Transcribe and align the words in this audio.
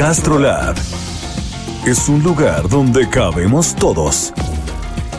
GastroLab 0.00 0.76
es 1.84 2.08
un 2.08 2.22
lugar 2.22 2.70
donde 2.70 3.06
cabemos 3.10 3.74
todos. 3.74 4.32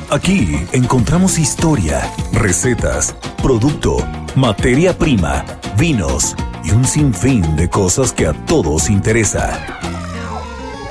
Aquí 0.09 0.57
encontramos 0.71 1.37
historia, 1.37 2.11
recetas, 2.33 3.15
producto, 3.43 3.97
materia 4.35 4.97
prima, 4.97 5.45
vinos 5.77 6.35
y 6.63 6.71
un 6.71 6.83
sinfín 6.83 7.55
de 7.55 7.69
cosas 7.69 8.11
que 8.11 8.25
a 8.25 8.33
todos 8.33 8.89
interesa. 8.89 9.63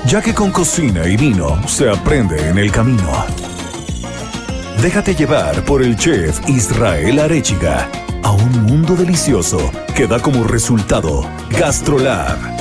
Ya 0.05 0.21
que 0.21 0.33
con 0.33 0.51
cocina 0.51 1.05
y 1.05 1.17
vino 1.17 1.61
se 1.67 1.89
aprende 1.89 2.49
en 2.49 2.59
el 2.59 2.71
camino. 2.71 3.25
Déjate 4.81 5.15
llevar 5.15 5.65
por 5.65 5.83
el 5.83 5.97
chef 5.97 6.39
Israel 6.47 7.19
Arechiga 7.19 7.89
a 8.23 8.31
un 8.31 8.63
mundo 8.63 8.95
delicioso 8.95 9.59
que 9.93 10.07
da 10.07 10.21
como 10.21 10.45
resultado 10.45 11.27
GastroLab. 11.49 12.60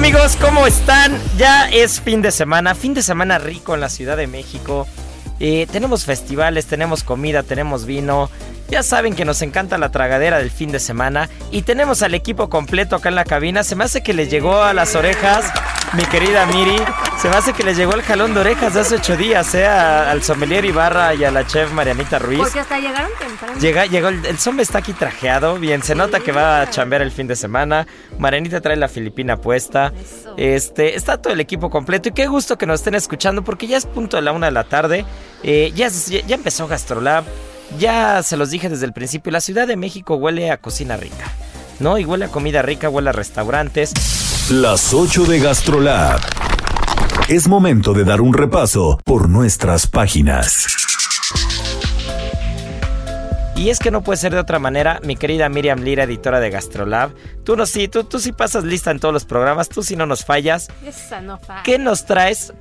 Amigos, 0.00 0.38
¿cómo 0.40 0.66
están? 0.66 1.14
Ya 1.36 1.68
es 1.68 2.00
fin 2.00 2.22
de 2.22 2.30
semana, 2.30 2.74
fin 2.74 2.94
de 2.94 3.02
semana 3.02 3.36
rico 3.36 3.74
en 3.74 3.82
la 3.82 3.90
Ciudad 3.90 4.16
de 4.16 4.26
México. 4.26 4.88
Eh, 5.40 5.66
tenemos 5.70 6.06
festivales, 6.06 6.64
tenemos 6.64 7.04
comida, 7.04 7.42
tenemos 7.42 7.84
vino. 7.84 8.30
Ya 8.70 8.84
saben 8.84 9.16
que 9.16 9.24
nos 9.24 9.42
encanta 9.42 9.78
la 9.78 9.90
tragadera 9.90 10.38
del 10.38 10.50
fin 10.50 10.70
de 10.70 10.78
semana. 10.78 11.28
Y 11.50 11.62
tenemos 11.62 12.02
al 12.02 12.14
equipo 12.14 12.48
completo 12.48 12.94
acá 12.94 13.08
en 13.08 13.16
la 13.16 13.24
cabina. 13.24 13.64
Se 13.64 13.74
me 13.74 13.82
hace 13.84 14.02
que 14.02 14.14
les 14.14 14.30
llegó 14.30 14.62
a 14.62 14.72
las 14.72 14.94
orejas, 14.94 15.52
mi 15.94 16.04
querida 16.04 16.46
Miri. 16.46 16.76
Se 17.20 17.28
me 17.28 17.34
hace 17.36 17.52
que 17.52 17.64
les 17.64 17.76
llegó 17.76 17.94
el 17.94 18.02
jalón 18.02 18.32
de 18.32 18.40
orejas 18.40 18.74
de 18.74 18.80
hace 18.80 18.94
ocho 18.94 19.16
días, 19.16 19.52
¿eh? 19.56 19.66
A- 19.66 20.10
al 20.12 20.22
sommelier 20.22 20.64
Ibarra 20.64 21.14
y 21.14 21.24
a 21.24 21.32
la 21.32 21.44
chef 21.46 21.72
Marianita 21.72 22.20
Ruiz. 22.20 22.38
Porque 22.38 22.60
hasta 22.60 22.78
llegaron 22.78 23.10
temprano. 23.18 23.58
Llega, 23.60 23.86
llegó 23.86 24.08
el, 24.08 24.24
el 24.24 24.60
está 24.60 24.78
aquí 24.78 24.92
trajeado, 24.92 25.56
bien, 25.58 25.82
se 25.82 25.96
nota 25.96 26.20
que 26.20 26.30
va 26.30 26.62
a 26.62 26.70
chambear 26.70 27.02
el 27.02 27.10
fin 27.10 27.26
de 27.26 27.34
semana. 27.34 27.88
Marianita 28.18 28.60
trae 28.60 28.76
la 28.76 28.88
filipina 28.88 29.36
puesta. 29.36 29.92
Eso. 30.00 30.34
Este, 30.36 30.94
está 30.94 31.20
todo 31.20 31.32
el 31.32 31.40
equipo 31.40 31.70
completo 31.70 32.08
y 32.10 32.12
qué 32.12 32.28
gusto 32.28 32.56
que 32.56 32.66
nos 32.66 32.80
estén 32.80 32.94
escuchando 32.94 33.42
porque 33.42 33.66
ya 33.66 33.76
es 33.78 33.84
punto 33.86 34.16
de 34.16 34.22
la 34.22 34.30
una 34.32 34.46
de 34.46 34.52
la 34.52 34.64
tarde. 34.64 35.04
Eh, 35.42 35.72
ya, 35.74 35.88
ya 35.88 36.34
empezó 36.36 36.68
Gastrolab. 36.68 37.24
Ya 37.78 38.22
se 38.22 38.36
los 38.36 38.50
dije 38.50 38.68
desde 38.68 38.86
el 38.86 38.92
principio, 38.92 39.32
la 39.32 39.40
Ciudad 39.40 39.66
de 39.66 39.76
México 39.76 40.16
huele 40.16 40.50
a 40.50 40.58
cocina 40.58 40.96
rica. 40.96 41.32
¿No? 41.78 41.98
Y 41.98 42.04
huele 42.04 42.26
a 42.26 42.28
comida 42.28 42.62
rica, 42.62 42.90
huele 42.90 43.10
a 43.10 43.12
restaurantes. 43.12 43.92
Las 44.50 44.92
8 44.92 45.24
de 45.24 45.40
GastroLab. 45.40 46.20
Es 47.28 47.48
momento 47.48 47.92
de 47.94 48.04
dar 48.04 48.20
un 48.20 48.34
repaso 48.34 48.98
por 49.04 49.28
nuestras 49.28 49.86
páginas. 49.86 50.66
Y 53.60 53.68
es 53.68 53.78
que 53.78 53.90
no 53.90 54.02
puede 54.02 54.16
ser 54.16 54.32
de 54.32 54.38
otra 54.38 54.58
manera, 54.58 55.00
mi 55.04 55.16
querida 55.16 55.48
Miriam 55.50 55.80
Lira, 55.80 56.04
editora 56.04 56.40
de 56.40 56.48
Gastrolab. 56.48 57.10
Tú 57.44 57.56
no 57.56 57.66
sí, 57.66 57.88
tú, 57.88 58.04
tú 58.04 58.18
sí 58.18 58.32
pasas 58.32 58.64
lista 58.64 58.90
en 58.90 58.98
todos 58.98 59.12
los 59.12 59.26
programas, 59.26 59.68
tú 59.68 59.82
sí 59.82 59.96
no 59.96 60.06
nos 60.06 60.24
fallas. 60.24 60.68
Esa 60.84 61.20
no 61.20 61.38
fa. 61.38 61.62
¿Qué 61.62 61.78
nos 61.78 62.06
traes 62.06 62.54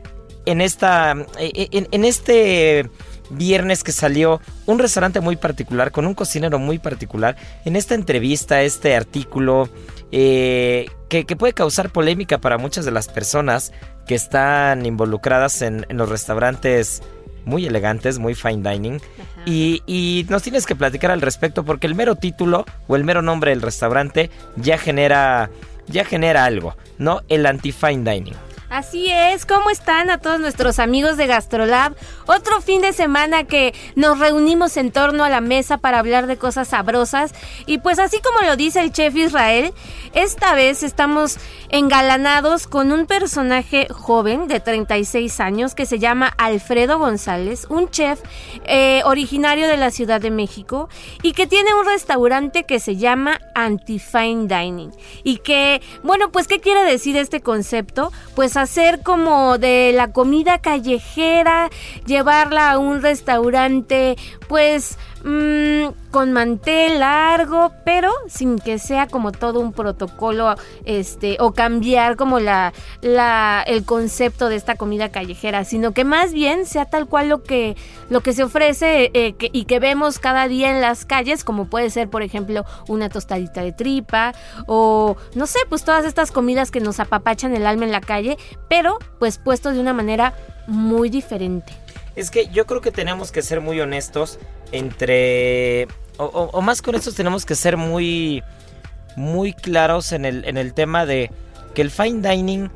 en 0.46 0.60
esta 0.60 1.12
en, 1.12 1.88
en 1.90 2.06
este 2.06 2.90
viernes 3.30 3.84
que 3.84 3.92
salió 3.92 4.42
un 4.66 4.80
restaurante 4.80 5.20
muy 5.20 5.36
particular 5.36 5.92
con 5.92 6.06
un 6.06 6.14
cocinero 6.14 6.60
muy 6.60 6.80
particular 6.80 7.36
en 7.66 7.76
esta 7.76 7.96
entrevista 7.96 8.62
este 8.62 8.96
artículo 8.96 9.70
eh, 10.12 10.88
que, 11.10 11.26
que 11.26 11.36
puede 11.36 11.54
causar 11.54 11.92
polémica 11.92 12.40
para 12.40 12.58
muchas 12.58 12.86
de 12.86 12.92
las 12.92 13.08
personas 13.08 13.72
que 14.08 14.16
están 14.16 14.86
involucradas 14.86 15.62
en, 15.62 15.86
en 15.90 15.98
los 15.98 16.10
restaurantes 16.10 17.04
muy 17.46 17.66
elegantes, 17.66 18.20
muy 18.20 18.36
fine 18.36 18.70
dining. 18.70 19.02
Y, 19.46 19.82
y 19.86 20.26
nos 20.30 20.44
tienes 20.44 20.66
que 20.66 20.76
platicar 20.76 21.12
al 21.12 21.22
respecto 21.22 21.66
porque 21.66 21.88
el 21.88 21.96
mero 21.96 22.16
título 22.16 22.66
o 22.88 22.96
el 22.96 23.04
mero 23.04 23.22
nombre 23.22 23.52
del 23.52 23.62
restaurante 23.62 24.30
ya 24.56 24.78
genera, 24.78 25.50
ya 25.88 26.06
genera 26.06 26.46
algo, 26.46 26.76
¿no? 26.98 27.22
El 27.28 27.46
anti-fine 27.46 28.10
dining. 28.10 28.36
Así 28.70 29.10
es, 29.10 29.48
¿cómo 29.48 29.72
están 29.72 30.12
a 30.12 30.20
todos 30.20 30.40
nuestros 30.40 30.78
amigos 30.78 31.18
de 31.18 31.26
Gastrolab? 31.26 31.96
Otro 32.28 32.62
fin 32.62 32.82
de 32.82 32.94
semana 32.94 33.46
que 33.46 33.74
nos 33.96 34.20
reunimos 34.20 34.78
en 34.78 34.92
torno 34.92 35.24
a 35.24 35.30
la 35.30 35.42
mesa 35.42 35.80
para 35.80 35.98
hablar 35.98 36.28
de 36.28 36.38
cosas 36.38 36.68
sabrosas. 36.68 37.34
Y 37.66 37.80
pues 37.80 37.98
así 37.98 38.20
como 38.22 38.48
lo 38.48 38.56
dice 38.58 38.82
el 38.82 38.92
chef 38.92 39.16
Israel, 39.16 39.74
esta 40.14 40.54
vez 40.54 40.84
estamos 40.84 41.40
engalanados 41.70 42.68
con 42.68 42.92
un 42.92 43.08
personaje 43.08 43.88
joven 43.90 44.48
de 44.48 44.60
36 44.60 45.40
años 45.40 45.74
que 45.74 45.88
se 45.88 45.98
llama 45.98 46.28
Alfredo 46.38 47.00
González, 47.00 47.66
un 47.70 47.90
chef 47.90 48.22
eh, 48.66 49.02
originario 49.06 49.68
de 49.68 49.78
la 49.78 49.90
Ciudad 49.90 50.22
de 50.22 50.30
México 50.30 50.90
y 51.24 51.34
que 51.34 51.48
tiene 51.48 51.74
un 51.74 51.88
restaurante 51.88 52.66
que 52.66 52.80
se 52.80 52.98
llama 52.98 53.40
Anti-Fine 53.56 54.48
Dining. 54.48 54.92
Y 55.24 55.38
que, 55.38 55.82
bueno, 56.04 56.32
pues 56.32 56.48
¿qué 56.48 56.60
quiere 56.60 56.84
decir 56.84 57.18
este 57.18 57.42
concepto? 57.42 58.12
Pues 58.36 58.59
hacer 58.62 59.02
como 59.04 59.58
de 59.58 59.92
la 59.94 60.12
comida 60.12 60.60
callejera, 60.60 61.70
llevarla 62.06 62.72
a 62.72 62.78
un 62.78 63.02
restaurante, 63.02 64.16
pues 64.48 64.98
mm, 65.24 66.10
con 66.12 66.34
mantel 66.34 67.00
largo, 67.00 67.72
pero 67.86 68.12
sin 68.28 68.58
que 68.58 68.80
sea 68.80 69.08
como 69.08 69.32
todo 69.32 69.60
un 69.60 69.74
protocolo, 69.74 70.56
este, 70.86 71.38
o 71.40 71.54
cambiar 71.54 72.16
como 72.16 72.40
la, 72.40 72.74
la, 73.02 73.64
el 73.68 73.86
concepto 73.86 74.50
de 74.50 74.56
esta 74.56 74.76
comida 74.76 75.10
callejera, 75.10 75.66
sino 75.66 75.94
que 75.94 76.04
más 76.04 76.34
bien 76.34 76.66
sea 76.66 76.86
tal 76.86 77.08
cual 77.08 77.30
lo 77.30 77.44
que, 77.44 77.76
lo 78.10 78.22
que 78.22 78.34
se 78.34 78.44
ofrece 78.44 79.12
eh, 79.14 79.36
y 79.40 79.66
que 79.66 79.80
vemos 79.80 80.20
cada 80.20 80.48
día 80.48 80.72
en 80.72 80.82
las 80.82 81.06
calles, 81.06 81.44
como 81.44 81.70
puede 81.70 81.90
ser, 81.90 82.10
por 82.10 82.24
ejemplo, 82.24 82.66
una 82.88 83.10
tostadita 83.10 83.62
de 83.62 83.72
tripa, 83.72 84.34
o 84.66 85.16
no 85.36 85.48
sé, 85.48 85.60
pues 85.70 85.84
todas 85.84 86.06
estas 86.06 86.32
comidas 86.32 86.72
que 86.72 86.80
nos 86.80 87.00
apapachan 87.00 87.56
el 87.56 87.66
alma 87.66 87.86
en 87.86 87.92
la 87.92 88.02
calle, 88.02 88.38
pero 88.68 88.98
pues 89.20 89.38
puesto 89.38 89.72
de 89.72 89.80
una 89.80 89.94
manera 89.94 90.34
muy 90.68 91.10
diferente. 91.10 91.74
Es 92.16 92.32
que 92.32 92.48
yo 92.48 92.66
creo 92.66 92.82
que 92.82 92.92
tenemos 92.92 93.32
que 93.32 93.42
ser 93.42 93.62
muy 93.62 93.80
honestos 93.80 94.40
entre... 94.72 95.88
O, 96.18 96.62
más 96.62 96.82
que 96.82 96.90
honestos 96.90 97.16
tenemos 97.16 97.46
que 97.46 97.56
ser 97.56 97.78
muy... 97.78 98.44
Muy 99.16 99.54
claros 99.54 100.12
en 100.12 100.24
el, 100.24 100.46
en 100.46 100.58
el 100.58 100.74
tema 100.74 101.06
de 101.06 101.32
que 101.74 101.82
el 101.82 101.92
fine 101.92 102.28
dining 102.28 102.70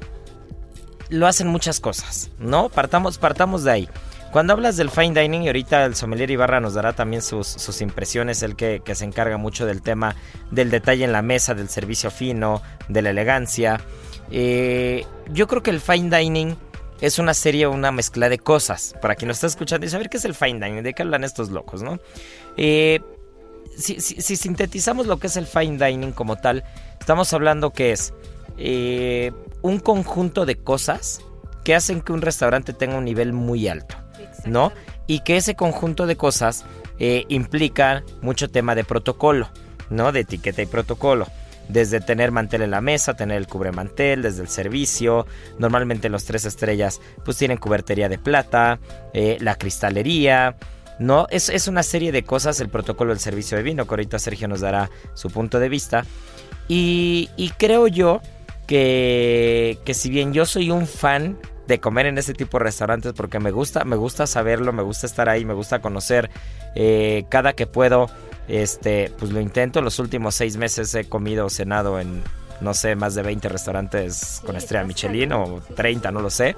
lo 1.09 1.27
hacen 1.27 1.47
muchas 1.47 1.79
cosas, 1.79 2.31
¿no? 2.39 2.69
Partamos, 2.69 3.17
partamos 3.17 3.63
de 3.63 3.71
ahí. 3.71 3.89
Cuando 4.31 4.53
hablas 4.53 4.75
del 4.75 4.89
fine 4.89 5.21
dining, 5.21 5.43
y 5.43 5.47
ahorita 5.47 5.85
el 5.85 5.95
sommelier 5.95 6.31
Ibarra 6.31 6.59
nos 6.59 6.73
dará 6.73 6.93
también 6.93 7.21
sus, 7.21 7.47
sus 7.47 7.81
impresiones, 7.81 8.41
el 8.41 8.55
que, 8.55 8.81
que 8.83 8.95
se 8.95 9.05
encarga 9.05 9.37
mucho 9.37 9.67
del 9.67 9.83
tema 9.83 10.15
del 10.49 10.71
detalle 10.71 11.05
en 11.05 11.11
la 11.11 11.21
mesa, 11.21 11.53
del 11.53 11.69
servicio 11.69 12.09
fino, 12.09 12.63
de 12.89 13.03
la 13.03 13.11
elegancia. 13.11 13.79
Eh, 14.31 15.05
yo 15.31 15.47
creo 15.47 15.61
que 15.61 15.69
el 15.69 15.79
fine 15.79 16.17
dining 16.17 16.55
es 17.05 17.19
una 17.19 17.33
serie, 17.33 17.67
una 17.67 17.91
mezcla 17.91 18.29
de 18.29 18.39
cosas. 18.39 18.95
Para 19.01 19.15
quien 19.15 19.27
nos 19.27 19.37
está 19.37 19.47
escuchando 19.47 19.85
y 19.85 19.89
saber 19.89 20.09
qué 20.09 20.17
es 20.17 20.25
el 20.25 20.33
fine 20.33 20.65
dining, 20.65 20.83
de 20.83 20.93
qué 20.93 21.01
hablan 21.03 21.23
estos 21.23 21.49
locos, 21.49 21.83
¿no? 21.83 21.99
Eh, 22.57 23.01
si, 23.77 23.99
si- 24.01 24.21
si 24.21 24.35
sintetizamos 24.35 25.05
lo 25.07 25.17
que 25.17 25.27
es 25.27 25.35
el 25.37 25.47
fine 25.47 25.83
dining 25.83 26.11
como 26.13 26.35
tal, 26.37 26.63
estamos 26.99 27.33
hablando 27.33 27.71
que 27.71 27.91
es 27.91 28.13
eh, 28.57 29.31
un 29.61 29.79
conjunto 29.79 30.45
de 30.45 30.55
cosas 30.55 31.21
que 31.63 31.75
hacen 31.75 32.01
que 32.01 32.13
un 32.13 32.21
restaurante 32.21 32.73
tenga 32.73 32.97
un 32.97 33.05
nivel 33.05 33.33
muy 33.33 33.67
alto, 33.67 33.95
¿no? 34.45 34.71
Y 35.07 35.21
que 35.21 35.37
ese 35.37 35.55
conjunto 35.55 36.05
de 36.07 36.15
cosas 36.17 36.63
eh, 36.99 37.25
implica 37.29 38.03
mucho 38.21 38.49
tema 38.49 38.75
de 38.75 38.83
protocolo, 38.83 39.49
¿no? 39.89 40.11
De 40.11 40.21
etiqueta 40.21 40.61
y 40.61 40.65
protocolo. 40.67 41.27
Desde 41.69 42.01
tener 42.01 42.31
mantel 42.31 42.61
en 42.61 42.71
la 42.71 42.81
mesa, 42.81 43.15
tener 43.15 43.37
el 43.37 43.47
cubremantel, 43.47 44.21
desde 44.21 44.41
el 44.41 44.49
servicio. 44.49 45.25
Normalmente 45.57 46.09
los 46.09 46.25
tres 46.25 46.45
estrellas 46.45 47.01
pues 47.23 47.37
tienen 47.37 47.57
cubertería 47.57 48.09
de 48.09 48.17
plata, 48.17 48.79
eh, 49.13 49.37
la 49.39 49.55
cristalería. 49.55 50.55
No, 50.99 51.27
es, 51.31 51.49
es 51.49 51.67
una 51.67 51.83
serie 51.83 52.11
de 52.11 52.23
cosas, 52.23 52.59
el 52.59 52.69
protocolo 52.69 53.11
del 53.11 53.19
servicio 53.19 53.57
de 53.57 53.63
vino, 53.63 53.85
que 53.85 53.93
ahorita 53.93 54.19
Sergio 54.19 54.47
nos 54.47 54.61
dará 54.61 54.89
su 55.13 55.29
punto 55.29 55.59
de 55.59 55.69
vista. 55.69 56.05
Y, 56.67 57.29
y 57.35 57.49
creo 57.49 57.87
yo 57.87 58.21
que, 58.67 59.77
que 59.85 59.93
si 59.93 60.09
bien 60.09 60.33
yo 60.33 60.45
soy 60.45 60.69
un 60.71 60.87
fan 60.87 61.37
de 61.67 61.79
comer 61.79 62.07
en 62.07 62.17
ese 62.17 62.33
tipo 62.33 62.57
de 62.57 62.65
restaurantes 62.65 63.13
porque 63.13 63.39
me 63.39 63.51
gusta, 63.51 63.85
me 63.85 63.95
gusta 63.95 64.27
saberlo, 64.27 64.73
me 64.73 64.83
gusta 64.83 65.07
estar 65.07 65.29
ahí, 65.29 65.45
me 65.45 65.53
gusta 65.53 65.81
conocer 65.81 66.29
eh, 66.75 67.25
cada 67.29 67.53
que 67.53 67.67
puedo, 67.67 68.09
este, 68.47 69.11
pues 69.17 69.31
lo 69.31 69.39
intento. 69.39 69.81
Los 69.81 69.99
últimos 69.99 70.35
seis 70.35 70.57
meses 70.57 70.93
he 70.95 71.05
comido 71.05 71.45
o 71.45 71.49
cenado 71.49 71.99
en, 71.99 72.23
no 72.61 72.73
sé, 72.73 72.95
más 72.95 73.15
de 73.15 73.23
20 73.23 73.49
restaurantes 73.49 74.41
con 74.45 74.55
estrella 74.55 74.85
Michelin 74.85 75.31
o 75.33 75.61
30, 75.75 76.11
no 76.11 76.21
lo 76.21 76.29
sé. 76.29 76.55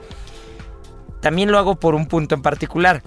También 1.21 1.51
lo 1.51 1.57
hago 1.57 1.75
por 1.75 1.95
un 1.95 2.07
punto 2.07 2.35
en 2.35 2.41
particular, 2.41 3.01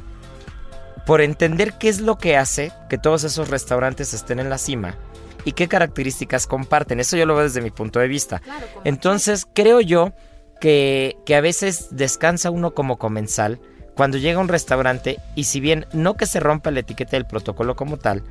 por 1.07 1.21
entender 1.21 1.75
qué 1.79 1.89
es 1.89 2.01
lo 2.01 2.19
que 2.19 2.37
hace 2.37 2.73
que 2.91 2.99
todos 2.99 3.25
esos 3.25 3.49
restaurantes 3.49 4.13
estén 4.13 4.41
en 4.41 4.51
la 4.51 4.59
cima 4.59 4.97
y 5.45 5.53
qué 5.53 5.69
características 5.69 6.47
comparten. 6.47 7.01
Eso 7.01 7.17
yo 7.17 7.27
lo 7.27 7.35
veo 7.35 7.45
desde 7.45 7.61
mi 7.61 7.71
punto 7.71 8.01
de 8.01 8.09
vista. 8.09 8.43
Entonces 8.85 9.47
creo 9.55 9.81
yo 9.81 10.13
que, 10.61 11.17
que 11.25 11.37
a 11.37 11.41
veces 11.41 11.89
descansa 11.91 12.51
uno 12.51 12.75
como 12.75 12.99
comensal 12.99 13.61
cuando 13.95 14.19
llega 14.19 14.39
a 14.39 14.43
un 14.43 14.49
restaurante 14.49 15.19
y 15.35 15.45
si 15.45 15.61
bien 15.61 15.87
no 15.93 16.15
que 16.15 16.27
se 16.27 16.41
rompa 16.41 16.71
la 16.71 16.81
etiqueta 16.81 17.13
del 17.13 17.27
protocolo 17.27 17.77
como 17.77 17.97
tal, 17.99 18.23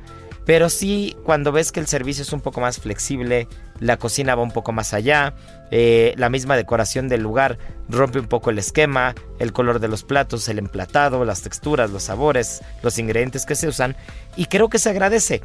pero 0.48 0.70
sí 0.70 1.14
cuando 1.24 1.52
ves 1.52 1.72
que 1.72 1.80
el 1.80 1.86
servicio 1.86 2.22
es 2.22 2.32
un 2.32 2.40
poco 2.40 2.62
más 2.62 2.80
flexible, 2.80 3.48
la 3.80 3.98
cocina 3.98 4.34
va 4.34 4.42
un 4.42 4.50
poco 4.50 4.72
más 4.72 4.94
allá, 4.94 5.34
eh, 5.70 6.14
la 6.16 6.30
misma 6.30 6.56
decoración 6.56 7.06
del 7.06 7.20
lugar 7.20 7.58
rompe 7.90 8.18
un 8.18 8.28
poco 8.28 8.48
el 8.48 8.58
esquema, 8.58 9.14
el 9.40 9.52
color 9.52 9.78
de 9.78 9.88
los 9.88 10.04
platos, 10.04 10.48
el 10.48 10.58
emplatado, 10.58 11.26
las 11.26 11.42
texturas, 11.42 11.90
los 11.90 12.04
sabores, 12.04 12.62
los 12.82 12.98
ingredientes 12.98 13.44
que 13.44 13.56
se 13.56 13.68
usan 13.68 13.94
y 14.36 14.46
creo 14.46 14.70
que 14.70 14.78
se 14.78 14.88
agradece. 14.88 15.42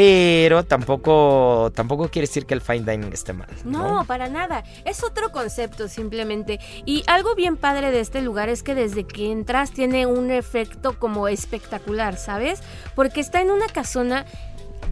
Pero 0.00 0.64
tampoco, 0.64 1.70
tampoco 1.74 2.08
quiere 2.08 2.26
decir 2.26 2.46
que 2.46 2.54
el 2.54 2.62
fine 2.62 2.90
dining 2.90 3.12
esté 3.12 3.34
mal. 3.34 3.50
No, 3.66 4.06
para 4.06 4.30
nada. 4.30 4.64
Es 4.86 5.04
otro 5.04 5.30
concepto 5.30 5.88
simplemente. 5.88 6.58
Y 6.86 7.04
algo 7.06 7.34
bien 7.34 7.58
padre 7.58 7.90
de 7.90 8.00
este 8.00 8.22
lugar 8.22 8.48
es 8.48 8.62
que 8.62 8.74
desde 8.74 9.04
que 9.04 9.30
entras 9.30 9.72
tiene 9.72 10.06
un 10.06 10.30
efecto 10.30 10.98
como 10.98 11.28
espectacular, 11.28 12.16
¿sabes? 12.16 12.62
Porque 12.94 13.20
está 13.20 13.42
en 13.42 13.50
una 13.50 13.66
casona 13.66 14.24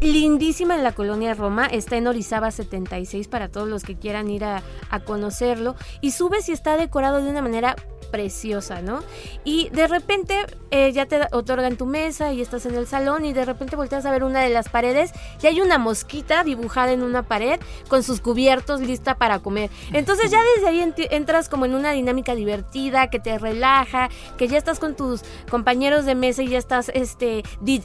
lindísima 0.02 0.76
en 0.76 0.84
la 0.84 0.92
colonia 0.92 1.32
Roma, 1.32 1.64
está 1.64 1.96
en 1.96 2.06
Orizaba 2.06 2.50
76 2.50 3.28
para 3.28 3.48
todos 3.48 3.66
los 3.66 3.84
que 3.84 3.96
quieran 3.96 4.28
ir 4.28 4.44
a, 4.44 4.62
a 4.90 5.00
conocerlo 5.00 5.74
y 6.02 6.10
subes 6.10 6.50
y 6.50 6.52
está 6.52 6.76
decorado 6.76 7.22
de 7.22 7.30
una 7.30 7.40
manera 7.40 7.76
preciosa, 8.10 8.82
¿no? 8.82 9.02
Y 9.44 9.68
de 9.70 9.86
repente 9.86 10.46
eh, 10.70 10.92
ya 10.92 11.06
te 11.06 11.20
otorgan 11.32 11.76
tu 11.76 11.86
mesa 11.86 12.32
y 12.32 12.40
estás 12.40 12.66
en 12.66 12.74
el 12.74 12.86
salón 12.86 13.24
y 13.24 13.32
de 13.32 13.44
repente 13.44 13.76
volteas 13.76 14.04
a 14.04 14.10
ver 14.10 14.24
una 14.24 14.40
de 14.40 14.50
las 14.50 14.68
paredes 14.68 15.12
y 15.42 15.46
hay 15.46 15.60
una 15.60 15.78
mosquita 15.78 16.44
dibujada 16.44 16.92
en 16.92 17.02
una 17.02 17.22
pared 17.22 17.60
con 17.88 18.02
sus 18.02 18.20
cubiertos 18.20 18.80
lista 18.80 19.14
para 19.16 19.38
comer. 19.38 19.70
Entonces 19.92 20.30
ya 20.30 20.40
desde 20.56 20.68
ahí 20.68 20.94
entras 21.10 21.48
como 21.48 21.64
en 21.64 21.74
una 21.74 21.92
dinámica 21.92 22.34
divertida 22.34 23.08
que 23.08 23.18
te 23.18 23.38
relaja, 23.38 24.08
que 24.36 24.48
ya 24.48 24.58
estás 24.58 24.78
con 24.78 24.94
tus 24.94 25.22
compañeros 25.50 26.04
de 26.04 26.14
mesa 26.14 26.42
y 26.42 26.48
ya 26.48 26.58
estás 26.58 26.90
este 26.94 27.42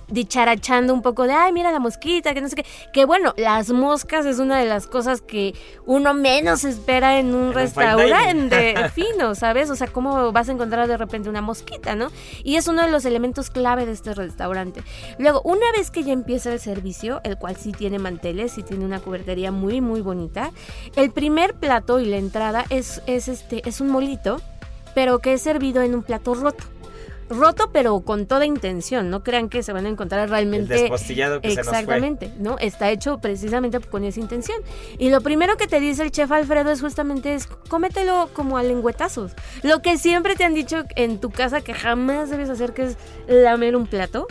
dicharachando 0.08 0.94
un 0.94 1.02
poco 1.02 1.24
de, 1.24 1.34
ay, 1.34 1.54
mira 1.54 1.72
la 1.72 1.80
mosquita, 1.80 2.34
que 2.34 2.42
no 2.42 2.50
sé 2.50 2.56
qué. 2.56 2.66
Que 2.92 3.06
bueno, 3.06 3.34
las 3.38 3.70
moscas 3.72 4.26
es 4.26 4.40
una 4.40 4.60
de 4.60 4.66
las 4.66 4.88
cosas 4.88 5.22
que 5.22 5.54
uno 5.86 6.14
menos 6.14 6.64
espera 6.64 7.20
en 7.20 7.34
un 7.34 7.54
restaurante 7.54 8.90
fino, 8.90 9.36
¿sabes? 9.36 9.70
O 9.70 9.76
sea, 9.76 9.88
vas 10.32 10.50
a 10.50 10.52
encontrar 10.52 10.88
de 10.88 10.98
repente 10.98 11.30
una 11.30 11.42
mosquita, 11.42 11.96
¿no? 11.96 12.10
Y 12.44 12.56
es 12.56 12.68
uno 12.68 12.84
de 12.84 12.92
los 12.92 13.06
elementos 13.06 13.50
clave 13.50 13.86
de 13.86 13.92
este 13.92 14.14
restaurante. 14.14 14.84
Luego, 15.18 15.42
una 15.44 15.72
vez 15.76 15.92
que 15.92 16.04
ya 16.04 16.14
empieza 16.14 16.52
el 16.54 16.60
servicio, 16.60 17.22
el 17.24 17.38
cual 17.38 17.56
sí 17.56 17.72
tiene 17.72 18.00
manteles 18.00 18.58
y 18.58 18.64
tiene 18.64 18.86
una 18.86 19.00
cubertería 19.00 19.52
muy, 19.52 19.82
muy 19.82 20.02
bonita, 20.02 20.52
el 20.96 21.12
primer 21.12 21.54
plato 21.56 22.00
y 22.00 22.06
la 22.06 22.18
entrada 22.18 22.66
es, 22.70 23.02
es, 23.08 23.28
este, 23.28 23.68
es 23.68 23.82
un 23.82 23.90
molito, 23.90 24.42
pero 24.96 25.20
que 25.20 25.34
es 25.34 25.42
servido 25.42 25.82
en 25.82 25.96
un 25.96 26.04
plato 26.04 26.36
roto 26.36 26.73
roto 27.34 27.72
pero 27.72 28.00
con 28.02 28.26
toda 28.26 28.46
intención, 28.46 29.10
no 29.10 29.24
crean 29.24 29.50
que 29.50 29.64
se 29.64 29.74
van 29.74 29.86
a 29.86 29.90
encontrar 29.90 30.30
realmente 30.30 30.74
el 30.76 30.82
despostillado 30.82 31.42
que 31.42 31.50
exactamente, 31.50 32.28
se 32.28 32.32
nos 32.32 32.38
fue. 32.38 32.44
¿no? 32.44 32.58
Está 32.60 32.92
hecho 32.92 33.20
precisamente 33.20 33.80
con 33.80 34.04
esa 34.04 34.20
intención. 34.20 34.58
Y 34.98 35.10
lo 35.10 35.22
primero 35.22 35.58
que 35.58 35.68
te 35.68 35.80
dice 35.80 36.04
el 36.04 36.12
chef 36.12 36.32
Alfredo 36.32 36.72
es 36.72 36.82
justamente 36.82 37.34
es 37.34 37.48
cómetelo 37.48 38.30
como 38.34 38.58
a 38.58 38.64
lengüetazos. 38.64 39.34
Lo 39.62 39.82
que 39.82 39.98
siempre 39.98 40.36
te 40.36 40.44
han 40.44 40.54
dicho 40.54 40.84
en 40.96 41.20
tu 41.20 41.30
casa 41.30 41.62
que 41.62 41.74
jamás 41.74 42.30
debes 42.30 42.50
hacer 42.50 42.74
que 42.74 42.84
es 42.84 42.98
lamer 43.28 43.76
un 43.76 43.88
plato. 43.88 44.28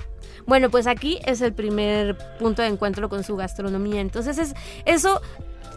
Bueno, 0.47 0.71
pues 0.71 0.87
aquí 0.87 1.21
es 1.25 1.41
el 1.41 1.53
primer 1.53 2.17
punto 2.39 2.63
de 2.63 2.69
encuentro 2.69 3.09
con 3.09 3.23
su 3.23 3.37
gastronomía. 3.37 4.01
Entonces 4.01 4.39
es 4.39 4.55
eso 4.85 5.21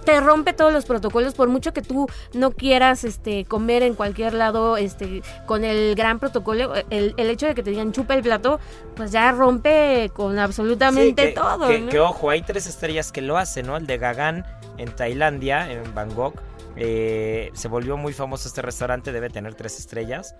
te 0.05 0.19
rompe 0.21 0.53
todos 0.53 0.71
los 0.71 0.85
protocolos 0.85 1.33
por 1.33 1.49
mucho 1.49 1.73
que 1.73 1.81
tú 1.81 2.07
no 2.33 2.51
quieras 2.51 3.03
este 3.03 3.45
comer 3.45 3.83
en 3.83 3.95
cualquier 3.95 4.33
lado 4.33 4.77
este 4.77 5.21
con 5.45 5.63
el 5.63 5.95
gran 5.95 6.19
protocolo 6.19 6.73
el, 6.89 7.13
hecho 7.17 7.47
de 7.47 7.55
que 7.55 7.63
te 7.63 7.71
digan 7.71 7.91
chupa 7.91 8.13
el 8.13 8.21
plato 8.21 8.59
pues 8.95 9.11
ya 9.11 9.31
rompe 9.31 10.11
con 10.13 10.37
absolutamente 10.39 11.31
todo 11.31 11.67
que, 11.67 11.99
ojo 11.99 12.29
hay 12.29 12.41
tres 12.43 12.67
estrellas 12.67 13.11
que 13.11 13.21
lo 13.21 13.37
hacen 13.37 13.67
no 13.67 13.77
el 13.77 13.87
de 13.87 13.97
Gagan 13.97 14.45
en 14.77 14.95
Tailandia 14.95 15.71
en 15.71 15.93
Bangkok 15.93 16.41
eh, 16.77 17.51
se 17.53 17.67
volvió 17.67 17.97
muy 17.97 18.13
famoso 18.13 18.47
este 18.47 18.61
restaurante 18.61 19.11
debe 19.11 19.29
tener 19.29 19.55
tres 19.55 19.79
estrellas 19.79 20.35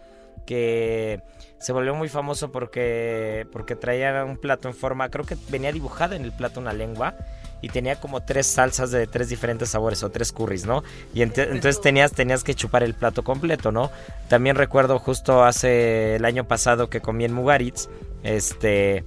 que 0.46 1.24
se 1.58 1.74
volvió 1.74 1.96
muy 1.96 2.10
famoso 2.10 2.52
porque 2.52 3.48
porque 3.52 3.76
traía 3.76 4.24
un 4.24 4.38
plato 4.38 4.68
en 4.68 4.74
forma 4.74 5.10
creo 5.10 5.26
que 5.26 5.38
venía 5.50 5.72
dibujada 5.72 6.16
en 6.16 6.24
el 6.24 6.32
plato 6.32 6.60
una 6.60 6.74
lengua 6.74 7.16
y 7.62 7.70
tenía 7.70 8.00
como 8.00 8.22
tres 8.22 8.48
salsas 8.48 8.92
de 8.92 9.08
tres 9.08 9.30
diferentes 9.30 9.70
sabores 9.70 10.04
o 10.04 10.10
tres 10.10 10.32
curries, 10.32 10.66
¿no? 10.66 10.84
Y 11.14 11.22
entonces 11.22 11.82
tenías, 11.82 12.12
tenías 12.12 12.44
que 12.44 12.54
chupar 12.54 12.84
el 12.84 12.94
plato 12.94 13.24
completo, 13.24 13.72
¿no? 13.72 13.92
También 14.28 14.56
recuerdo 14.56 15.00
justo 15.00 15.44
hace 15.44 16.16
el 16.16 16.26
año 16.26 16.46
pasado 16.46 16.90
que 16.90 17.02
comí 17.02 17.26
en 17.26 17.34
Mugaritz, 17.34 17.88
este, 18.24 19.04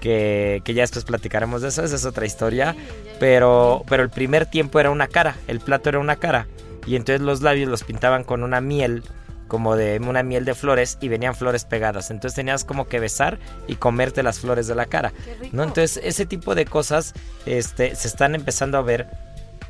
que, 0.00 0.62
que 0.64 0.74
ya 0.74 0.82
después 0.82 1.04
platicaremos 1.04 1.62
de 1.62 1.68
eso, 1.68 1.84
esa 1.84 1.96
es 1.96 2.04
otra 2.04 2.26
historia, 2.26 2.74
pero, 3.18 3.84
pero 3.88 4.02
el 4.02 4.10
primer 4.10 4.46
tiempo 4.46 4.80
era 4.80 4.90
una 4.90 5.06
cara, 5.06 5.36
el 5.46 5.60
plato 5.60 5.88
era 5.88 5.98
una 5.98 6.16
cara, 6.16 6.46
y 6.86 6.96
entonces 6.96 7.20
los 7.20 7.42
labios 7.42 7.68
los 7.68 7.84
pintaban 7.84 8.24
con 8.24 8.42
una 8.42 8.60
miel 8.60 9.04
como 9.50 9.76
de 9.76 9.98
una 9.98 10.22
miel 10.22 10.44
de 10.44 10.54
flores 10.54 10.96
y 11.00 11.08
venían 11.08 11.34
flores 11.34 11.64
pegadas. 11.64 12.10
Entonces 12.12 12.36
tenías 12.36 12.64
como 12.64 12.86
que 12.86 13.00
besar 13.00 13.40
y 13.66 13.74
comerte 13.74 14.22
las 14.22 14.38
flores 14.38 14.68
de 14.68 14.76
la 14.76 14.86
cara. 14.86 15.12
¿no? 15.50 15.64
Entonces 15.64 16.00
ese 16.02 16.24
tipo 16.24 16.54
de 16.54 16.64
cosas 16.64 17.14
este, 17.44 17.96
se 17.96 18.06
están 18.06 18.36
empezando 18.36 18.78
a 18.78 18.82
ver 18.82 19.08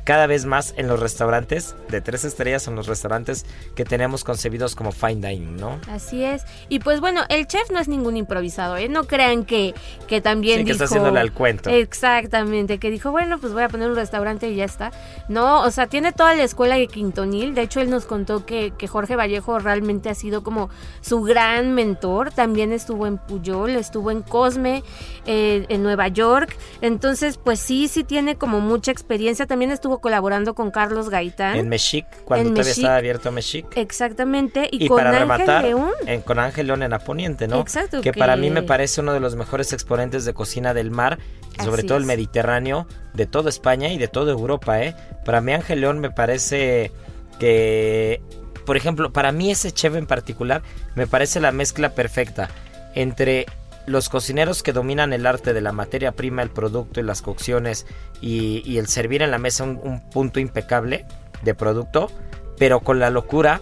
cada 0.03 0.27
vez 0.27 0.45
más 0.45 0.73
en 0.77 0.87
los 0.87 0.99
restaurantes 0.99 1.75
de 1.89 2.01
tres 2.01 2.25
estrellas, 2.25 2.67
en 2.67 2.75
los 2.75 2.87
restaurantes 2.87 3.45
que 3.75 3.85
tenemos 3.85 4.23
concebidos 4.23 4.75
como 4.75 4.91
fine 4.91 5.27
dining, 5.27 5.57
¿no? 5.57 5.79
Así 5.89 6.23
es. 6.23 6.43
Y 6.69 6.79
pues 6.79 6.99
bueno, 6.99 7.21
el 7.29 7.47
chef 7.47 7.69
no 7.71 7.79
es 7.79 7.87
ningún 7.87 8.17
improvisado, 8.17 8.77
¿eh? 8.77 8.89
No 8.89 9.05
crean 9.05 9.45
que, 9.45 9.73
que 10.07 10.21
también 10.21 10.59
sí, 10.59 10.65
que 10.65 10.71
está 10.71 10.85
haciéndole 10.85 11.19
al 11.19 11.31
cuento. 11.33 11.69
Exactamente, 11.69 12.77
que 12.79 12.89
dijo, 12.89 13.11
bueno, 13.11 13.39
pues 13.39 13.53
voy 13.53 13.63
a 13.63 13.69
poner 13.69 13.89
un 13.89 13.95
restaurante 13.95 14.49
y 14.49 14.55
ya 14.55 14.65
está. 14.65 14.91
No, 15.29 15.61
o 15.61 15.71
sea, 15.71 15.87
tiene 15.87 16.11
toda 16.11 16.33
la 16.35 16.43
escuela 16.43 16.75
de 16.75 16.87
Quintonil. 16.87 17.53
De 17.53 17.61
hecho, 17.61 17.79
él 17.79 17.89
nos 17.89 18.05
contó 18.05 18.45
que, 18.45 18.73
que 18.77 18.87
Jorge 18.87 19.15
Vallejo 19.15 19.59
realmente 19.59 20.09
ha 20.09 20.15
sido 20.15 20.43
como 20.43 20.69
su 21.01 21.21
gran 21.21 21.73
mentor. 21.73 22.31
También 22.31 22.71
estuvo 22.71 23.07
en 23.07 23.17
Puyol, 23.17 23.71
estuvo 23.71 24.11
en 24.11 24.21
Cosme, 24.21 24.83
eh, 25.25 25.65
en 25.69 25.83
Nueva 25.83 26.07
York. 26.07 26.55
Entonces, 26.81 27.37
pues 27.37 27.59
sí, 27.59 27.87
sí 27.87 28.03
tiene 28.03 28.35
como 28.35 28.59
mucha 28.59 28.91
experiencia. 28.91 29.45
También 29.45 29.71
estuvo 29.71 29.90
colaborando 29.99 30.55
con 30.55 30.71
Carlos 30.71 31.09
Gaitán. 31.09 31.57
En 31.57 31.69
Mexic, 31.69 32.05
cuando 32.23 32.51
todavía 32.51 32.71
estaba 32.71 32.95
abierto 32.95 33.31
Mexic. 33.31 33.65
Exactamente. 33.75 34.69
Y, 34.71 34.87
con 34.87 34.97
para 34.97 35.09
Ángel 35.09 35.21
rematar, 35.21 35.63
León. 35.63 35.91
En, 36.05 36.21
con 36.21 36.39
Ángel 36.39 36.67
León 36.67 36.83
en 36.83 36.93
Aponiente, 36.93 37.47
¿no? 37.47 37.59
Exacto. 37.59 38.01
Que, 38.01 38.13
para 38.13 38.35
mí 38.35 38.49
me 38.49 38.63
parece 38.63 39.01
uno 39.01 39.13
de 39.13 39.19
los 39.19 39.35
mejores 39.35 39.73
exponentes 39.73 40.25
de 40.25 40.33
cocina 40.33 40.73
del 40.73 40.91
mar, 40.91 41.19
sobre 41.63 41.83
todo 41.83 41.97
el 41.97 42.05
Mediterráneo, 42.05 42.87
de 43.13 43.25
toda 43.25 43.49
España 43.49 43.89
y 43.89 43.97
de 43.97 44.07
toda 44.07 44.31
Europa, 44.31 44.81
¿eh? 44.81 44.95
Para 45.25 45.41
mí 45.41 45.51
Ángel 45.53 45.81
León 45.81 45.99
me 45.99 46.11
parece 46.11 46.91
que, 47.39 48.21
por 48.65 48.77
ejemplo, 48.77 49.11
para 49.11 49.31
mí 49.31 49.51
ese 49.51 49.71
chef 49.71 49.95
en 49.95 50.07
particular 50.07 50.61
me 50.95 51.07
parece 51.07 51.39
la 51.39 51.51
mezcla 51.51 51.89
perfecta 51.89 52.49
entre 52.95 53.45
los 53.85 54.09
cocineros 54.09 54.63
que 54.63 54.73
dominan 54.73 55.13
el 55.13 55.25
arte 55.25 55.53
de 55.53 55.61
la 55.61 55.71
materia 55.71 56.11
prima, 56.11 56.41
el 56.41 56.49
producto 56.49 56.99
y 56.99 57.03
las 57.03 57.21
cocciones 57.21 57.85
y, 58.21 58.77
el 58.77 58.87
servir 58.87 59.21
en 59.21 59.31
la 59.31 59.37
mesa 59.37 59.63
un, 59.63 60.01
punto 60.11 60.39
impecable 60.39 61.05
de 61.41 61.55
producto, 61.55 62.11
pero 62.57 62.81
con 62.81 62.99
la 62.99 63.09
locura 63.09 63.61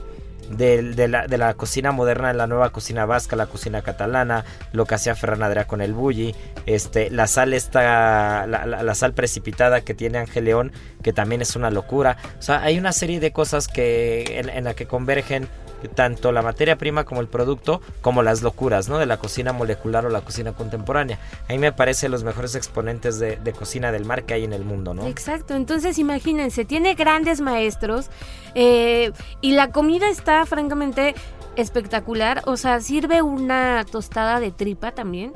de, 0.50 1.08
la, 1.08 1.54
cocina 1.54 1.92
moderna, 1.92 2.34
la 2.34 2.48
nueva 2.48 2.72
cocina 2.72 3.06
vasca, 3.06 3.36
la 3.36 3.46
cocina 3.46 3.82
catalana, 3.82 4.46
lo 4.74 4.86
que 4.86 4.96
hacía 4.96 5.16
Ferran 5.16 5.44
Adrià 5.44 5.66
con 5.66 5.82
el 5.82 5.94
bulli, 5.94 6.36
este, 6.66 7.10
la 7.12 7.28
sal 7.28 7.54
esta, 7.54 8.48
la, 8.48 8.96
sal 8.96 9.14
precipitada 9.14 9.82
que 9.82 9.94
tiene 9.94 10.18
Ángel 10.18 10.46
León, 10.46 10.72
que 11.04 11.14
también 11.14 11.42
es 11.42 11.56
una 11.56 11.70
locura. 11.70 12.18
O 12.40 12.42
sea, 12.42 12.62
hay 12.62 12.80
una 12.80 12.92
serie 12.94 13.20
de 13.20 13.32
cosas 13.32 13.68
que 13.68 14.40
en, 14.40 14.50
en 14.50 14.64
la 14.64 14.74
que 14.74 14.88
convergen 14.88 15.48
tanto 15.88 16.32
la 16.32 16.42
materia 16.42 16.78
prima 16.78 17.06
como 17.06 17.22
el 17.22 17.28
producto, 17.28 17.82
como 18.02 18.22
las 18.24 18.42
locuras, 18.42 18.90
¿no? 18.90 18.98
De 18.98 19.06
la 19.06 19.18
cocina 19.18 19.54
molecular 19.54 20.06
o 20.06 20.10
la 20.10 20.22
cocina 20.22 20.54
contemporánea. 20.54 21.20
A 21.48 21.54
mí 21.54 21.60
me 21.60 21.72
parece 21.72 22.10
los 22.10 22.24
mejores 22.24 22.56
exponentes 22.56 23.20
de, 23.20 23.38
cocina 23.58 23.92
del 23.92 24.06
mar 24.06 24.24
que 24.24 24.34
hay 24.34 24.44
en 24.44 24.54
el 24.54 24.64
mundo, 24.64 24.94
¿no? 24.94 25.08
Exacto, 25.08 25.56
entonces 25.56 25.98
imagínense, 25.98 26.66
tiene 26.66 26.94
grandes 26.94 27.42
maestros 27.42 28.10
eh, 28.56 29.12
y 29.42 29.52
la 29.54 29.72
comida 29.72 30.10
está 30.10 30.46
francamente 30.46 31.16
espectacular, 31.56 32.44
o 32.46 32.58
sea, 32.58 32.80
sirve 32.80 33.22
una 33.22 33.86
tostada 33.90 34.40
de 34.40 34.52
tripa 34.52 34.92
también, 34.92 35.34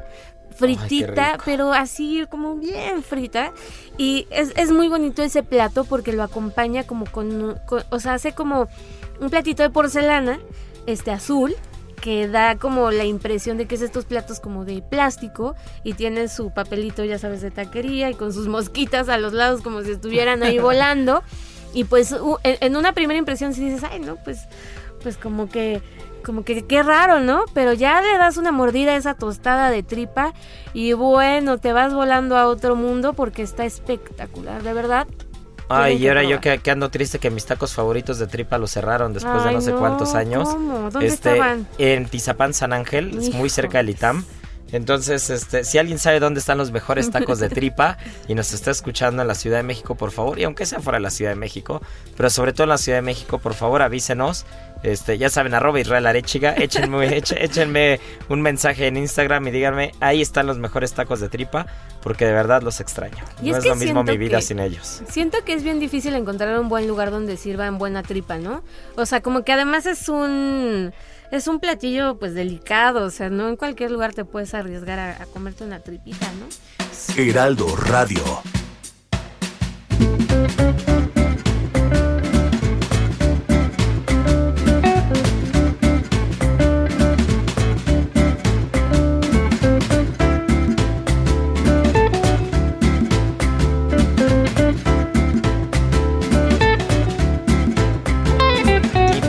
fritita, 0.53 1.37
pero 1.45 1.73
así 1.73 2.25
como 2.29 2.55
bien 2.55 3.03
frita. 3.03 3.51
Y 3.97 4.27
es, 4.29 4.53
es, 4.55 4.71
muy 4.71 4.87
bonito 4.87 5.23
ese 5.23 5.43
plato 5.43 5.83
porque 5.83 6.13
lo 6.13 6.23
acompaña 6.23 6.83
como 6.83 7.05
con, 7.05 7.59
o 7.89 7.99
sea, 7.99 8.13
hace 8.13 8.33
como 8.33 8.67
un 9.23 9.29
platito 9.29 9.63
de 9.63 9.69
porcelana, 9.69 10.39
este 10.85 11.11
azul, 11.11 11.55
que 12.03 12.27
da 12.27 12.57
como 12.57 12.91
la 12.91 13.05
impresión 13.05 13.57
de 13.57 13.65
que 13.65 13.75
es 13.75 13.81
estos 13.81 14.03
platos 14.03 14.41
como 14.41 14.65
de 14.65 14.81
plástico 14.81 15.55
y 15.85 15.93
tiene 15.93 16.27
su 16.27 16.53
papelito, 16.53 17.05
ya 17.05 17.17
sabes, 17.17 17.41
de 17.41 17.49
taquería 17.49 18.09
y 18.09 18.13
con 18.13 18.33
sus 18.33 18.47
mosquitas 18.49 19.07
a 19.07 19.17
los 19.17 19.31
lados 19.31 19.61
como 19.61 19.81
si 19.83 19.91
estuvieran 19.91 20.43
ahí 20.43 20.59
volando. 20.59 21.23
Y 21.73 21.85
pues 21.85 22.13
en 22.43 22.75
una 22.75 22.91
primera 22.91 23.17
impresión 23.17 23.53
si 23.53 23.63
dices, 23.63 23.83
ay, 23.89 23.99
no, 23.99 24.17
pues, 24.17 24.41
pues 25.01 25.17
como 25.17 25.47
que 25.47 25.81
como 26.23 26.43
que 26.43 26.65
qué 26.65 26.83
raro, 26.83 27.19
¿no? 27.19 27.45
Pero 27.53 27.73
ya 27.73 28.01
le 28.01 28.17
das 28.17 28.37
una 28.37 28.51
mordida 28.51 28.91
a 28.91 28.95
esa 28.95 29.13
tostada 29.13 29.69
de 29.69 29.83
tripa 29.83 30.33
y 30.73 30.93
bueno, 30.93 31.57
te 31.57 31.73
vas 31.73 31.93
volando 31.93 32.37
a 32.37 32.47
otro 32.47 32.75
mundo 32.75 33.13
porque 33.13 33.43
está 33.43 33.65
espectacular, 33.65 34.63
de 34.63 34.73
verdad. 34.73 35.07
Ay, 35.69 35.97
y 35.97 36.07
ahora 36.07 36.23
yo 36.23 36.39
que, 36.41 36.59
ando 36.69 36.89
triste 36.89 37.19
que 37.19 37.29
mis 37.29 37.45
tacos 37.45 37.73
favoritos 37.73 38.19
de 38.19 38.27
tripa 38.27 38.57
los 38.57 38.71
cerraron 38.71 39.13
después 39.13 39.43
de 39.43 39.51
no, 39.53 39.61
sé 39.61 39.71
cuántos 39.71 40.13
años. 40.13 40.49
¿Cómo? 40.49 40.89
¿Dónde 40.91 41.07
este, 41.07 41.31
estaban? 41.31 41.67
En 41.77 42.05
Tizapán, 42.05 42.53
San 42.53 42.73
Ángel, 42.73 43.17
es 43.17 43.33
muy 43.33 43.49
cerca 43.49 43.79
del 43.79 43.89
ITAM. 43.89 44.25
Entonces, 44.73 45.29
este, 45.29 45.63
si 45.63 45.77
alguien 45.77 45.99
sabe 45.99 46.19
dónde 46.19 46.39
están 46.39 46.57
los 46.57 46.71
mejores 46.71 47.11
tacos 47.11 47.39
de 47.39 47.47
tripa 47.49 47.97
y 48.27 48.33
nos 48.33 48.53
está 48.53 48.71
escuchando 48.71 49.21
en 49.21 49.27
la 49.27 49.35
Ciudad 49.35 49.57
de 49.57 49.63
México, 49.63 49.95
por 49.95 50.11
favor, 50.11 50.39
y 50.39 50.43
aunque 50.45 50.65
sea 50.65 50.79
fuera 50.79 50.97
de 50.97 51.03
la 51.03 51.11
Ciudad 51.11 51.31
de 51.31 51.35
México, 51.35 51.81
pero 52.17 52.29
sobre 52.31 52.53
todo 52.53 52.63
en 52.63 52.69
la 52.69 52.79
Ciudad 52.79 52.97
de 52.97 53.03
México, 53.03 53.37
por 53.37 53.53
favor, 53.53 53.83
avísenos. 53.83 54.45
Este, 54.83 55.17
ya 55.17 55.29
saben, 55.29 55.53
arroba 55.53 55.79
Israel 55.79 56.05
Arechiga, 56.05 56.53
échenme, 56.53 57.17
échenme 57.37 57.99
un 58.27 58.41
mensaje 58.41 58.87
en 58.87 58.97
Instagram 58.97 59.47
y 59.47 59.51
díganme, 59.51 59.93
ahí 60.01 60.21
están 60.21 60.45
los 60.45 60.59
mejores 60.59 60.93
tacos 60.93 61.21
de 61.21 61.29
tripa, 61.29 61.65
porque 62.01 62.25
de 62.25 62.33
verdad 62.33 62.61
los 62.61 62.81
extraño. 62.81 63.23
no 63.41 63.57
es, 63.57 63.65
lo 63.65 63.75
mismo 63.75 64.03
mi 64.03 64.17
vida 64.17 64.41
sin 64.41 64.59
ellos. 64.59 65.01
Siento 65.07 65.43
que 65.45 65.53
es 65.53 65.63
bien 65.63 65.79
difícil 65.79 66.13
encontrar 66.15 66.59
un 66.59 66.67
buen 66.67 66.87
lugar 66.87 67.11
donde 67.11 67.37
sirvan 67.37 67.77
buena 67.77 68.03
tripa, 68.03 68.37
¿no? 68.37 68.61
O 68.97 69.05
sea, 69.05 69.21
como 69.21 69.43
que 69.43 69.53
además 69.53 69.85
es 69.85 70.09
un 70.09 70.93
es 71.31 71.47
un 71.47 71.59
platillo 71.59 72.19
pues 72.19 72.35
delicado, 72.35 73.05
o 73.05 73.09
sea, 73.09 73.29
no 73.29 73.49
en 73.49 73.55
cualquier 73.55 73.89
lugar 73.89 74.13
te 74.13 74.25
puedes 74.25 74.53
arriesgar 74.53 74.99
a, 74.99 75.25
comerte 75.27 75.63
una 75.63 75.79
tripita, 75.79 76.27
¿no? 76.33 76.45
Heraldo 77.17 77.75
Radio. 77.75 78.21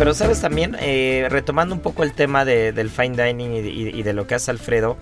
Pero 0.04 0.12
sabes 0.12 0.42
también, 0.42 0.76
eh, 0.80 1.28
retomando 1.30 1.74
un 1.74 1.80
poco 1.80 2.02
el 2.02 2.12
tema 2.12 2.44
del 2.44 2.90
fine 2.90 3.24
dining 3.24 3.54
y, 3.54 4.02
de 4.02 4.12
lo 4.12 4.26
que 4.26 4.34
hace 4.34 4.50
Alfredo, 4.50 4.98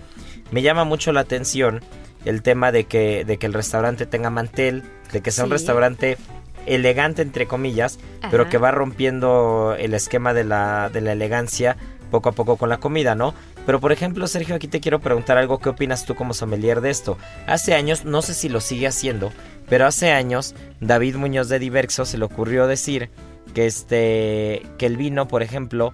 me 0.51 0.61
llama 0.61 0.85
mucho 0.85 1.11
la 1.11 1.19
atención 1.19 1.81
el 2.23 2.41
tema 2.41 2.71
de 2.71 2.85
que, 2.85 3.25
de 3.25 3.37
que 3.37 3.45
el 3.45 3.51
restaurante 3.51 4.05
tenga 4.05 4.29
mantel, 4.29 4.81
de 5.11 5.19
que 5.19 5.31
sea 5.31 5.43
un 5.43 5.51
restaurante 5.51 6.17
elegante 6.65 7.21
entre 7.21 7.47
comillas, 7.47 7.99
pero 8.31 8.47
que 8.47 8.57
va 8.57 8.71
rompiendo 8.71 9.75
el 9.77 9.93
esquema 9.93 10.33
de 10.33 10.45
la, 10.45 10.89
de 10.89 11.01
la 11.01 11.11
elegancia 11.11 11.75
poco 12.09 12.29
a 12.29 12.31
poco 12.31 12.55
con 12.55 12.69
la 12.69 12.77
comida, 12.77 13.13
¿no? 13.13 13.33
Pero 13.65 13.81
por 13.81 13.91
ejemplo, 13.91 14.25
Sergio, 14.27 14.55
aquí 14.55 14.69
te 14.69 14.79
quiero 14.79 15.01
preguntar 15.01 15.37
algo, 15.37 15.59
¿qué 15.59 15.67
opinas 15.67 16.05
tú 16.05 16.15
como 16.15 16.33
sommelier 16.33 16.79
de 16.79 16.91
esto? 16.91 17.17
Hace 17.45 17.73
años, 17.73 18.05
no 18.05 18.21
sé 18.21 18.33
si 18.33 18.47
lo 18.47 18.61
sigue 18.61 18.87
haciendo, 18.87 19.33
pero 19.67 19.85
hace 19.85 20.13
años 20.13 20.55
David 20.79 21.17
Muñoz 21.17 21.49
de 21.49 21.59
Diverso 21.59 22.05
se 22.05 22.17
le 22.17 22.23
ocurrió 22.23 22.67
decir 22.67 23.09
que 23.53 23.65
este 23.65 24.63
que 24.77 24.85
el 24.85 24.97
vino, 24.97 25.27
por 25.27 25.43
ejemplo, 25.43 25.93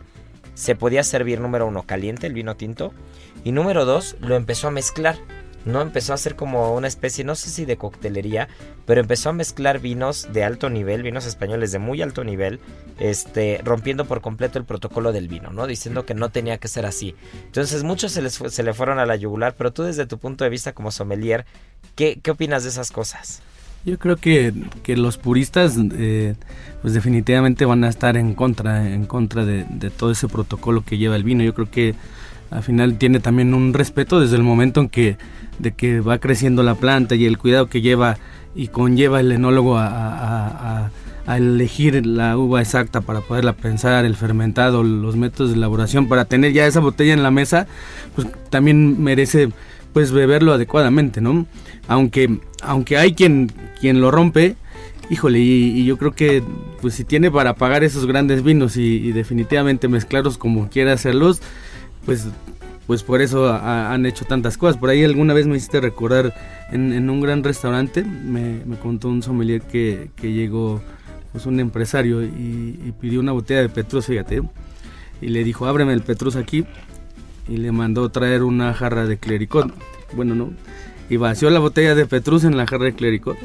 se 0.55 0.75
podía 0.75 1.03
servir 1.03 1.39
número 1.39 1.67
uno 1.67 1.83
caliente, 1.83 2.27
el 2.27 2.33
vino 2.33 2.55
tinto, 2.55 2.93
y 3.43 3.51
número 3.51 3.85
dos 3.85 4.15
lo 4.19 4.35
empezó 4.35 4.67
a 4.67 4.71
mezclar. 4.71 5.17
No 5.65 5.81
empezó 5.81 6.13
a 6.13 6.15
hacer 6.15 6.37
como 6.37 6.73
una 6.73 6.87
especie, 6.87 7.25
no 7.25 7.35
sé 7.35 7.49
si 7.49 7.65
de 7.65 7.75
coctelería, 7.75 8.47
pero 8.85 9.01
empezó 9.01 9.29
a 9.29 9.33
mezclar 9.33 9.79
vinos 9.79 10.29
de 10.31 10.45
alto 10.45 10.69
nivel, 10.69 11.03
vinos 11.03 11.25
españoles 11.25 11.73
de 11.73 11.79
muy 11.79 12.01
alto 12.01 12.23
nivel, 12.23 12.61
este, 12.97 13.59
rompiendo 13.63 14.05
por 14.05 14.21
completo 14.21 14.57
el 14.57 14.63
protocolo 14.63 15.11
del 15.11 15.27
vino, 15.27 15.51
¿no? 15.51 15.67
Diciendo 15.67 16.05
que 16.05 16.13
no 16.13 16.29
tenía 16.29 16.57
que 16.59 16.69
ser 16.69 16.85
así. 16.85 17.13
Entonces 17.45 17.83
muchos 17.83 18.13
se, 18.13 18.21
les 18.21 18.35
se 18.35 18.63
le 18.63 18.73
fueron 18.73 18.99
a 18.99 19.05
la 19.05 19.17
yugular, 19.17 19.53
pero 19.57 19.73
tú 19.73 19.83
desde 19.83 20.05
tu 20.05 20.17
punto 20.17 20.45
de 20.45 20.49
vista 20.49 20.71
como 20.71 20.91
sommelier, 20.91 21.45
¿qué, 21.95 22.21
qué 22.23 22.31
opinas 22.31 22.63
de 22.63 22.69
esas 22.69 22.91
cosas? 22.91 23.41
Yo 23.85 23.97
creo 23.97 24.17
que, 24.17 24.53
que 24.83 24.97
los 24.97 25.17
puristas 25.17 25.77
eh, 25.93 26.35
pues 26.81 26.93
definitivamente 26.93 27.65
van 27.65 27.83
a 27.83 27.89
estar 27.89 28.17
en 28.17 28.35
contra, 28.35 28.93
en 28.93 29.05
contra 29.05 29.45
de, 29.45 29.63
todo 29.89 30.11
ese 30.11 30.27
protocolo 30.27 30.83
que 30.83 30.97
lleva 30.97 31.15
el 31.15 31.23
vino. 31.23 31.43
Yo 31.43 31.53
creo 31.53 31.69
que 31.71 31.95
al 32.51 32.63
final 32.63 32.97
tiene 32.97 33.19
también 33.19 33.53
un 33.53 33.73
respeto 33.73 34.19
desde 34.19 34.35
el 34.35 34.43
momento 34.43 34.81
en 34.81 34.89
que, 34.89 35.17
de 35.59 35.73
que 35.73 36.01
va 36.01 36.17
creciendo 36.17 36.63
la 36.63 36.75
planta 36.75 37.15
y 37.15 37.25
el 37.25 37.37
cuidado 37.37 37.67
que 37.67 37.81
lleva 37.81 38.17
y 38.55 38.67
conlleva 38.67 39.19
el 39.19 39.31
enólogo 39.31 39.77
a, 39.77 40.89
a 41.29 41.37
elegir 41.37 42.05
la 42.07 42.35
uva 42.37 42.59
exacta 42.59 43.01
para 43.01 43.21
poderla 43.21 43.53
pensar, 43.53 44.03
el 44.03 44.15
fermentado, 44.15 44.81
los 44.83 45.15
métodos 45.15 45.51
de 45.51 45.57
elaboración, 45.57 46.07
para 46.07 46.25
tener 46.25 46.53
ya 46.53 46.65
esa 46.65 46.79
botella 46.79 47.13
en 47.13 47.21
la 47.21 47.29
mesa, 47.29 47.67
pues 48.15 48.27
también 48.49 49.01
merece 49.03 49.49
pues 49.93 50.11
beberlo 50.11 50.53
adecuadamente, 50.53 51.21
¿no? 51.21 51.45
Aunque, 51.87 52.39
aunque 52.61 52.97
hay 52.97 53.13
quien, 53.13 53.51
quien 53.79 54.01
lo 54.01 54.11
rompe, 54.11 54.55
híjole, 55.09 55.39
y, 55.39 55.85
yo 55.85 55.97
creo 55.97 56.11
que 56.11 56.43
pues 56.81 56.93
si 56.93 57.03
tiene 57.03 57.31
para 57.31 57.55
pagar 57.55 57.83
esos 57.83 58.05
grandes 58.05 58.43
vinos 58.43 58.77
y, 58.77 59.11
definitivamente 59.11 59.87
mezclarlos 59.87 60.37
como 60.37 60.69
quiera 60.69 60.93
hacerlos, 60.93 61.41
pues 62.05 62.27
pues 62.87 63.03
por 63.03 63.21
eso 63.21 63.53
han 63.53 64.07
hecho 64.07 64.25
tantas 64.25 64.57
cosas. 64.57 64.77
Por 64.77 64.89
ahí 64.89 65.03
alguna 65.03 65.35
vez 65.35 65.45
me 65.45 65.55
hiciste 65.55 65.79
recordar 65.79 66.33
en, 66.71 67.07
un 67.07 67.21
gran 67.21 67.43
restaurante, 67.43 68.03
me, 68.03 68.63
contó 68.81 69.09
un 69.09 69.21
sommelier 69.21 69.61
que, 69.61 70.09
que 70.15 70.33
llegó 70.33 70.81
pues 71.31 71.45
un 71.45 71.59
empresario 71.59 72.23
y, 72.23 72.93
pidió 72.99 73.19
una 73.19 73.31
botella 73.31 73.61
de 73.61 73.69
Petrus, 73.69 74.07
fíjate, 74.07 74.41
y 75.21 75.27
le 75.27 75.43
dijo, 75.43 75.65
ábreme 75.65 75.93
el 75.93 76.01
Petrus 76.01 76.35
aquí, 76.35 76.65
y 77.47 77.57
le 77.57 77.71
mandó 77.71 78.09
traer 78.09 78.43
una 78.43 78.73
jarra 78.73 79.05
de 79.05 79.17
clericot. 79.17 79.73
Bueno, 80.13 80.35
no. 80.35 80.51
Y 81.09 81.17
vació 81.17 81.49
la 81.49 81.59
botella 81.59 81.95
de 81.95 82.05
Petrus 82.05 82.43
en 82.43 82.55
la 82.55 82.67
jarra 82.67 82.85
de 82.85 82.93
clericot. 82.93 83.37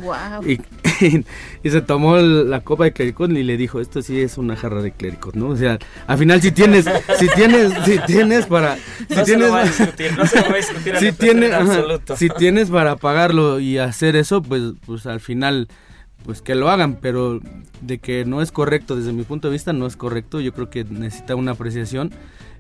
Y, 0.46 0.60
y, 1.62 1.70
se 1.70 1.80
tomó 1.80 2.18
la 2.18 2.60
copa 2.60 2.84
de 2.84 2.92
clericot 2.92 3.30
y 3.30 3.42
le 3.42 3.56
dijo, 3.56 3.80
esto 3.80 4.02
sí 4.02 4.20
es 4.20 4.36
una 4.36 4.54
jarra 4.54 4.82
de 4.82 4.92
clericot, 4.92 5.34
¿no? 5.34 5.48
O 5.48 5.56
sea, 5.56 5.78
al 6.06 6.18
final 6.18 6.42
si 6.42 6.52
tienes, 6.52 6.84
si 7.18 7.26
tienes, 7.34 7.72
si 7.84 7.98
tienes 8.06 8.46
para... 8.46 8.76
Si 8.76 9.14
no 9.14 9.24
tienes, 9.24 9.26
se 9.26 9.36
lo 9.38 9.50
va 9.50 9.60
a 9.60 9.64
discutir, 9.64 10.16
no 10.16 10.26
se 10.26 10.40
lo 10.40 10.46
va 10.46 10.52
a 10.52 10.56
discutir 10.56 10.96
si, 10.98 11.12
tienes, 11.12 11.52
si 12.16 12.28
tienes 12.28 12.70
para 12.70 12.96
pagarlo 12.96 13.60
y 13.60 13.78
hacer 13.78 14.14
eso, 14.14 14.42
pues, 14.42 14.74
pues 14.84 15.06
al 15.06 15.20
final 15.20 15.68
pues 16.24 16.40
que 16.40 16.54
lo 16.54 16.70
hagan, 16.70 16.96
pero 17.00 17.40
de 17.82 17.98
que 17.98 18.24
no 18.24 18.40
es 18.40 18.50
correcto 18.50 18.96
desde 18.96 19.12
mi 19.12 19.24
punto 19.24 19.48
de 19.48 19.52
vista, 19.52 19.72
no 19.72 19.86
es 19.86 19.96
correcto. 19.96 20.40
Yo 20.40 20.52
creo 20.52 20.70
que 20.70 20.84
necesita 20.84 21.36
una 21.36 21.52
apreciación 21.52 22.12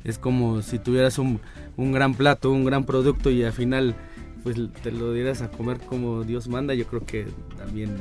es 0.04 0.18
como 0.18 0.62
si 0.62 0.78
tuvieras 0.78 1.18
un, 1.18 1.40
un 1.76 1.92
gran 1.92 2.14
plato, 2.14 2.50
un 2.50 2.64
gran 2.64 2.84
producto 2.84 3.30
y 3.30 3.42
al 3.42 3.52
final 3.52 3.94
pues 4.42 4.56
te 4.82 4.92
lo 4.92 5.12
dieras 5.12 5.40
a 5.40 5.50
comer 5.50 5.78
como 5.78 6.22
Dios 6.22 6.48
manda, 6.48 6.74
yo 6.74 6.86
creo 6.86 7.04
que 7.04 7.26
también 7.56 7.96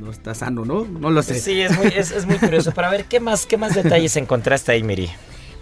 no 0.00 0.10
está 0.10 0.34
sano, 0.34 0.64
¿no? 0.64 0.84
No 0.84 1.10
lo 1.10 1.22
sé. 1.22 1.40
Sí, 1.40 1.60
es 1.60 1.76
muy, 1.76 1.86
es, 1.88 2.12
es 2.12 2.26
muy 2.26 2.36
curioso. 2.36 2.72
Para 2.72 2.90
ver, 2.90 3.06
¿qué 3.06 3.18
más, 3.18 3.46
qué 3.46 3.56
más 3.56 3.74
detalles 3.74 4.16
encontraste 4.16 4.72
ahí, 4.72 4.82
Miri? 4.82 5.10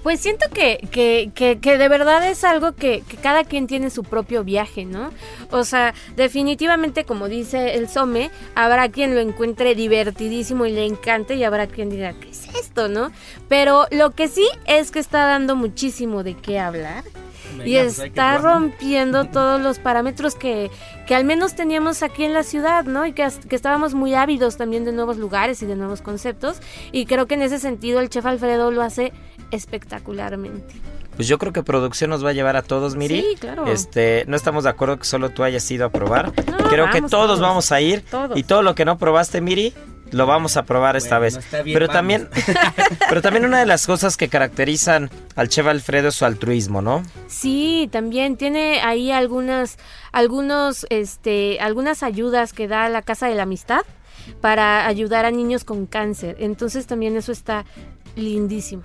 Pues 0.05 0.21
siento 0.21 0.51
que, 0.53 0.87
que, 0.91 1.33
que, 1.35 1.79
de 1.79 1.89
verdad 1.89 2.29
es 2.29 2.45
algo 2.45 2.73
que, 2.73 3.03
que, 3.09 3.17
cada 3.17 3.43
quien 3.43 3.67
tiene 3.67 3.89
su 3.89 4.05
propio 4.05 4.45
viaje, 4.45 4.85
¿no? 4.85 5.11
O 5.51 5.65
sea, 5.65 5.95
definitivamente, 6.15 7.05
como 7.05 7.27
dice 7.27 7.77
el 7.77 7.89
Some, 7.89 8.31
habrá 8.55 8.91
quien 8.91 9.15
lo 9.15 9.23
encuentre 9.23 9.75
divertidísimo 9.75 10.67
y 10.67 10.73
le 10.73 10.85
encante 10.85 11.37
y 11.37 11.45
habrá 11.45 11.69
quien 11.69 11.89
diga, 11.89 12.13
¿qué 12.13 12.29
es 12.29 12.55
esto, 12.55 12.89
no? 12.89 13.13
Pero 13.49 13.87
lo 13.91 14.11
que 14.11 14.29
sí 14.29 14.47
es 14.67 14.91
que 14.91 14.99
está 14.99 15.25
dando 15.25 15.57
muchísimo 15.57 16.23
de 16.23 16.35
qué 16.35 16.59
hablar 16.59 17.03
y 17.65 17.77
pues 17.77 17.99
está 17.99 18.39
rompiendo 18.39 19.25
todos 19.33 19.61
los 19.61 19.79
parámetros 19.79 20.35
que, 20.35 20.71
que, 21.07 21.15
al 21.15 21.25
menos 21.25 21.55
teníamos 21.55 22.03
aquí 22.03 22.25
en 22.25 22.33
la 22.33 22.43
ciudad, 22.43 22.85
¿no? 22.85 23.07
Y 23.07 23.13
que, 23.13 23.27
que, 23.49 23.57
estábamos 23.57 23.95
muy 23.95 24.15
ávidos 24.15 24.57
también 24.57 24.85
de 24.85 24.93
nuevos 24.93 25.17
lugares 25.17 25.63
y 25.63 25.67
de 25.67 25.77
nuevos 25.77 26.01
conceptos. 26.01 26.61
Y 26.93 27.07
creo 27.07 27.27
que 27.27 27.35
en 27.35 27.43
ese 27.43 27.59
sentido 27.59 28.01
el 28.01 28.09
chef 28.09 28.27
Alfredo 28.27 28.71
lo 28.71 28.83
hace 28.83 29.13
espectacularmente. 29.55 30.75
Pues 31.17 31.29
yo 31.29 31.39
creo 31.39 31.53
que 31.53 31.63
producción 31.63 32.11
nos 32.11 32.25
va 32.25 32.31
a 32.31 32.33
llevar 32.33 32.57
a 32.57 32.63
todos, 32.63 32.97
Miri. 32.97 33.21
Sí, 33.21 33.37
claro. 33.39 33.67
Este, 33.67 34.25
no 34.27 34.37
estamos 34.37 34.65
de 34.65 34.71
acuerdo 34.71 34.99
que 34.99 35.05
solo 35.05 35.31
tú 35.31 35.45
hayas 35.45 35.69
ido 35.71 35.87
a 35.87 35.91
probar. 35.91 36.33
No, 36.51 36.57
creo 36.69 36.91
que 36.91 37.01
todos, 37.01 37.11
todos. 37.11 37.41
vamos 37.41 37.71
a 37.71 37.81
ir 37.81 38.05
Todos. 38.11 38.37
y 38.37 38.43
todo 38.43 38.63
lo 38.63 38.75
que 38.75 38.85
no 38.85 38.99
probaste, 38.99 39.41
Miri, 39.41 39.73
lo 40.11 40.27
vamos 40.27 40.57
a 40.57 40.65
probar 40.65 40.97
esta 40.97 41.21
vez. 41.21 41.37
está 41.37 41.63
bien, 41.63 41.75
pero 41.75 41.87
vamos. 41.87 41.97
también 41.97 42.29
pero 43.09 43.23
también 43.23 43.45
una 43.45 43.61
de 43.61 43.67
las 43.67 43.87
cosas 43.87 44.17
que 44.17 44.29
caracterizan 44.29 45.09
al 45.37 45.49
chef 45.49 45.67
Alfredo 45.67 46.09
es 46.09 46.17
su 46.17 46.25
altruismo, 46.25 46.83
¿no? 46.83 47.03
Sí, 47.29 47.89
también 47.93 48.37
tiene 48.37 48.81
ahí 48.83 49.13
algunas, 49.13 49.79
algunos, 50.11 50.85
este, 50.91 51.61
algunas 51.61 52.03
ayudas 52.03 52.53
que 52.53 52.67
da 52.67 52.89
la 52.89 53.03
Casa 53.03 53.29
de 53.29 53.37
la 53.37 53.45
Amistad 53.45 53.83
para 54.41 54.87
ayudar 54.87 55.27
a 55.27 55.31
niños 55.31 55.65
con 55.65 55.87
cáncer. 55.87 56.37
Entonces 56.41 56.87
también 56.87 57.17
eso 57.17 57.31
está 57.31 57.65
lindísimo. 58.17 58.83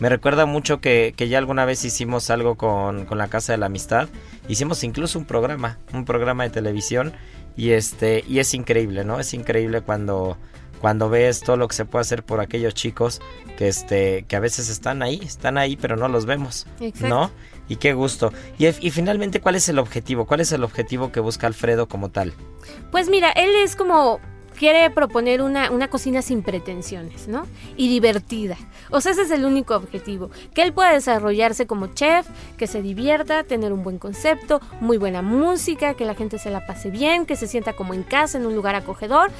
Me 0.00 0.08
recuerda 0.08 0.46
mucho 0.46 0.80
que, 0.80 1.12
que 1.16 1.28
ya 1.28 1.38
alguna 1.38 1.64
vez 1.64 1.84
hicimos 1.84 2.30
algo 2.30 2.56
con, 2.56 3.04
con 3.04 3.18
la 3.18 3.28
Casa 3.28 3.52
de 3.52 3.58
la 3.58 3.66
Amistad. 3.66 4.08
Hicimos 4.48 4.84
incluso 4.84 5.18
un 5.18 5.24
programa, 5.24 5.78
un 5.92 6.04
programa 6.04 6.44
de 6.44 6.50
televisión. 6.50 7.12
Y 7.56 7.70
este, 7.70 8.24
y 8.28 8.38
es 8.38 8.54
increíble, 8.54 9.04
¿no? 9.04 9.18
Es 9.18 9.34
increíble 9.34 9.80
cuando, 9.80 10.36
cuando 10.80 11.08
ves 11.08 11.40
todo 11.40 11.56
lo 11.56 11.66
que 11.66 11.74
se 11.74 11.84
puede 11.84 12.02
hacer 12.02 12.22
por 12.22 12.40
aquellos 12.40 12.72
chicos 12.74 13.20
que 13.56 13.66
este, 13.66 14.24
que 14.28 14.36
a 14.36 14.40
veces 14.40 14.68
están 14.68 15.02
ahí, 15.02 15.20
están 15.24 15.58
ahí, 15.58 15.76
pero 15.76 15.96
no 15.96 16.06
los 16.06 16.24
vemos. 16.24 16.68
Exacto. 16.78 17.08
¿No? 17.08 17.30
Y 17.68 17.76
qué 17.76 17.94
gusto. 17.94 18.32
Y, 18.58 18.66
y 18.68 18.90
finalmente, 18.92 19.40
¿cuál 19.40 19.56
es 19.56 19.68
el 19.68 19.80
objetivo? 19.80 20.24
¿Cuál 20.26 20.40
es 20.40 20.52
el 20.52 20.62
objetivo 20.62 21.10
que 21.10 21.18
busca 21.18 21.48
Alfredo 21.48 21.88
como 21.88 22.10
tal? 22.10 22.32
Pues 22.92 23.10
mira, 23.10 23.32
él 23.32 23.50
es 23.64 23.74
como 23.74 24.20
quiere 24.56 24.90
proponer 24.90 25.42
una, 25.42 25.70
una 25.70 25.88
cocina 25.88 26.22
sin 26.22 26.42
pretensiones, 26.42 27.28
¿no? 27.28 27.46
Y 27.76 27.88
divertida. 27.88 28.56
O 28.90 29.00
sea, 29.00 29.12
ese 29.12 29.22
es 29.22 29.30
el 29.30 29.44
único 29.44 29.74
objetivo. 29.74 30.30
Que 30.54 30.62
él 30.62 30.72
pueda 30.72 30.92
desarrollarse 30.92 31.66
como 31.66 31.88
chef, 31.88 32.26
que 32.56 32.66
se 32.66 32.82
divierta, 32.82 33.44
tener 33.44 33.72
un 33.72 33.82
buen 33.82 33.98
concepto, 33.98 34.60
muy 34.80 34.98
buena 34.98 35.22
música, 35.22 35.94
que 35.94 36.04
la 36.04 36.14
gente 36.14 36.38
se 36.38 36.50
la 36.50 36.66
pase 36.66 36.90
bien, 36.90 37.26
que 37.26 37.36
se 37.36 37.46
sienta 37.46 37.74
como 37.74 37.94
en 37.94 38.02
casa, 38.02 38.38
en 38.38 38.46
un 38.46 38.54
lugar 38.54 38.74
acogedor. 38.74 39.30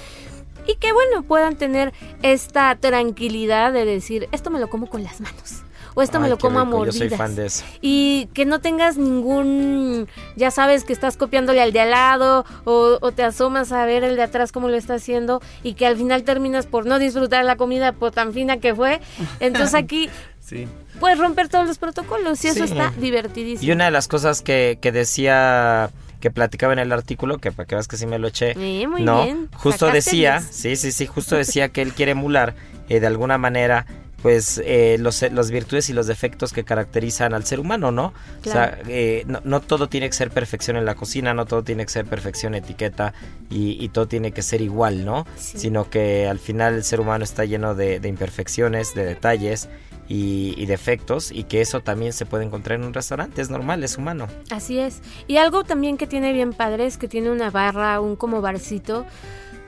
Y 0.67 0.77
que 0.77 0.93
bueno, 0.93 1.23
puedan 1.23 1.57
tener 1.57 1.95
esta 2.23 2.77
tranquilidad 2.77 3.73
de 3.73 3.85
decir, 3.85 4.29
esto 4.33 4.51
me 4.51 4.61
lo 4.61 4.69
como 4.69 4.89
con 4.89 5.03
las 5.03 5.21
manos. 5.21 5.63
O 5.99 6.03
esto 6.03 6.21
me 6.21 6.29
lo 6.29 6.39
como 6.39 6.61
a 6.61 6.65
rico, 6.65 6.73
Yo 6.75 6.79
mordidas 6.79 6.97
soy 6.97 7.09
fan 7.11 7.35
de 7.35 7.47
eso. 7.47 7.65
y 7.81 8.29
que 8.33 8.45
no 8.45 8.61
tengas 8.61 8.97
ningún, 8.97 10.07
ya 10.37 10.53
sabes 10.53 10.85
que 10.85 10.93
estás 10.93 11.17
copiándole 11.17 11.61
al 11.61 11.73
de 11.73 11.81
al 11.81 11.91
lado 11.91 12.45
o, 12.65 12.99
o 13.01 13.11
te 13.13 13.25
asomas 13.25 13.73
a 13.73 13.85
ver 13.85 14.05
el 14.05 14.15
de 14.15 14.23
atrás 14.23 14.53
cómo 14.53 14.69
lo 14.69 14.77
está 14.77 14.95
haciendo 14.95 15.43
y 15.65 15.75
que 15.75 15.87
al 15.87 15.97
final 15.97 16.23
terminas 16.23 16.67
por 16.67 16.87
no 16.87 17.01
disfrutar 17.01 17.45
la 17.45 17.57
comida 17.57 17.91
por 17.93 18.13
tan 18.13 18.33
fina 18.33 18.59
que 18.59 18.75
fue. 18.77 19.01
Entonces 19.41 19.75
aquí 19.83 20.09
Sí. 20.41 20.67
puedes 21.01 21.19
romper 21.19 21.49
todos 21.49 21.67
los 21.67 21.79
protocolos 21.79 22.43
y 22.45 22.49
eso 22.49 22.65
Sí. 22.67 22.73
está 22.73 22.93
divertidísimo. 22.99 23.69
Y 23.69 23.73
una 23.73 23.87
de 23.87 23.91
las 23.91 24.07
cosas 24.09 24.41
que, 24.41 24.79
que 24.81 24.93
decía, 24.93 25.91
que 26.21 26.31
platicaba 26.31 26.73
en 26.73 26.79
el 26.79 26.93
artículo, 26.93 27.39
que 27.39 27.51
para 27.53 27.67
que 27.67 27.75
veas 27.75 27.89
que 27.89 27.97
sí 27.97 28.07
me 28.07 28.19
lo 28.19 28.29
eché, 28.29 28.53
Eh, 28.53 28.87
muy 28.87 29.03
no, 29.03 29.25
bien. 29.25 29.49
justo 29.55 29.87
Sacaste 29.87 29.97
decía, 30.11 30.41
sí, 30.41 30.77
sí, 30.77 30.93
sí, 30.93 31.07
justo 31.07 31.35
decía 31.37 31.69
que 31.71 31.83
él 31.83 31.93
quiere 31.93 32.13
emular 32.13 32.55
eh, 32.89 33.01
de 33.01 33.07
alguna 33.07 33.37
manera 33.37 33.85
pues 34.23 34.61
eh, 34.65 34.97
los, 34.99 35.23
las 35.23 35.51
virtudes 35.51 35.89
y 35.91 35.93
los 35.93 36.07
defectos 36.07 36.53
que 36.53 36.65
caracterizan 36.65 37.35
al 37.35 37.45
ser 37.45 37.61
humano, 37.61 37.93
¿no? 37.93 38.13
O 38.45 38.51
sea, 38.51 38.79
eh, 38.89 39.23
no, 39.27 39.41
no 39.45 39.61
todo 39.61 39.89
tiene 39.89 40.09
que 40.09 40.15
ser 40.15 40.31
perfección 40.31 40.77
en 40.77 40.85
la 40.85 40.97
cocina, 40.97 41.35
no 41.35 41.47
todo 41.47 41.63
tiene 41.63 41.85
que 41.85 41.93
ser 41.93 42.05
perfección 42.05 42.55
etiqueta 42.55 43.15
y, 43.49 43.83
y 43.83 43.89
todo 43.91 44.09
tiene 44.09 44.33
que 44.33 44.43
ser 44.43 44.61
igual, 44.61 45.05
¿no? 45.05 45.25
Sí. 45.37 45.59
Sino 45.59 45.89
que 45.89 46.27
al 46.27 46.41
final 46.41 46.75
el 46.75 46.85
ser 46.85 47.01
humano 47.01 47.23
está 47.23 47.45
lleno 47.45 47.75
de, 47.77 48.01
de 48.01 48.09
imperfecciones, 48.09 48.95
de 48.95 49.05
detalles 49.05 49.69
y, 50.09 50.55
y 50.57 50.67
defectos 50.67 51.31
y 51.31 51.45
que 51.45 51.61
eso 51.61 51.81
también 51.81 52.13
se 52.13 52.27
puede 52.27 52.45
encontrar 52.45 52.81
en 52.81 52.87
un 52.87 52.95
restaurante, 52.95 53.41
es 53.41 53.51
normal, 53.51 53.85
es 53.85 53.99
humano. 53.99 54.27
Así 54.51 54.81
es. 54.81 55.01
Y 55.29 55.37
algo 55.37 55.63
también 55.63 55.97
que 55.97 56.09
tiene 56.09 56.33
bien 56.33 56.55
padre 56.55 56.87
es 56.87 56.99
que 56.99 57.07
tiene 57.07 57.31
una 57.31 57.51
barra, 57.51 58.01
un 58.01 58.17
como 58.17 58.41
barcito 58.41 59.07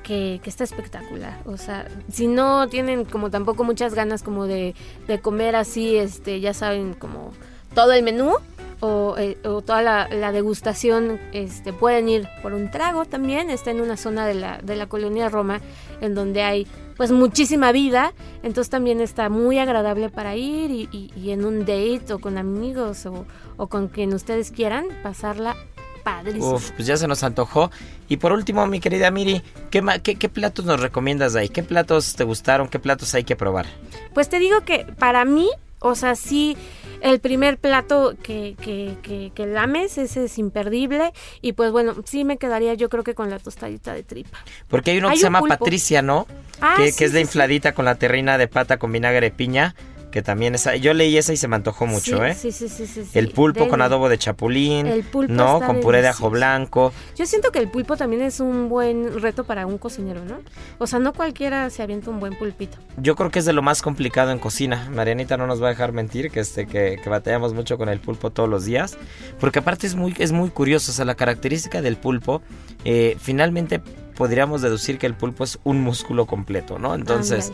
que, 0.03 0.41
que 0.43 0.51
está 0.51 0.65
espectacular. 0.65 1.39
O 1.47 1.57
sea, 1.57 1.87
si 2.11 2.27
no 2.27 2.69
tienen 2.69 3.05
como 3.05 3.31
tampoco 3.31 3.65
muchas 3.65 3.95
ganas 3.95 4.23
como 4.23 4.47
de, 4.47 4.75
de 5.07 5.21
comer 5.21 5.57
así, 5.57 5.97
este, 5.97 6.41
ya 6.41 6.55
saben, 6.55 6.95
como 6.95 7.33
todo 7.75 7.93
el 7.93 8.03
menú 8.03 8.33
o, 8.81 9.17
eh, 9.19 9.37
o 9.45 9.61
toda 9.63 9.83
la, 9.83 10.33
degustación, 10.33 11.21
este, 11.33 11.73
pueden 11.73 12.09
ir 12.09 12.27
por 12.43 12.53
un 12.55 12.71
trago 12.71 13.05
también. 13.05 13.51
Está 13.51 13.71
en 13.71 13.81
una 13.81 13.97
zona 13.97 14.27
de 14.27 14.35
la, 14.35 14.59
de 14.63 14.75
la 14.77 14.87
colonia 14.87 15.29
Roma 15.29 15.61
en 16.01 16.15
donde 16.15 16.43
hay 16.43 16.67
pues 16.97 17.13
muchísima 17.13 17.73
vida, 17.73 18.13
entonces 18.43 18.69
también 18.69 19.01
está 19.01 19.31
muy 19.31 19.59
agradable 19.59 20.11
para 20.11 20.37
ir 20.37 20.71
y, 20.71 20.87
y- 20.93 21.11
y 21.17 21.31
en 21.31 21.47
un 21.47 21.61
date 21.61 22.13
o 22.13 22.19
con 22.19 22.37
amigos 22.37 23.07
o, 23.07 23.25
o 23.57 23.69
con 23.69 23.89
quien 23.89 24.13
ustedes 24.13 24.51
quieran 24.51 24.85
pasarla 25.03 25.57
padrísimo. 26.03 26.55
Uf, 26.55 26.71
pues 26.73 26.87
ya 26.87 26.97
se 26.97 27.07
nos 27.07 27.23
antojó. 27.23 27.71
Y 28.09 28.17
por 28.17 28.33
último, 28.33 28.67
mi 28.67 28.81
querida 28.81 29.11
Miri, 29.11 29.43
¿qué, 29.71 29.83
qué, 30.03 30.17
qué 30.17 30.29
platos 30.29 30.65
nos 30.65 30.81
recomiendas 30.81 31.33
de 31.35 31.41
ahí? 31.41 31.49
¿Qué 31.49 31.63
platos 31.63 32.15
te 32.17 32.25
gustaron? 32.25 32.69
¿Qué 32.69 32.79
platos 32.79 33.15
hay 33.15 33.25
que 33.25 33.37
probar? 33.37 33.67
Pues 34.15 34.29
te 34.29 34.39
digo 34.39 34.63
que 34.63 34.85
para 34.99 35.25
mí, 35.25 35.49
o 35.79 35.95
sea, 35.95 36.15
sí, 36.17 36.57
el 37.01 37.21
primer 37.21 37.57
plato 37.59 38.15
que, 38.23 38.57
que, 38.61 38.97
que, 39.03 39.33
que 39.35 39.47
lames, 39.47 39.97
ese 39.99 40.25
es 40.25 40.39
imperdible. 40.39 41.13
Y 41.41 41.53
pues 41.53 41.73
bueno, 41.73 41.95
sí 42.05 42.25
me 42.25 42.37
quedaría 42.37 42.75
yo 42.75 42.89
creo 42.89 43.05
que 43.05 43.15
con 43.15 43.31
la 43.31 43.39
tostadita 43.39 43.95
de 43.95 44.03
tripa. 44.03 44.39
Porque 44.69 44.91
hay 44.91 44.99
uno 44.99 45.09
Hay 45.09 45.15
que 45.15 45.21
se 45.21 45.27
un 45.27 45.29
llama 45.29 45.39
pulpo. 45.41 45.59
Patricia, 45.59 46.03
¿no? 46.03 46.27
Ah, 46.61 46.75
que, 46.77 46.93
sí, 46.93 46.99
que 46.99 47.05
es 47.07 47.13
la 47.13 47.19
sí. 47.19 47.23
infladita 47.23 47.73
con 47.73 47.85
la 47.85 47.95
terrina 47.95 48.37
de 48.39 48.49
pata 48.49 48.79
con 48.79 48.93
vinagre 48.93 49.21
de 49.21 49.31
piña. 49.31 49.75
Que 50.11 50.23
también 50.23 50.55
esa. 50.55 50.77
Yo 50.77 50.93
leí 50.93 51.17
esa 51.17 51.33
y 51.33 51.37
se 51.37 51.47
me 51.47 51.57
antojó 51.57 51.87
mucho, 51.87 52.17
Sí, 52.17 52.23
¿eh? 52.25 52.35
Sí, 52.35 52.53
sí, 52.53 52.69
sí, 52.69 52.87
sí, 52.87 53.05
sí. 53.05 53.19
El 53.19 53.31
pulpo 53.31 53.69
con 53.69 53.81
adobo 53.81 54.09
de 54.09 54.19
chapulín. 54.19 54.87
El 54.87 55.05
pulpo 55.05 55.33
No, 55.33 55.61
con 55.61 55.81
puré 55.81 56.03
de 56.03 56.09
ajo 56.09 56.31
blanco. 56.31 56.93
Yo 57.17 57.27
siento 57.27 57.53
que 57.53 57.61
el 57.61 57.69
pulpo 57.69 57.97
también 57.97 58.23
es 58.23 58.41
un 58.41 58.69
buen 58.69 59.21
reto 59.21 59.45
para 59.45 59.67
un 59.67 59.79
cocinero, 59.79 60.25
¿no? 60.25 60.39
O 60.79 60.87
sea, 60.87 60.99
no 60.99 61.13
cualquiera 61.13 61.71
se 61.71 61.83
avienta 61.83 62.11
un 62.11 62.19
buen 62.19 62.37
pulpito. 62.37 62.79
Yo 62.97 63.15
creo 63.15 63.31
que 63.31 63.39
es 63.39 63.45
de 63.45 63.53
lo 63.53 63.63
más 63.63 63.83
complicado 63.83 64.33
en 64.33 64.39
cocina. 64.41 64.89
Marianita 64.93 65.37
no 65.37 65.47
nos 65.47 65.63
va 65.63 65.69
a 65.69 65.71
dejar 65.71 65.93
mentir 65.93 66.31
que 66.31 66.41
este 66.41 66.67
que, 66.67 66.99
que 67.03 67.09
batallamos 67.09 67.55
mucho 67.55 67.79
con 67.79 67.89
el 67.89 68.01
pulpo 68.01 68.31
todos 68.31 68.49
los 68.49 68.65
días. 68.65 68.99
Porque 69.39 69.61
aparte 69.61 69.87
es 69.87 69.95
muy, 69.95 70.15
es 70.19 70.33
muy 70.33 70.51
curioso. 70.51 70.91
O 70.91 70.95
sea, 70.95 71.05
la 71.05 71.15
característica 71.15 71.83
del 71.83 71.97
pulpo, 71.97 72.43
eh, 72.85 73.17
finalmente 73.21 73.81
podríamos 74.17 74.61
deducir 74.61 74.99
que 74.99 75.07
el 75.07 75.15
pulpo 75.15 75.45
es 75.45 75.59
un 75.65 75.83
músculo 75.83 76.27
completo, 76.27 76.79
¿no? 76.79 76.95
Entonces, 76.95 77.53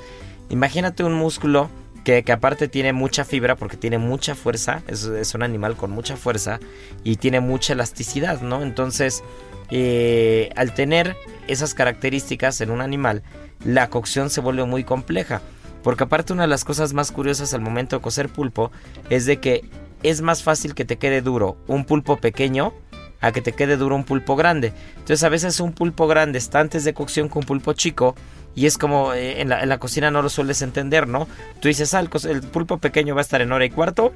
imagínate 0.48 1.04
un 1.04 1.14
músculo 1.14 1.68
que, 2.06 2.32
aparte 2.32 2.68
tiene 2.68 2.92
mucha 2.92 3.24
fibra 3.24 3.56
porque 3.56 3.76
tiene 3.76 3.98
mucha 3.98 4.36
fuerza. 4.36 4.82
Es, 4.86 5.02
es 5.06 5.34
un 5.34 5.42
animal 5.42 5.76
con 5.76 5.90
mucha 5.90 6.16
fuerza 6.16 6.60
y 7.02 7.16
tiene 7.16 7.40
mucha 7.40 7.72
elasticidad, 7.72 8.42
¿no? 8.42 8.62
Entonces, 8.62 9.24
eh, 9.70 10.50
al 10.54 10.72
tener 10.72 11.16
esas 11.48 11.74
características 11.74 12.60
en 12.60 12.70
un 12.70 12.80
animal, 12.80 13.24
la 13.64 13.90
cocción 13.90 14.30
se 14.30 14.40
vuelve 14.40 14.64
muy 14.64 14.84
compleja. 14.84 15.42
Porque 15.82 16.04
aparte 16.04 16.32
una 16.32 16.42
de 16.42 16.48
las 16.48 16.64
cosas 16.64 16.92
más 16.92 17.10
curiosas 17.10 17.52
al 17.54 17.60
momento 17.60 17.96
de 17.96 18.02
cocer 18.02 18.28
pulpo 18.28 18.70
es 19.10 19.26
de 19.26 19.40
que 19.40 19.68
es 20.04 20.20
más 20.22 20.44
fácil 20.44 20.76
que 20.76 20.84
te 20.84 20.98
quede 20.98 21.22
duro 21.22 21.56
un 21.66 21.84
pulpo 21.84 22.18
pequeño 22.18 22.72
a 23.20 23.32
que 23.32 23.42
te 23.42 23.52
quede 23.52 23.76
duro 23.76 23.96
un 23.96 24.04
pulpo 24.04 24.36
grande. 24.36 24.72
Entonces 24.94 25.24
a 25.24 25.28
veces 25.28 25.58
un 25.58 25.72
pulpo 25.72 26.06
grande 26.06 26.38
está 26.38 26.60
antes 26.60 26.84
de 26.84 26.94
cocción 26.94 27.28
que 27.28 27.38
un 27.38 27.44
pulpo 27.44 27.72
chico 27.72 28.14
y 28.56 28.66
es 28.66 28.78
como 28.78 29.12
eh, 29.12 29.42
en, 29.42 29.50
la, 29.50 29.78
cocina 29.78 30.10
no 30.10 30.22
lo 30.22 30.30
sueles 30.30 30.62
entender, 30.62 31.06
¿no? 31.06 31.28
Tú 31.60 31.68
dices, 31.68 31.94
ah, 31.94 32.00
el, 32.00 32.08
el 32.28 32.40
pulpo 32.40 32.78
pequeño 32.78 33.14
va 33.14 33.20
a 33.20 33.22
estar 33.22 33.42
en 33.42 33.52
hora 33.52 33.66
y 33.66 33.70
cuarto, 33.70 34.14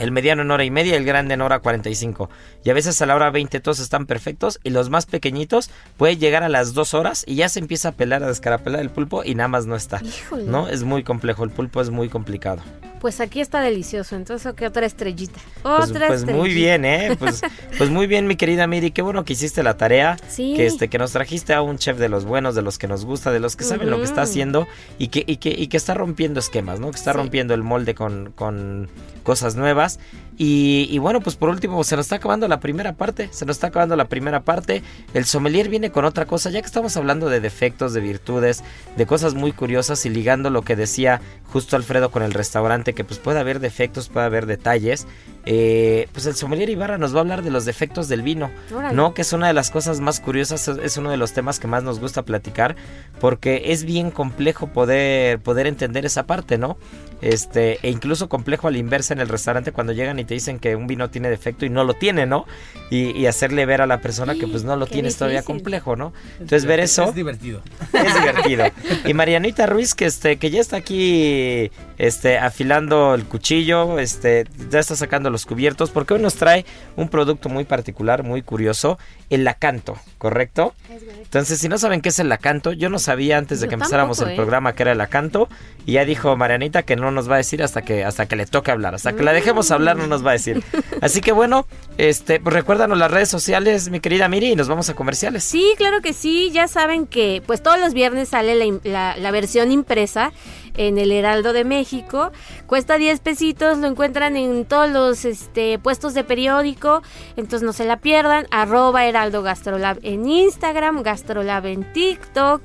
el 0.00 0.10
mediano 0.12 0.42
en 0.42 0.50
hora 0.50 0.64
y 0.64 0.70
media 0.70 0.96
el 0.96 1.04
grande 1.04 1.34
en 1.34 1.40
hora 1.40 1.60
45. 1.60 2.28
Y 2.64 2.70
a 2.70 2.74
veces 2.74 3.00
a 3.02 3.06
la 3.06 3.14
hora 3.14 3.30
20 3.30 3.60
todos 3.60 3.78
están 3.80 4.06
perfectos 4.06 4.58
y 4.64 4.70
los 4.70 4.90
más 4.90 5.06
pequeñitos 5.06 5.70
puede 5.96 6.16
llegar 6.16 6.42
a 6.42 6.48
las 6.48 6.74
2 6.74 6.94
horas 6.94 7.24
y 7.26 7.36
ya 7.36 7.48
se 7.48 7.58
empieza 7.60 7.90
a 7.90 7.92
pelar, 7.92 8.22
a 8.24 8.28
descarapelar 8.28 8.80
el 8.80 8.90
pulpo 8.90 9.22
y 9.24 9.34
nada 9.34 9.48
más 9.48 9.66
no 9.66 9.76
está. 9.76 10.00
Híjole. 10.02 10.44
¿No? 10.44 10.68
Es 10.68 10.82
muy 10.84 11.04
complejo, 11.04 11.44
el 11.44 11.50
pulpo 11.50 11.80
es 11.80 11.90
muy 11.90 12.08
complicado. 12.08 12.62
Pues 13.00 13.18
aquí 13.22 13.40
está 13.40 13.62
delicioso, 13.62 14.14
entonces 14.14 14.52
¿qué 14.54 14.66
otra 14.66 14.84
estrellita? 14.84 15.40
Pues, 15.62 15.88
Otra 15.90 16.08
pues 16.08 16.20
muy 16.26 16.50
estrellita. 16.50 16.54
bien, 16.54 16.84
¿eh? 16.84 17.16
Pues, 17.18 17.40
pues 17.78 17.88
muy 17.88 18.06
bien, 18.06 18.26
mi 18.26 18.36
querida 18.36 18.66
Miri. 18.66 18.90
Qué 18.90 19.00
bueno 19.00 19.24
que 19.24 19.32
hiciste 19.32 19.62
la 19.62 19.78
tarea. 19.78 20.18
Sí. 20.28 20.52
Que, 20.54 20.66
este, 20.66 20.88
que 20.88 20.98
nos 20.98 21.12
trajiste 21.12 21.54
a 21.54 21.62
un 21.62 21.78
chef 21.78 21.96
de 21.96 22.10
los 22.10 22.26
buenos, 22.26 22.54
de 22.54 22.60
los 22.60 22.76
que 22.76 22.88
nos 22.88 23.06
gusta, 23.06 23.32
de 23.32 23.40
los 23.40 23.56
que 23.56 23.64
saben 23.64 23.88
lo 23.88 23.96
que 23.96 24.04
está 24.04 24.20
haciendo 24.20 24.68
y 24.98 25.08
que, 25.08 25.24
y 25.26 25.38
que, 25.38 25.48
y 25.48 25.68
que 25.68 25.78
está 25.78 25.94
rompiendo 25.94 26.40
esquemas, 26.40 26.78
¿no? 26.78 26.90
Que 26.90 26.98
está 26.98 27.12
Sí. 27.12 27.16
rompiendo 27.16 27.54
el 27.54 27.62
molde 27.62 27.94
con, 27.94 28.32
con 28.34 28.90
cosas 29.22 29.56
nuevas 29.56 29.89
temas. 29.96 30.29
Y, 30.42 30.88
y, 30.90 30.96
bueno, 30.96 31.20
pues 31.20 31.36
por 31.36 31.50
último, 31.50 31.84
se 31.84 31.96
nos 31.96 32.06
está 32.06 32.16
acabando 32.16 32.48
la 32.48 32.60
primera 32.60 32.94
parte. 32.94 33.28
Se 33.30 33.44
nos 33.44 33.56
está 33.56 33.66
acabando 33.66 33.94
la 33.94 34.06
primera 34.06 34.40
parte. 34.40 34.82
El 35.12 35.26
sommelier 35.26 35.68
viene 35.68 35.92
con 35.92 36.06
otra 36.06 36.24
cosa, 36.24 36.48
ya 36.48 36.62
que 36.62 36.66
estamos 36.66 36.96
hablando 36.96 37.28
de 37.28 37.40
defectos, 37.40 37.92
de 37.92 38.00
virtudes, 38.00 38.64
de 38.96 39.04
cosas 39.04 39.34
muy 39.34 39.52
curiosas 39.52 40.06
y 40.06 40.08
ligando 40.08 40.48
lo 40.48 40.62
que 40.62 40.76
decía 40.76 41.20
justo 41.52 41.76
Alfredo 41.76 42.10
con 42.10 42.22
el 42.22 42.32
restaurante, 42.32 42.94
que 42.94 43.04
pues 43.04 43.18
puede 43.18 43.38
haber 43.40 43.60
defectos, 43.60 44.08
puede 44.08 44.26
haber 44.26 44.46
detalles. 44.46 45.06
Eh, 45.46 46.08
pues 46.12 46.26
el 46.26 46.34
sommelier 46.34 46.68
Ibarra 46.70 46.98
nos 46.98 47.14
va 47.14 47.18
a 47.18 47.20
hablar 47.20 47.42
de 47.42 47.50
los 47.50 47.64
defectos 47.64 48.08
del 48.08 48.22
vino, 48.22 48.50
¿no? 48.92 49.14
Que 49.14 49.22
es 49.22 49.32
una 49.32 49.46
de 49.46 49.54
las 49.54 49.70
cosas 49.70 50.00
más 50.00 50.20
curiosas, 50.20 50.68
es 50.68 50.96
uno 50.96 51.10
de 51.10 51.16
los 51.16 51.32
temas 51.32 51.58
que 51.58 51.66
más 51.66 51.82
nos 51.82 51.98
gusta 51.98 52.22
platicar, 52.22 52.76
porque 53.20 53.62
es 53.66 53.84
bien 53.84 54.10
complejo 54.10 54.68
poder, 54.68 55.38
poder 55.40 55.66
entender 55.66 56.04
esa 56.04 56.26
parte, 56.26 56.58
¿no? 56.58 56.76
Este, 57.22 57.78
e 57.82 57.90
incluso 57.90 58.28
complejo 58.28 58.68
al 58.68 58.76
inversa 58.76 59.12
en 59.12 59.20
el 59.20 59.28
restaurante 59.28 59.72
cuando 59.72 59.92
llegan 59.92 60.18
y 60.18 60.24
te 60.30 60.34
dicen 60.34 60.60
que 60.60 60.76
un 60.76 60.86
vino 60.86 61.10
tiene 61.10 61.28
defecto 61.28 61.66
y 61.66 61.70
no 61.70 61.82
lo 61.82 61.94
tiene, 61.94 62.24
¿no? 62.24 62.46
Y, 62.88 63.26
hacerle 63.26 63.66
ver 63.66 63.82
a 63.82 63.86
la 63.86 64.00
persona 64.00 64.36
que 64.36 64.46
pues 64.46 64.62
no 64.62 64.76
lo 64.76 64.86
tienes 64.86 65.16
todavía 65.16 65.42
complejo, 65.42 65.96
¿no? 65.96 66.12
Entonces 66.34 66.66
ver 66.66 66.78
eso... 66.78 67.04
Es 67.04 67.14
divertido. 67.16 67.62
Es 67.92 68.14
divertido. 68.14 68.64
Y 69.06 69.14
Marianita 69.14 69.66
Ruiz, 69.66 69.94
que 69.94 70.06
este, 70.06 70.36
que 70.36 70.50
ya 70.50 70.60
está 70.60 70.76
aquí 70.76 71.70
este, 71.98 72.38
afilando 72.38 73.14
el 73.14 73.24
cuchillo, 73.24 73.98
este, 73.98 74.46
ya 74.70 74.78
está 74.78 74.96
sacando 74.96 75.30
los 75.30 75.46
cubiertos, 75.46 75.90
porque 75.90 76.14
hoy 76.14 76.20
nos 76.22 76.34
trae 76.34 76.64
un 76.96 77.08
producto 77.08 77.48
muy 77.48 77.64
particular, 77.64 78.22
muy 78.22 78.42
curioso, 78.42 78.98
el 79.30 79.44
lacanto, 79.44 79.96
¿correcto? 80.18 80.74
Entonces, 81.22 81.60
si 81.60 81.68
no 81.68 81.78
saben 81.78 82.00
qué 82.00 82.08
es 82.08 82.18
el 82.18 82.28
lacanto, 82.28 82.72
yo 82.72 82.88
no 82.88 82.98
sabía 82.98 83.38
antes 83.38 83.60
de 83.60 83.68
que 83.68 83.74
empezáramos 83.74 84.20
el 84.20 84.30
¿eh? 84.30 84.36
programa 84.36 84.74
que 84.74 84.82
era 84.82 84.92
el 84.92 84.98
lacanto, 84.98 85.48
y 85.86 85.92
ya 85.92 86.04
dijo 86.04 86.36
Marianita 86.36 86.82
que 86.82 86.96
no 86.96 87.10
nos 87.10 87.30
va 87.30 87.34
a 87.34 87.38
decir 87.38 87.62
hasta 87.62 87.82
que, 87.82 88.04
hasta 88.04 88.26
que 88.26 88.34
le 88.34 88.46
toque 88.46 88.70
hablar, 88.70 88.94
hasta 88.94 89.12
que 89.12 89.22
la 89.22 89.32
dejemos 89.32 89.70
hablar 89.70 89.96
no 89.96 90.06
nos 90.10 90.24
va 90.24 90.30
a 90.30 90.32
decir. 90.34 90.62
Así 91.00 91.20
que 91.22 91.32
bueno, 91.32 91.66
este, 91.96 92.40
pues 92.40 92.54
recuérdanos 92.54 92.98
las 92.98 93.10
redes 93.10 93.28
sociales, 93.28 93.88
mi 93.90 94.00
querida 94.00 94.28
Miri, 94.28 94.52
y 94.52 94.56
nos 94.56 94.68
vamos 94.68 94.90
a 94.90 94.94
comerciales. 94.94 95.44
Sí, 95.44 95.72
claro 95.76 96.02
que 96.02 96.12
sí, 96.12 96.50
ya 96.52 96.68
saben 96.68 97.06
que 97.06 97.42
pues 97.46 97.62
todos 97.62 97.80
los 97.80 97.94
viernes 97.94 98.28
sale 98.28 98.54
la, 98.84 99.16
la 99.16 99.30
versión 99.30 99.72
impresa 99.72 100.32
en 100.76 100.98
el 100.98 101.12
Heraldo 101.12 101.52
de 101.52 101.64
México. 101.64 102.32
Cuesta 102.66 102.96
10 102.96 103.20
pesitos, 103.20 103.78
lo 103.78 103.86
encuentran 103.86 104.36
en 104.36 104.64
todos 104.64 104.90
los 104.90 105.24
este, 105.24 105.78
puestos 105.78 106.14
de 106.14 106.24
periódico, 106.24 107.02
entonces 107.36 107.62
no 107.62 107.72
se 107.72 107.84
la 107.84 107.98
pierdan. 107.98 108.46
Arroba 108.50 109.04
Heraldo 109.04 109.42
Gastrolab 109.42 109.98
en 110.02 110.28
Instagram, 110.28 111.02
Gastrolab 111.02 111.66
en 111.66 111.92
TikTok, 111.92 112.62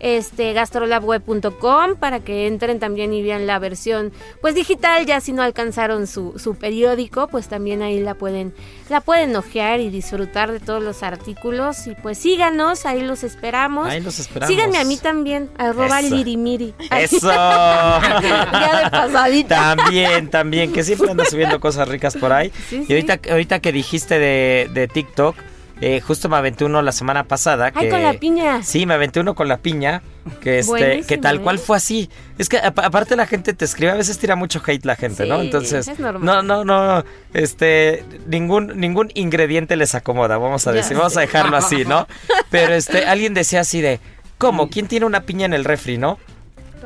este, 0.00 0.52
gastrolabweb.com 0.52 1.96
para 1.98 2.20
que 2.20 2.46
entren 2.46 2.78
también 2.78 3.12
y 3.12 3.22
vean 3.22 3.46
la 3.46 3.58
versión 3.58 4.12
pues 4.40 4.54
digital, 4.54 5.06
ya 5.06 5.20
si 5.20 5.32
no 5.32 5.42
alcanzaron 5.42 6.06
su, 6.06 6.38
su 6.38 6.54
periódico, 6.54 7.28
pues 7.28 7.48
también 7.48 7.82
ahí 7.82 8.00
la 8.00 8.14
pueden, 8.14 8.54
la 8.88 9.00
pueden 9.00 9.34
ojear 9.36 9.80
y 9.80 9.90
disfrutar 9.90 10.52
de 10.52 10.60
todos 10.60 10.82
los 10.82 11.02
artículos. 11.02 11.86
Y 11.86 11.94
pues 11.94 12.18
síganos, 12.18 12.86
ahí 12.86 13.02
los 13.02 13.24
esperamos. 13.24 13.88
Ahí 13.88 14.00
los 14.00 14.18
esperamos. 14.18 14.54
Síganme 14.54 14.78
a 14.78 14.84
mí 14.84 14.96
también, 14.96 15.50
arroba 15.58 16.02
lirimiri. 16.02 16.74
Eso. 16.90 17.28
ya 17.30 18.80
de 18.84 18.90
pasadita. 18.90 19.76
También, 19.76 20.30
también, 20.30 20.72
que 20.72 20.84
siempre 20.84 21.10
anda 21.10 21.24
subiendo 21.24 21.60
cosas 21.60 21.88
ricas 21.88 22.16
por 22.16 22.32
ahí. 22.32 22.52
y 22.70 22.92
ahorita, 22.92 23.20
ahorita 23.30 23.60
que 23.60 23.72
dijiste 23.72 24.18
de, 24.18 24.68
de 24.72 24.88
TikTok, 24.88 25.36
eh, 25.80 26.00
justo 26.00 26.28
me 26.28 26.36
aventé 26.36 26.64
uno 26.64 26.80
la 26.80 26.92
semana 26.92 27.24
pasada. 27.24 27.70
Que, 27.70 27.80
Ay, 27.80 27.88
con 27.90 28.02
la 28.02 28.14
piña. 28.14 28.62
Sí, 28.62 28.86
me 28.86 28.94
aventé 28.94 29.20
uno 29.20 29.34
con 29.34 29.48
la 29.48 29.58
piña. 29.58 30.02
Que, 30.40 30.58
este, 30.58 31.02
que 31.06 31.18
tal 31.18 31.40
cual 31.40 31.56
¿eh? 31.56 31.58
fue 31.58 31.76
así. 31.76 32.10
Es 32.38 32.48
que 32.48 32.58
aparte 32.58 33.14
la 33.14 33.26
gente 33.26 33.52
te 33.52 33.64
escribe, 33.64 33.92
a 33.92 33.96
veces 33.96 34.18
tira 34.18 34.34
mucho 34.36 34.60
hate 34.66 34.84
la 34.84 34.96
gente, 34.96 35.26
¿no? 35.26 35.40
Entonces, 35.40 35.88
no, 35.98 36.42
no, 36.42 36.64
no, 36.64 37.04
este, 37.32 38.04
ningún, 38.26 38.78
ningún 38.80 39.10
ingrediente 39.14 39.76
les 39.76 39.94
acomoda, 39.94 40.36
vamos 40.38 40.66
a 40.66 40.72
decir, 40.72 40.96
vamos 40.96 41.16
a 41.16 41.20
dejarlo 41.20 41.56
así, 41.56 41.84
¿no? 41.84 42.08
Pero 42.50 42.74
este, 42.74 43.06
alguien 43.06 43.34
decía 43.34 43.60
así 43.60 43.80
de, 43.80 44.00
¿cómo? 44.38 44.68
¿Quién 44.68 44.88
tiene 44.88 45.06
una 45.06 45.20
piña 45.20 45.46
en 45.46 45.54
el 45.54 45.64
refri, 45.64 45.96
no? 45.96 46.18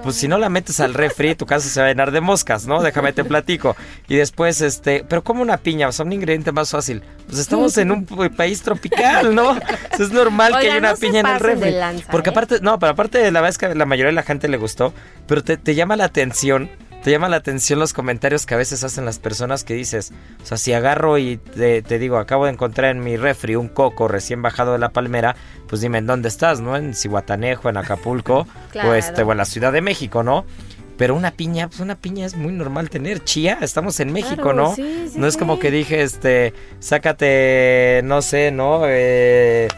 Pues 0.02 0.16
si 0.16 0.28
no 0.28 0.38
la 0.38 0.48
metes 0.48 0.80
al 0.80 0.94
refri, 0.94 1.34
tu 1.34 1.46
casa 1.46 1.68
se 1.68 1.80
va 1.80 1.86
a 1.86 1.88
llenar 1.90 2.10
de 2.10 2.20
moscas, 2.20 2.66
¿no? 2.66 2.82
Déjame 2.82 3.12
te 3.12 3.24
platico. 3.24 3.76
Y 4.08 4.16
después, 4.16 4.60
este, 4.60 5.04
pero 5.08 5.22
como 5.22 5.42
una 5.42 5.58
piña, 5.58 5.88
o 5.88 5.92
sea, 5.92 6.04
un 6.04 6.12
ingrediente 6.12 6.52
más 6.52 6.70
fácil. 6.70 7.02
Pues 7.26 7.38
estamos 7.38 7.76
en 7.78 7.90
un 7.90 8.06
país 8.36 8.62
tropical, 8.62 9.34
¿no? 9.34 9.56
es 9.98 10.10
normal 10.10 10.52
que 10.60 10.70
haya 10.70 10.78
una 10.78 10.94
piña 10.94 11.20
en 11.20 11.26
el 11.26 11.40
refri. 11.40 11.74
Porque 12.10 12.30
¿eh? 12.30 12.32
aparte, 12.32 12.58
no, 12.60 12.78
pero 12.78 12.92
aparte, 12.92 13.18
la 13.30 13.40
verdad 13.40 13.50
es 13.50 13.58
que 13.58 13.74
la 13.74 13.86
mayoría 13.86 14.10
de 14.10 14.14
la 14.14 14.22
gente 14.22 14.48
le 14.48 14.56
gustó, 14.56 14.92
pero 15.26 15.42
te, 15.42 15.56
te 15.56 15.74
llama 15.74 15.96
la 15.96 16.04
atención 16.04 16.70
te 17.02 17.10
llama 17.10 17.28
la 17.28 17.36
atención 17.36 17.78
los 17.78 17.92
comentarios 17.92 18.44
que 18.44 18.54
a 18.54 18.58
veces 18.58 18.84
hacen 18.84 19.04
las 19.04 19.18
personas 19.18 19.64
que 19.64 19.74
dices, 19.74 20.12
o 20.42 20.46
sea, 20.46 20.56
si 20.56 20.72
agarro 20.72 21.16
y 21.18 21.38
te, 21.38 21.82
digo, 21.98 22.18
acabo 22.18 22.44
de 22.44 22.52
encontrar 22.52 22.90
en 22.90 23.02
mi 23.02 23.16
refri 23.16 23.56
un 23.56 23.68
coco 23.68 24.06
recién 24.06 24.42
bajado 24.42 24.72
de 24.72 24.78
la 24.78 24.90
palmera, 24.90 25.34
pues 25.66 25.80
dime 25.80 25.98
en 25.98 26.06
dónde 26.06 26.28
estás, 26.28 26.60
¿no? 26.60 26.76
En 26.76 26.94
Cihuatanejo, 26.94 27.68
en 27.70 27.78
Acapulco, 27.78 28.46
o, 28.84 28.94
este, 28.94 29.22
o 29.22 29.32
en 29.32 29.38
la 29.38 29.44
Ciudad 29.46 29.72
de 29.72 29.80
México, 29.80 30.22
¿no? 30.22 30.44
Pero 30.98 31.14
una 31.14 31.30
piña, 31.30 31.68
pues 31.68 31.80
una 31.80 31.94
piña 31.94 32.26
es 32.26 32.36
muy 32.36 32.52
normal 32.52 32.90
tener. 32.90 33.24
Chía, 33.24 33.56
estamos 33.62 34.00
en 34.00 34.12
México, 34.12 34.52
¿no? 34.52 34.74
no 35.16 35.26
es 35.26 35.38
como 35.38 35.58
que 35.58 35.70
dije, 35.70 36.02
este, 36.02 36.52
sácate, 36.78 38.02
no 38.04 38.20
sé, 38.20 38.50
¿no? 38.50 38.82
Eh, 38.84 39.68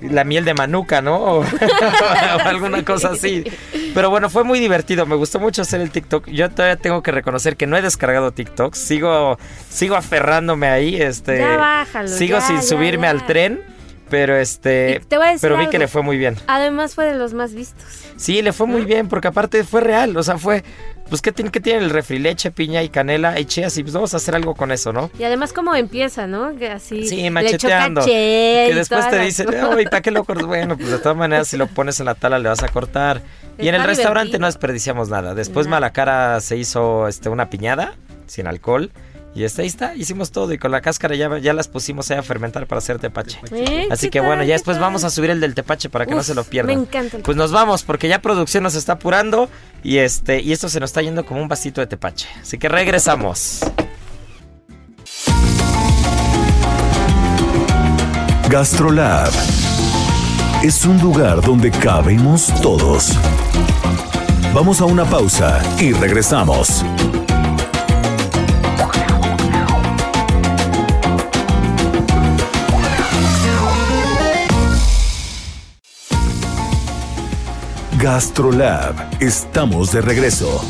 la 0.00 0.24
miel 0.24 0.44
de 0.44 0.54
manuca, 0.54 1.02
¿no? 1.02 1.16
o 1.16 1.44
alguna 2.44 2.84
cosa 2.84 3.10
así. 3.10 3.44
Pero 3.94 4.10
bueno, 4.10 4.30
fue 4.30 4.44
muy 4.44 4.60
divertido. 4.60 5.06
Me 5.06 5.16
gustó 5.16 5.40
mucho 5.40 5.62
hacer 5.62 5.80
el 5.80 5.90
TikTok. 5.90 6.28
Yo 6.28 6.50
todavía 6.50 6.76
tengo 6.76 7.02
que 7.02 7.10
reconocer 7.10 7.56
que 7.56 7.66
no 7.66 7.76
he 7.76 7.82
descargado 7.82 8.32
TikTok. 8.32 8.74
Sigo, 8.74 9.38
sigo 9.68 9.96
aferrándome 9.96 10.68
ahí. 10.68 11.00
Este, 11.00 11.38
ya 11.38 11.56
bájalo, 11.56 12.08
sigo 12.08 12.40
sin 12.40 12.62
subirme 12.62 13.06
al 13.06 13.26
tren. 13.26 13.60
Pero 14.10 14.36
este. 14.36 15.00
pero 15.40 15.56
vi 15.56 15.68
que 15.68 15.78
le 15.78 15.86
fue 15.86 16.02
muy 16.02 16.18
bien. 16.18 16.36
Además 16.48 16.96
fue 16.96 17.06
de 17.06 17.14
los 17.14 17.32
más 17.32 17.54
vistos. 17.54 17.84
Sí, 18.16 18.42
le 18.42 18.52
fue 18.52 18.66
muy 18.66 18.84
bien, 18.84 19.08
porque 19.08 19.28
aparte 19.28 19.62
fue 19.62 19.80
real. 19.80 20.16
O 20.16 20.22
sea, 20.22 20.36
fue. 20.36 20.64
Pues, 21.10 21.22
¿qué 21.22 21.32
tiene, 21.32 21.50
qué 21.50 21.60
tiene 21.60 21.80
el 21.80 21.90
refri? 21.90 22.20
Leche, 22.20 22.52
piña 22.52 22.84
y 22.84 22.88
canela 22.88 23.38
y 23.40 23.44
cheas. 23.44 23.76
Y 23.76 23.82
pues 23.82 23.92
vamos 23.92 24.14
a 24.14 24.18
hacer 24.18 24.36
algo 24.36 24.54
con 24.54 24.70
eso, 24.70 24.92
¿no? 24.92 25.10
Y 25.18 25.24
además, 25.24 25.52
como 25.52 25.74
empieza, 25.74 26.28
¿no? 26.28 26.56
Que 26.56 26.70
así. 26.70 27.06
Sí, 27.08 27.28
macheteando. 27.30 28.04
que 28.04 28.70
después 28.72 29.10
te 29.10 29.18
dicen, 29.18 29.48
uy, 29.64 29.84
¿para 29.86 30.00
qué 30.00 30.10
lo 30.12 30.24
cortas? 30.24 30.46
Bueno, 30.46 30.76
pues 30.76 30.88
de 30.88 30.98
todas 30.98 31.18
maneras, 31.18 31.48
si 31.48 31.56
lo 31.56 31.66
pones 31.66 31.98
en 31.98 32.06
la 32.06 32.14
tala, 32.14 32.38
le 32.38 32.48
vas 32.48 32.62
a 32.62 32.68
cortar. 32.68 33.22
y 33.58 33.68
en 33.68 33.74
el 33.74 33.82
restaurante 33.82 34.38
no 34.38 34.46
desperdiciamos 34.46 35.08
nada. 35.08 35.34
Después, 35.34 35.66
Malacara 35.66 36.40
se 36.40 36.56
hizo 36.56 37.08
este, 37.08 37.28
una 37.28 37.50
piñada 37.50 37.94
sin 38.26 38.46
alcohol. 38.46 38.92
Y 39.32 39.44
está, 39.44 39.62
ahí 39.62 39.68
está, 39.68 39.94
hicimos 39.94 40.32
todo 40.32 40.52
y 40.52 40.58
con 40.58 40.72
la 40.72 40.80
cáscara 40.80 41.14
ya, 41.14 41.38
ya 41.38 41.52
las 41.52 41.68
pusimos 41.68 42.10
ahí 42.10 42.18
a 42.18 42.22
fermentar 42.22 42.66
para 42.66 42.78
hacer 42.80 42.98
tepache. 42.98 43.38
Eh, 43.52 43.86
Así 43.90 44.10
que 44.10 44.18
bueno, 44.20 44.42
ya 44.42 44.54
después 44.54 44.80
vamos 44.80 45.04
a 45.04 45.10
subir 45.10 45.30
el 45.30 45.40
del 45.40 45.54
tepache 45.54 45.88
para 45.88 46.04
que 46.04 46.14
no 46.16 46.22
se 46.24 46.34
lo 46.34 46.42
pierdan. 46.42 46.74
Me 46.76 46.82
encanta. 46.82 47.18
pues 47.22 47.36
nos 47.36 47.52
vamos 47.52 47.84
porque 47.84 48.08
ya 48.08 48.20
producción 48.20 48.64
nos 48.64 48.74
está 48.74 48.94
apurando 48.94 49.48
y 49.84 49.98
este 49.98 50.40
y 50.40 50.50
esto 50.52 50.68
se 50.68 50.80
nos 50.80 50.90
está 50.90 51.02
yendo 51.02 51.24
como 51.24 51.40
un 51.40 51.48
vasito 51.48 51.80
de 51.80 51.86
tepache. 51.86 52.26
Así 52.42 52.58
que 52.58 52.68
regresamos. 52.68 53.60
Gastrolab 58.48 59.30
es 60.64 60.84
un 60.84 60.98
lugar 61.00 61.40
donde 61.40 61.70
cabemos 61.70 62.52
todos. 62.60 63.12
Vamos 64.52 64.80
a 64.80 64.86
una 64.86 65.04
pausa 65.04 65.62
y 65.78 65.92
regresamos. 65.92 66.84
GastroLab. 78.02 78.94
Estamos 79.20 79.92
de 79.92 80.00
regreso. 80.00 80.64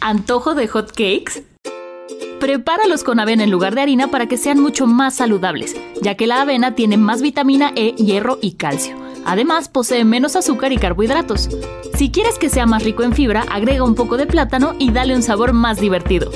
¿Antojo 0.00 0.54
de 0.54 0.68
hot 0.68 0.90
cakes? 0.90 1.44
Prepáralos 2.40 3.04
con 3.04 3.20
avena 3.20 3.44
en 3.44 3.50
lugar 3.50 3.74
de 3.74 3.80
harina 3.80 4.08
para 4.08 4.26
que 4.26 4.36
sean 4.36 4.60
mucho 4.60 4.86
más 4.86 5.14
saludables, 5.14 5.74
ya 6.02 6.14
que 6.14 6.26
la 6.26 6.42
avena 6.42 6.74
tiene 6.74 6.98
más 6.98 7.22
vitamina 7.22 7.72
E, 7.74 7.94
hierro 7.94 8.38
y 8.42 8.56
calcio. 8.56 8.94
Además, 9.24 9.70
posee 9.70 10.04
menos 10.04 10.36
azúcar 10.36 10.72
y 10.72 10.76
carbohidratos. 10.76 11.48
Si 11.94 12.10
quieres 12.10 12.38
que 12.38 12.50
sea 12.50 12.66
más 12.66 12.84
rico 12.84 13.02
en 13.02 13.14
fibra, 13.14 13.46
agrega 13.50 13.82
un 13.82 13.94
poco 13.94 14.18
de 14.18 14.26
plátano 14.26 14.74
y 14.78 14.92
dale 14.92 15.14
un 15.14 15.22
sabor 15.22 15.54
más 15.54 15.80
divertido. 15.80 16.30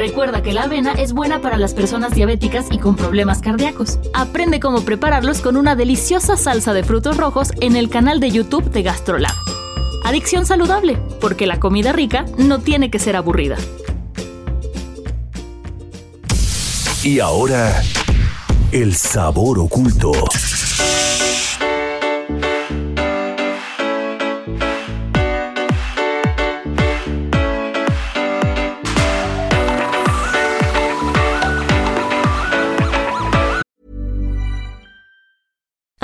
Recuerda 0.00 0.40
que 0.40 0.54
la 0.54 0.62
avena 0.62 0.92
es 0.92 1.12
buena 1.12 1.42
para 1.42 1.58
las 1.58 1.74
personas 1.74 2.14
diabéticas 2.14 2.68
y 2.70 2.78
con 2.78 2.96
problemas 2.96 3.42
cardíacos. 3.42 3.98
Aprende 4.14 4.58
cómo 4.58 4.80
prepararlos 4.80 5.42
con 5.42 5.58
una 5.58 5.76
deliciosa 5.76 6.38
salsa 6.38 6.72
de 6.72 6.84
frutos 6.84 7.18
rojos 7.18 7.50
en 7.60 7.76
el 7.76 7.90
canal 7.90 8.18
de 8.18 8.30
YouTube 8.30 8.70
de 8.70 8.82
GastroLab. 8.82 9.34
Adicción 10.02 10.46
saludable, 10.46 10.96
porque 11.20 11.46
la 11.46 11.60
comida 11.60 11.92
rica 11.92 12.24
no 12.38 12.60
tiene 12.60 12.90
que 12.90 12.98
ser 12.98 13.14
aburrida. 13.14 13.58
Y 17.04 17.20
ahora, 17.20 17.82
el 18.72 18.96
sabor 18.96 19.58
oculto. 19.58 20.12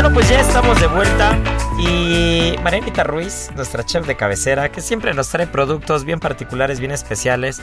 Bueno, 0.00 0.14
pues 0.14 0.28
ya 0.28 0.40
estamos 0.40 0.80
de 0.80 0.86
vuelta 0.86 1.36
y 1.76 2.27
Marianita 2.62 3.04
Ruiz, 3.04 3.50
nuestra 3.54 3.84
chef 3.84 4.06
de 4.06 4.16
cabecera, 4.16 4.70
que 4.70 4.80
siempre 4.80 5.14
nos 5.14 5.28
trae 5.28 5.46
productos 5.46 6.04
bien 6.04 6.18
particulares, 6.18 6.80
bien 6.80 6.90
especiales, 6.90 7.60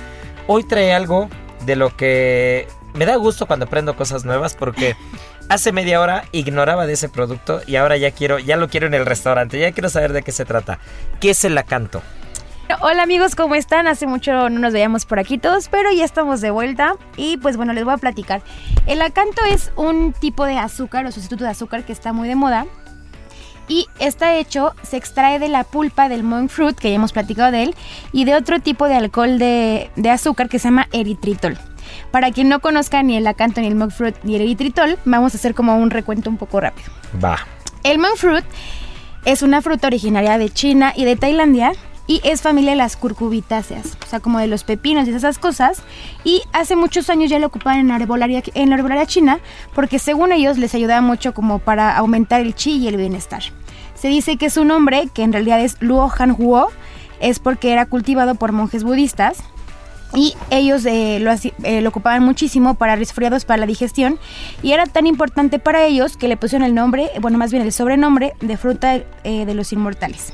hoy 0.48 0.64
trae 0.64 0.94
algo 0.94 1.30
de 1.66 1.76
lo 1.76 1.96
que 1.96 2.68
me 2.94 3.06
da 3.06 3.18
gusto 3.18 3.46
cuando 3.46 3.66
aprendo 3.66 3.96
cosas 3.96 4.24
nuevas 4.24 4.56
porque 4.56 4.96
hace 5.50 5.74
media 5.74 6.00
hora 6.00 6.24
ignoraba 6.32 6.88
de 6.88 6.94
ese 6.94 7.10
producto 7.10 7.62
y 7.68 7.76
ahora 7.76 7.98
ya 7.98 8.12
quiero, 8.12 8.40
ya 8.40 8.56
lo 8.56 8.70
quiero 8.70 8.88
en 8.88 8.94
el 8.94 9.06
restaurante, 9.06 9.60
ya 9.60 9.74
quiero 9.74 9.90
saber 9.90 10.14
de 10.14 10.24
qué 10.24 10.32
se 10.32 10.46
trata. 10.46 10.80
¿Qué 11.20 11.32
es 11.32 11.44
el 11.44 11.58
acanto? 11.58 12.02
Hola 12.82 13.04
amigos, 13.04 13.36
¿cómo 13.36 13.54
están? 13.54 13.88
Hace 13.88 14.08
mucho 14.08 14.50
no 14.50 14.60
nos 14.60 14.74
veíamos 14.74 15.06
por 15.06 15.20
aquí 15.20 15.38
todos, 15.38 15.68
pero 15.68 15.92
ya 15.92 16.06
estamos 16.06 16.42
de 16.42 16.50
vuelta 16.50 16.96
y 17.16 17.38
pues 17.38 17.58
bueno, 17.58 17.74
les 17.74 17.84
voy 17.84 17.94
a 17.94 17.98
platicar. 17.98 18.42
El 18.88 19.02
acanto 19.02 19.44
es 19.44 19.72
un 19.76 20.14
tipo 20.14 20.46
de 20.46 20.58
azúcar 20.58 21.06
o 21.06 21.12
sustituto 21.12 21.44
de 21.44 21.52
azúcar 21.52 21.84
que 21.84 21.92
está 21.92 22.14
muy 22.14 22.28
de 22.28 22.36
moda 22.36 22.66
y 23.68 23.88
está 24.00 24.36
hecho, 24.36 24.74
se 24.84 24.98
extrae 24.98 25.40
de 25.40 25.50
la 25.50 25.64
pulpa 25.64 26.10
del 26.10 26.24
monk 26.24 26.50
fruit, 26.50 26.78
que 26.78 26.90
ya 26.90 26.96
hemos 26.96 27.14
platicado 27.14 27.52
de 27.52 27.64
él, 27.64 27.76
y 28.12 28.26
de 28.26 28.36
otro 28.36 28.60
tipo 28.60 28.88
de 28.88 28.96
alcohol 28.96 29.40
de, 29.40 29.90
de 29.96 30.10
azúcar 30.10 30.50
que 30.50 30.60
se 30.60 30.68
llama 30.68 30.88
eritritol. 30.92 31.58
Para 32.12 32.32
quien 32.32 32.50
no 32.50 32.60
conozca 32.60 33.04
ni 33.04 33.18
el 33.18 33.28
acanto, 33.28 33.62
ni 33.62 33.68
el 33.68 33.76
monk 33.76 33.92
fruit, 33.92 34.16
ni 34.24 34.36
el 34.36 34.42
eritritol, 34.42 34.98
vamos 35.06 35.34
a 35.34 35.38
hacer 35.38 35.54
como 35.54 35.78
un 35.78 35.90
recuento 35.90 36.30
un 36.30 36.38
poco 36.38 36.60
rápido. 36.60 36.90
Va. 37.24 37.40
El 37.84 38.00
monk 38.00 38.16
fruit 38.16 38.46
es 39.26 39.42
una 39.42 39.62
fruta 39.62 39.88
originaria 39.88 40.38
de 40.38 40.50
China 40.50 40.94
y 40.96 41.06
de 41.06 41.16
Tailandia 41.16 41.74
y 42.08 42.22
es 42.24 42.42
familia 42.42 42.72
de 42.72 42.78
las 42.78 42.96
curcubitáceas, 42.98 43.98
o 44.06 44.08
sea, 44.08 44.20
como 44.20 44.40
de 44.40 44.48
los 44.48 44.64
pepinos 44.64 45.08
y 45.08 45.12
esas 45.12 45.40
cosas. 45.40 45.82
Y 46.24 46.42
hace 46.54 46.76
muchos 46.76 47.10
años 47.10 47.30
ya 47.30 47.40
lo 47.40 47.48
ocupaban 47.48 47.80
en 47.80 47.88
la 47.88 47.96
herbolaria, 47.96 48.44
en 48.54 48.70
la 48.70 49.06
china 49.06 49.40
porque 49.74 50.00
según 50.00 50.32
ellos 50.32 50.58
les 50.58 50.76
ayudaba 50.76 51.02
mucho 51.02 51.34
como 51.34 51.60
para 51.60 51.98
aumentar 51.98 52.42
el 52.42 52.54
chi 52.54 52.78
y 52.78 52.88
el 52.88 52.98
bienestar. 52.98 53.44
Se 53.96 54.08
dice 54.10 54.38
que 54.38 54.50
su 54.50 54.66
nombre, 54.66 55.10
que 55.14 55.24
en 55.24 55.34
realidad 55.34 55.62
es 55.62 55.78
Luo 55.82 56.12
Han 56.18 56.36
Huo, 56.38 56.70
es 57.20 57.40
porque 57.40 57.72
era 57.72 57.86
cultivado 57.86 58.36
por 58.36 58.52
monjes 58.52 58.84
budistas 58.84 59.38
y 60.14 60.36
ellos 60.50 60.86
eh, 60.86 61.24
eh, 61.64 61.82
lo 61.82 61.90
ocupaban 61.90 62.24
muchísimo 62.24 62.76
para 62.76 62.96
resfriados, 62.96 63.46
para 63.46 63.58
la 63.58 63.66
digestión, 63.66 64.20
y 64.62 64.72
era 64.72 64.86
tan 64.86 65.08
importante 65.08 65.60
para 65.60 65.86
ellos 65.86 66.18
que 66.18 66.28
le 66.28 66.38
pusieron 66.38 66.66
el 66.66 66.74
nombre, 66.74 67.10
bueno, 67.20 67.38
más 67.38 67.52
bien 67.52 67.64
el 67.64 67.72
sobrenombre 67.72 68.34
de 68.42 68.58
fruta 68.58 68.96
eh, 68.96 69.46
de 69.46 69.54
los 69.54 69.74
inmortales. 69.74 70.34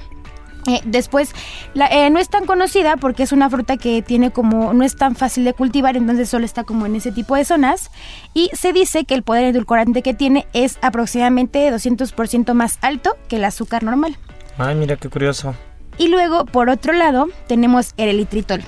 Eh, 0.67 0.80
después, 0.86 1.34
la- 1.74 1.88
eh, 1.88 2.10
no 2.12 2.19
es 2.19 2.30
tan 2.30 2.45
conocida 2.45 2.97
porque 2.97 3.24
es 3.24 3.32
una 3.32 3.50
fruta 3.50 3.78
que 3.78 4.02
tiene 4.02 4.32
como, 4.32 4.74
no 4.74 4.84
es 4.84 4.95
tan 4.95 5.15
fácil 5.15 5.43
de 5.43 5.54
cultivar, 5.54 5.97
entonces 5.97 6.30
solo 6.30 6.45
está 6.45 6.63
como 6.63 6.86
en 6.86 6.95
ese 6.95 7.12
tipo 7.12 7.36
de 7.36 7.45
zonas. 7.45 7.89
Y 8.34 8.50
se 8.54 8.71
dice 8.71 9.06
que 9.06 9.15
el 9.15 9.24
poder 9.24 9.45
edulcorante 9.45 10.02
que 10.04 10.13
tiene 10.13 10.45
es 10.54 10.78
aproximadamente 10.82 11.69
200% 11.71 12.54
más 12.54 12.78
alto 12.82 13.17
que 13.28 13.38
el 13.38 13.45
azúcar 13.45 13.84
normal. 13.84 14.17
Ay, 14.58 14.76
mira 14.76 14.97
qué 14.97 15.10
curioso. 15.10 15.56
Y 15.97 16.08
luego, 16.10 16.45
por 16.45 16.69
otro 16.69 16.93
lado, 16.93 17.28
tenemos 17.47 17.93
el 17.97 18.10
elitritol. 18.10 18.62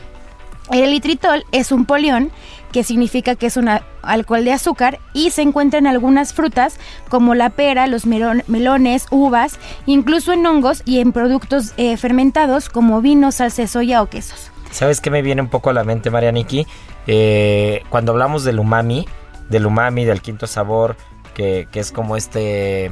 El 0.72 0.82
elitritol 0.84 1.44
es 1.52 1.72
un 1.72 1.86
polión, 1.86 2.32
que 2.74 2.84
significa 2.84 3.36
que 3.36 3.46
es 3.46 3.56
un 3.56 3.70
alcohol 4.02 4.44
de 4.44 4.52
azúcar 4.52 5.00
y 5.14 5.30
se 5.30 5.44
encuentra 5.44 5.80
en 5.80 5.88
algunas 5.88 6.34
frutas 6.34 6.78
como 7.08 7.36
la 7.36 7.52
pera, 7.52 7.88
los 7.88 8.06
melon- 8.06 8.44
melones, 8.48 9.06
uvas, 9.12 9.60
incluso 9.86 10.34
en 10.34 10.46
hongos 10.46 10.82
y 10.86 11.00
en 11.00 11.14
productos 11.14 11.74
eh, 11.78 11.96
fermentados 11.96 12.68
como 12.68 13.00
vino, 13.00 13.32
salsa 13.32 13.62
de 13.62 13.68
soya 13.70 14.02
o 14.02 14.08
quesos. 14.08 14.52
¿Sabes 14.72 15.00
qué 15.00 15.10
me 15.12 15.22
viene 15.22 15.42
un 15.42 15.50
poco 15.50 15.70
a 15.70 15.74
la 15.74 15.84
mente, 15.86 16.10
Marianiki? 16.10 16.68
Eh, 17.08 17.84
cuando 17.90 18.12
hablamos 18.12 18.44
del 18.44 18.60
umami, 18.60 19.08
del 19.50 19.66
umami, 19.68 20.04
del 20.04 20.22
quinto 20.22 20.48
sabor, 20.48 20.98
que, 21.36 21.68
que 21.72 21.80
es 21.80 21.92
como 21.92 22.18
este, 22.18 22.92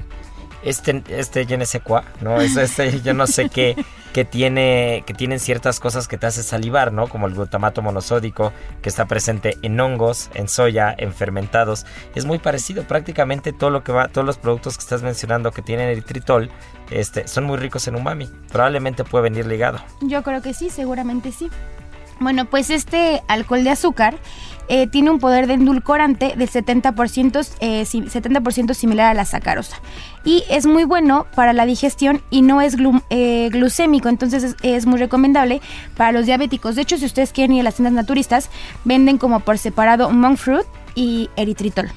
este, 0.64 1.04
este, 1.10 1.46
yo 1.48 1.58
no 1.58 1.66
sé 1.66 1.80
cuá, 1.80 2.04
¿no? 2.22 2.40
Es 2.40 2.56
este, 2.56 3.02
yo 3.02 3.14
no 3.14 3.26
sé 3.26 3.50
qué, 3.50 3.84
que 4.14 4.26
tiene, 4.26 5.04
que 5.06 5.14
tienen 5.14 5.40
ciertas 5.40 5.80
cosas 5.80 6.08
que 6.08 6.18
te 6.18 6.28
hace 6.28 6.44
salivar, 6.44 6.92
¿no? 6.92 7.08
Como 7.08 7.28
el 7.28 7.34
glutamato 7.34 7.82
monosódico, 7.82 8.52
que 8.82 8.90
está 8.90 9.06
presente 9.06 9.58
en 9.62 9.80
hongos, 9.80 10.30
en 10.34 10.48
soya, 10.48 10.94
en 10.98 11.14
fermentados. 11.14 11.86
Es 12.16 12.26
muy 12.26 12.40
parecido, 12.40 12.84
prácticamente 12.84 13.54
todo 13.54 13.70
lo 13.70 13.84
que 13.84 13.92
va, 13.92 14.08
todos 14.08 14.26
los 14.26 14.38
productos 14.38 14.78
que 14.78 14.82
estás 14.82 15.02
mencionando 15.02 15.52
que 15.52 15.62
tienen 15.62 15.90
eritritol, 15.90 16.50
este, 16.90 17.28
son 17.28 17.46
muy 17.46 17.58
ricos 17.58 17.88
en 17.88 17.96
umami. 17.96 18.30
Probablemente 18.52 19.04
puede 19.04 19.24
venir 19.24 19.46
ligado. 19.46 19.80
Yo 20.02 20.24
creo 20.24 20.42
que 20.42 20.54
sí, 20.54 20.70
seguramente 20.70 21.32
sí. 21.32 21.50
Bueno, 22.22 22.46
pues 22.46 22.70
este 22.70 23.24
alcohol 23.28 23.64
de 23.64 23.72
azúcar 23.72 24.16
eh, 24.68 24.86
tiene 24.86 25.10
un 25.10 25.18
poder 25.18 25.48
de 25.48 25.56
endulcorante 25.56 26.36
del 26.38 26.48
70%, 26.48 27.56
eh, 27.62 27.84
si- 27.86 28.08
70 28.08 28.74
similar 28.76 29.08
a 29.10 29.14
la 29.16 29.26
sacarosa. 29.26 29.78
Y 30.24 30.44
es 30.48 30.68
muy 30.68 30.84
bueno 30.84 31.26
para 31.36 31.52
la 31.52 31.66
digestión 31.66 32.22
y 32.30 32.44
no 32.44 32.62
es 32.62 32.78
eh, 33.10 33.50
glucémico, 33.52 34.08
entonces 34.08 34.44
es, 34.44 34.56
es 34.62 34.86
muy 34.86 35.00
recomendable 35.00 35.62
para 35.98 36.12
los 36.12 36.28
diabéticos. 36.28 36.76
De 36.76 36.84
hecho, 36.84 36.96
si 36.98 37.06
ustedes 37.06 37.34
quieren 37.34 37.54
ir 37.56 37.62
a 37.62 37.64
las 37.64 37.76
tiendas 37.76 37.94
naturistas, 37.94 38.52
venden 38.86 39.18
como 39.18 39.40
por 39.40 39.58
separado 39.58 40.12
monk 40.12 40.38
fruit 40.38 40.66
y 40.94 41.32
eritritol. 41.36 41.90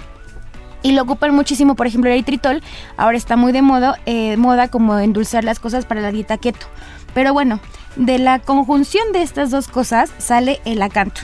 Y 0.83 0.93
lo 0.93 1.03
ocupan 1.03 1.35
muchísimo, 1.35 1.75
por 1.77 1.87
ejemplo, 1.87 2.09
el 2.11 2.15
eritritol. 2.15 2.63
Ahora 2.97 3.19
está 3.19 3.37
muy 3.37 3.53
de 3.53 3.61
moda, 3.61 4.01
eh, 4.07 4.39
moda 4.39 4.69
como 4.69 4.99
endulzar 4.99 5.45
las 5.45 5.61
cosas 5.61 5.85
para 5.85 6.01
la 6.01 6.11
dieta 6.13 6.39
keto. 6.39 6.67
Pero 7.15 7.33
bueno, 7.33 7.61
de 7.97 8.19
la 8.19 8.39
conjunción 8.41 9.13
de 9.13 9.23
estas 9.23 9.51
dos 9.51 9.69
cosas 9.69 10.13
sale 10.19 10.61
el 10.65 10.83
acanto. 10.83 11.21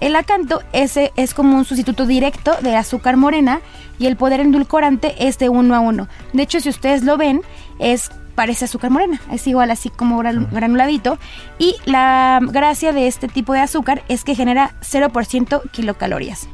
El 0.00 0.16
acanto 0.16 0.62
ese 0.72 1.12
es 1.16 1.34
como 1.34 1.56
un 1.56 1.64
sustituto 1.64 2.04
directo 2.06 2.54
de 2.60 2.76
azúcar 2.76 3.16
morena 3.16 3.60
y 3.98 4.06
el 4.06 4.16
poder 4.16 4.40
endulcorante 4.40 5.14
es 5.26 5.38
de 5.38 5.48
uno 5.48 5.74
a 5.74 5.80
uno. 5.80 6.08
De 6.32 6.42
hecho, 6.42 6.60
si 6.60 6.68
ustedes 6.68 7.04
lo 7.04 7.16
ven, 7.16 7.42
es 7.78 8.10
parece 8.34 8.64
azúcar 8.64 8.90
morena, 8.90 9.20
es 9.30 9.46
igual 9.46 9.70
así 9.70 9.90
como 9.90 10.18
granul- 10.20 10.50
granuladito. 10.50 11.18
Y 11.58 11.76
la 11.84 12.40
gracia 12.42 12.92
de 12.92 13.06
este 13.06 13.28
tipo 13.28 13.52
de 13.52 13.60
azúcar 13.60 14.02
es 14.08 14.24
que 14.24 14.34
genera 14.34 14.74
0% 14.82 15.62
kilocalorías. 15.70 16.48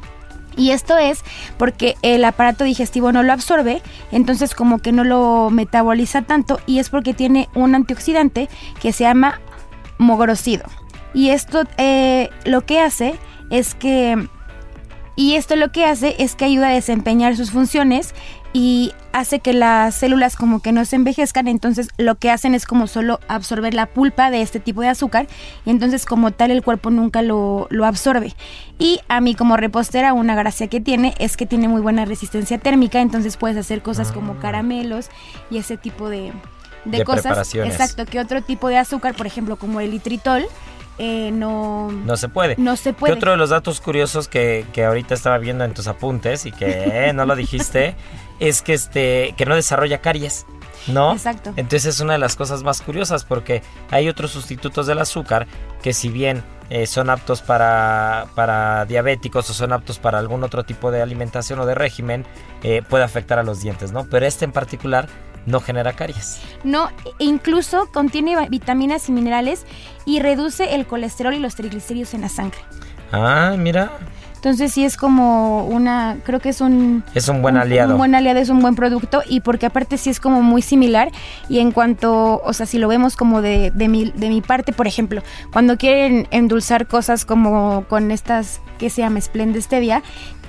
Y 0.57 0.71
esto 0.71 0.97
es 0.97 1.23
porque 1.57 1.95
el 2.01 2.23
aparato 2.25 2.63
digestivo 2.65 3.11
no 3.11 3.23
lo 3.23 3.33
absorbe, 3.33 3.81
entonces 4.11 4.53
como 4.53 4.79
que 4.79 4.91
no 4.91 5.03
lo 5.03 5.49
metaboliza 5.49 6.21
tanto 6.21 6.59
y 6.67 6.79
es 6.79 6.89
porque 6.89 7.13
tiene 7.13 7.47
un 7.55 7.73
antioxidante 7.73 8.49
que 8.81 8.91
se 8.93 9.05
llama 9.05 9.39
mogorocido. 10.01 10.65
Y 11.13 11.29
esto 11.29 11.63
eh, 11.77 12.29
lo 12.45 12.65
que 12.65 12.79
hace 12.79 13.15
es 13.49 13.75
que... 13.75 14.27
Y 15.17 15.35
esto 15.35 15.55
lo 15.55 15.71
que 15.71 15.85
hace 15.85 16.15
es 16.19 16.35
que 16.35 16.45
ayuda 16.45 16.69
a 16.69 16.73
desempeñar 16.73 17.35
sus 17.35 17.51
funciones 17.51 18.15
y 18.53 18.93
hace 19.13 19.39
que 19.39 19.53
las 19.53 19.95
células 19.95 20.35
como 20.35 20.61
que 20.61 20.71
no 20.71 20.83
se 20.85 20.95
envejezcan, 20.95 21.47
entonces 21.47 21.89
lo 21.97 22.15
que 22.15 22.31
hacen 22.31 22.55
es 22.55 22.65
como 22.65 22.87
solo 22.87 23.19
absorber 23.27 23.73
la 23.73 23.87
pulpa 23.87 24.31
de 24.31 24.41
este 24.41 24.59
tipo 24.59 24.81
de 24.81 24.87
azúcar 24.87 25.27
y 25.65 25.69
entonces 25.69 26.05
como 26.05 26.31
tal 26.31 26.49
el 26.49 26.63
cuerpo 26.63 26.89
nunca 26.89 27.21
lo, 27.21 27.67
lo 27.69 27.85
absorbe. 27.85 28.33
Y 28.79 28.99
a 29.09 29.21
mí 29.21 29.35
como 29.35 29.57
repostera 29.57 30.13
una 30.13 30.35
gracia 30.35 30.67
que 30.67 30.81
tiene 30.81 31.13
es 31.19 31.37
que 31.37 31.45
tiene 31.45 31.67
muy 31.67 31.81
buena 31.81 32.05
resistencia 32.05 32.57
térmica, 32.57 33.01
entonces 33.01 33.37
puedes 33.37 33.57
hacer 33.57 33.81
cosas 33.81 34.11
como 34.11 34.37
caramelos 34.37 35.09
y 35.49 35.57
ese 35.57 35.77
tipo 35.77 36.09
de, 36.09 36.31
de 36.85 36.99
De 36.99 37.03
cosas. 37.03 37.53
Exacto, 37.55 38.05
que 38.05 38.19
otro 38.19 38.41
tipo 38.41 38.67
de 38.67 38.77
azúcar, 38.77 39.15
por 39.15 39.27
ejemplo 39.27 39.55
como 39.55 39.79
el 39.79 39.91
litritol, 39.91 40.45
eh, 40.97 41.31
no, 41.31 41.91
No 41.91 42.15
se 42.17 42.29
puede. 42.29 42.55
no 42.57 42.75
se 42.75 42.91
¿Qué 42.91 42.93
puede. 42.93 43.13
otro 43.13 43.31
de 43.31 43.37
los 43.37 43.49
datos 43.49 43.81
curiosos 43.81 44.27
que, 44.27 44.65
que 44.73 44.85
ahorita 44.85 45.13
estaba 45.15 45.37
viendo 45.39 45.63
en 45.63 45.73
tus 45.73 45.87
apuntes 45.87 46.45
y 46.45 46.51
que 46.51 47.07
eh, 47.09 47.13
no 47.13 47.25
lo 47.25 47.35
dijiste? 47.35 47.95
es 48.39 48.61
que 48.61 48.73
este 48.73 49.33
que 49.37 49.45
no 49.45 49.55
desarrolla 49.55 49.99
caries. 49.99 50.45
¿No? 50.87 51.13
Exacto. 51.13 51.53
Entonces 51.57 51.85
es 51.95 51.99
una 52.01 52.13
de 52.13 52.19
las 52.19 52.35
cosas 52.35 52.63
más 52.63 52.81
curiosas 52.81 53.23
porque 53.23 53.61
hay 53.91 54.09
otros 54.09 54.31
sustitutos 54.31 54.87
del 54.87 54.97
azúcar 54.97 55.45
que 55.83 55.93
si 55.93 56.09
bien 56.09 56.43
eh, 56.71 56.87
son 56.87 57.11
aptos 57.11 57.41
para, 57.43 58.25
para 58.35 58.85
diabéticos 58.85 59.47
o 59.51 59.53
son 59.53 59.73
aptos 59.73 59.99
para 59.99 60.17
algún 60.17 60.43
otro 60.43 60.63
tipo 60.63 60.89
de 60.89 61.01
alimentación 61.01 61.59
o 61.59 61.65
de 61.67 61.75
régimen, 61.75 62.25
puede 62.89 63.03
afectar 63.03 63.37
a 63.37 63.43
los 63.43 63.61
dientes, 63.61 63.91
¿no? 63.91 64.05
Pero 64.05 64.25
este 64.25 64.45
en 64.45 64.51
particular 64.51 65.07
no 65.45 65.59
genera 65.59 65.93
caries. 65.93 66.39
No, 66.63 66.89
incluso 67.19 67.87
contiene 67.91 68.35
vitaminas 68.49 69.09
y 69.09 69.11
minerales 69.11 69.65
y 70.05 70.19
reduce 70.19 70.75
el 70.75 70.85
colesterol 70.85 71.33
y 71.33 71.39
los 71.39 71.55
triglicéridos 71.55 72.13
en 72.13 72.21
la 72.21 72.29
sangre. 72.29 72.59
Ah, 73.11 73.55
mira, 73.57 73.91
Entonces 74.35 74.71
sí 74.71 74.85
es 74.85 74.97
como 74.97 75.65
una, 75.67 76.17
creo 76.23 76.39
que 76.39 76.49
es 76.49 76.61
un... 76.61 77.03
es 77.13 77.27
un 77.27 77.41
buen 77.41 77.57
aliado. 77.57 77.91
Un 77.91 77.97
buen 77.97 78.15
aliado, 78.15 78.39
es 78.39 78.49
un 78.49 78.59
buen 78.59 78.75
producto 78.75 79.21
y 79.27 79.41
porque 79.41 79.65
aparte 79.67 79.97
sí 79.97 80.09
es 80.09 80.19
como 80.19 80.41
muy 80.41 80.61
similar 80.61 81.11
y 81.49 81.59
en 81.59 81.71
cuanto, 81.71 82.41
o 82.43 82.53
sea, 82.53 82.65
si 82.65 82.79
lo 82.79 82.87
vemos 82.87 83.15
como 83.15 83.41
de, 83.41 83.71
de, 83.71 83.87
mi, 83.87 84.11
de 84.11 84.29
mi 84.29 84.41
parte, 84.41 84.73
por 84.73 84.87
ejemplo, 84.87 85.21
cuando 85.51 85.77
quieren 85.77 86.27
endulzar 86.31 86.87
cosas 86.87 87.25
como 87.25 87.85
con 87.87 88.09
estas 88.09 88.61
que 88.79 88.89
se 88.89 89.01
llama 89.01 89.21
Splenda 89.21 89.61
Stevia, 89.61 90.01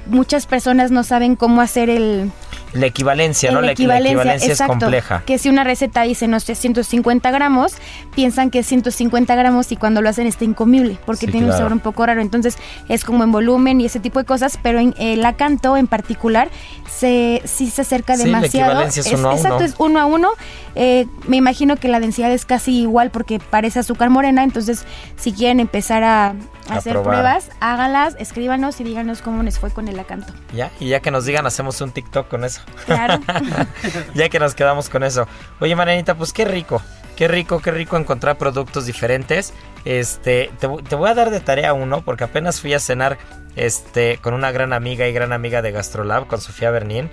muchas 0.06 0.46
personas 0.46 0.90
no 0.90 1.02
saben 1.04 1.36
cómo 1.36 1.60
hacer 1.60 1.90
el, 1.90 2.30
La 2.74 2.86
equivalencia, 2.86 3.50
¿no? 3.50 3.56
la 3.56 3.60
La, 3.60 3.66
la 3.68 3.72
equivalencia 3.72 4.52
es 4.52 4.62
compleja. 4.62 5.22
Que 5.26 5.38
si 5.38 5.48
una 5.48 5.64
receta 5.64 6.02
dice, 6.02 6.26
no 6.28 6.40
sé, 6.40 6.54
150 6.54 7.30
gramos, 7.30 7.74
piensan 8.14 8.50
que 8.50 8.60
es 8.60 8.66
150 8.66 9.34
gramos 9.34 9.70
y 9.72 9.76
cuando 9.76 10.00
lo 10.02 10.08
hacen 10.08 10.26
está 10.26 10.44
incomible, 10.44 10.98
porque 11.06 11.26
Sí, 11.26 11.32
tiene 11.32 11.46
un 11.48 11.52
sabor 11.52 11.72
un 11.72 11.80
poco 11.80 12.06
raro. 12.06 12.20
Entonces 12.20 12.56
es 12.88 13.04
como 13.04 13.24
en 13.24 13.32
volumen 13.32 13.80
y 13.80 13.86
ese 13.86 14.00
tipo 14.00 14.18
de 14.18 14.24
cosas, 14.24 14.58
pero 14.62 14.78
en 14.78 14.94
el 14.98 15.24
acanto 15.24 15.76
en 15.76 15.86
particular 15.86 16.48
se, 16.90 17.42
sí 17.44 17.68
se 17.70 17.82
acerca 17.82 18.16
Sí, 18.16 18.20
la 18.20 18.24
demasiado. 18.38 18.70
equivalencia 18.72 19.00
es 19.00 19.12
uno 19.12 19.30
a 19.30 19.34
exacto, 19.34 19.56
uno. 19.56 19.64
es 19.66 19.74
uno 19.78 20.00
a 20.00 20.04
uno. 20.06 20.28
Eh, 20.74 21.06
me 21.28 21.36
imagino 21.36 21.76
que 21.76 21.88
la 21.88 22.00
densidad 22.00 22.32
es 22.32 22.46
casi 22.46 22.80
igual 22.80 23.10
porque 23.10 23.38
parece 23.38 23.78
azúcar 23.80 24.08
morena, 24.08 24.42
entonces 24.42 24.84
si 25.16 25.32
quieren 25.32 25.60
empezar 25.60 26.02
a, 26.02 26.34
hacer 26.70 26.94
probar. 26.94 27.12
pruebas, 27.20 27.50
hágalas, 27.60 28.16
escríbanos 28.18 28.80
y 28.80 28.84
díganos 28.84 29.20
cómo 29.20 29.42
les 29.42 29.58
fue 29.58 29.70
con 29.70 29.88
el 29.88 29.98
acanto. 30.00 30.32
Ya, 30.54 30.70
y 30.80 30.88
ya 30.88 31.00
que 31.00 31.10
nos 31.10 31.26
digan, 31.26 31.46
hacemos 31.46 31.80
un 31.82 31.90
TikTok 31.90 32.28
con 32.28 32.44
eso. 32.44 32.61
Ya 34.14 34.28
que 34.28 34.38
nos 34.38 34.54
quedamos 34.54 34.88
con 34.88 35.02
eso. 35.04 35.26
Oye, 35.60 35.74
Marianita, 35.76 36.14
pues 36.14 36.32
qué 36.32 36.44
rico. 36.44 36.82
Qué 37.16 37.28
rico, 37.28 37.60
qué 37.60 37.70
rico 37.70 37.96
encontrar 37.96 38.38
productos 38.38 38.86
diferentes. 38.86 39.52
Este, 39.84 40.50
te, 40.58 40.66
vo- 40.68 40.82
te 40.86 40.94
voy 40.94 41.10
a 41.10 41.14
dar 41.14 41.30
de 41.30 41.40
tarea 41.40 41.74
uno, 41.74 42.02
porque 42.02 42.24
apenas 42.24 42.60
fui 42.60 42.72
a 42.74 42.80
cenar 42.80 43.18
este, 43.54 44.18
con 44.18 44.34
una 44.34 44.50
gran 44.50 44.72
amiga 44.72 45.06
y 45.06 45.12
gran 45.12 45.32
amiga 45.32 45.62
de 45.62 45.72
Gastrolab, 45.72 46.26
con 46.26 46.40
Sofía 46.40 46.70
Bernín. 46.70 47.10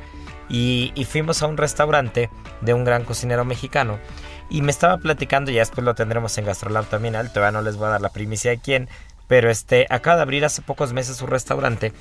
Y, 0.51 0.91
fuimos 1.07 1.43
a 1.43 1.47
un 1.47 1.57
restaurante 1.57 2.29
de 2.61 2.73
un 2.73 2.83
gran 2.83 3.03
cocinero 3.03 3.45
mexicano. 3.45 3.99
Y 4.49 4.63
me 4.63 4.71
estaba 4.71 4.97
platicando, 4.97 5.51
ya 5.51 5.59
después 5.59 5.85
lo 5.85 5.93
tendremos 5.93 6.35
en 6.39 6.45
Gastrolab 6.45 6.85
también, 6.85 7.15
al 7.15 7.31
todavía 7.31 7.51
no 7.59 7.61
les 7.61 7.75
voy 7.77 7.85
a 7.85 7.91
dar 7.91 8.01
la 8.01 8.09
primicia 8.09 8.49
de 8.49 8.57
quién. 8.57 8.89
Pero 9.29 9.49
este, 9.49 9.87
acaba 9.89 10.17
de 10.17 10.23
abrir 10.23 10.43
hace 10.43 10.61
pocos 10.61 10.91
meses 10.91 11.15
su 11.15 11.25
restaurante. 11.25 11.93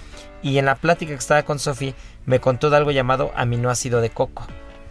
Y 0.42 0.58
en 0.58 0.64
la 0.64 0.74
plática 0.74 1.12
que 1.12 1.18
estaba 1.18 1.44
con 1.44 1.60
Sofía, 1.60 1.94
me 2.26 2.40
contó 2.40 2.70
de 2.70 2.78
algo 2.78 2.90
llamado 2.90 3.30
aminoácido 3.36 4.00
de 4.00 4.10
coco. 4.10 4.44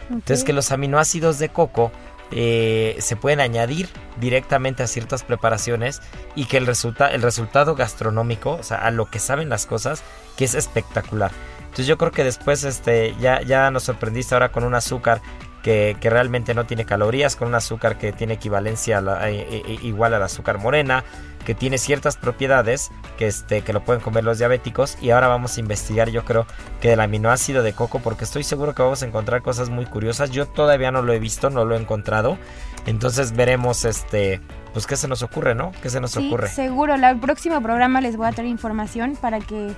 Entonces 0.08 0.44
que 0.44 0.54
los 0.54 0.72
aminoácidos 0.72 1.38
de 1.38 1.50
coco 1.50 1.92
eh, 2.30 2.96
se 3.00 3.16
pueden 3.16 3.40
añadir 3.40 3.88
directamente 4.20 4.82
a 4.82 4.86
ciertas 4.86 5.22
preparaciones 5.22 6.00
y 6.34 6.46
que 6.46 6.56
el, 6.58 6.66
resulta 6.66 7.08
el 7.08 7.20
resultado 7.22 7.74
gastronómico, 7.74 8.52
o 8.52 8.62
sea, 8.62 8.78
a 8.78 8.90
lo 8.90 9.10
que 9.10 9.18
saben 9.18 9.48
las 9.50 9.66
cosas, 9.66 10.02
que 10.36 10.44
es 10.46 10.54
espectacular. 10.54 11.30
Entonces 11.60 11.86
yo 11.86 11.98
creo 11.98 12.12
que 12.12 12.24
después 12.24 12.64
este, 12.64 13.14
ya, 13.20 13.42
ya 13.42 13.70
nos 13.70 13.82
sorprendiste 13.82 14.34
ahora 14.34 14.50
con 14.50 14.64
un 14.64 14.74
azúcar 14.74 15.20
que, 15.62 15.96
que 16.00 16.08
realmente 16.08 16.54
no 16.54 16.64
tiene 16.66 16.84
calorías, 16.86 17.36
con 17.36 17.48
un 17.48 17.54
azúcar 17.54 17.98
que 17.98 18.12
tiene 18.12 18.34
equivalencia 18.34 18.98
a 18.98 19.00
la- 19.00 19.28
eh, 19.30 19.46
eh, 19.50 19.78
igual 19.82 20.14
al 20.14 20.22
azúcar 20.22 20.58
morena, 20.58 21.04
que 21.48 21.54
tiene 21.54 21.78
ciertas 21.78 22.18
propiedades 22.18 22.90
que, 23.16 23.26
este, 23.26 23.62
que 23.62 23.72
lo 23.72 23.82
pueden 23.82 24.02
comer 24.02 24.22
los 24.22 24.36
diabéticos 24.36 24.98
y 25.00 25.12
ahora 25.12 25.28
vamos 25.28 25.56
a 25.56 25.60
investigar 25.60 26.10
yo 26.10 26.22
creo 26.22 26.46
que 26.78 26.90
del 26.90 27.00
aminoácido 27.00 27.62
de 27.62 27.72
coco 27.72 28.00
porque 28.00 28.24
estoy 28.24 28.44
seguro 28.44 28.74
que 28.74 28.82
vamos 28.82 29.02
a 29.02 29.06
encontrar 29.06 29.40
cosas 29.40 29.70
muy 29.70 29.86
curiosas. 29.86 30.30
Yo 30.30 30.44
todavía 30.44 30.90
no 30.90 31.00
lo 31.00 31.10
he 31.14 31.18
visto, 31.18 31.48
no 31.48 31.64
lo 31.64 31.74
he 31.74 31.80
encontrado. 31.80 32.36
Entonces 32.84 33.32
veremos 33.32 33.86
este 33.86 34.42
pues 34.74 34.86
qué 34.86 34.94
se 34.98 35.08
nos 35.08 35.22
ocurre, 35.22 35.54
¿no? 35.54 35.72
¿Qué 35.82 35.88
se 35.88 36.00
nos 36.00 36.10
Sí, 36.10 36.26
ocurre? 36.26 36.48
seguro. 36.50 36.94
El 36.96 37.18
próximo 37.18 37.62
programa 37.62 38.02
les 38.02 38.18
voy 38.18 38.26
a 38.26 38.32
traer 38.32 38.50
información 38.50 39.16
para 39.18 39.38
que 39.40 39.72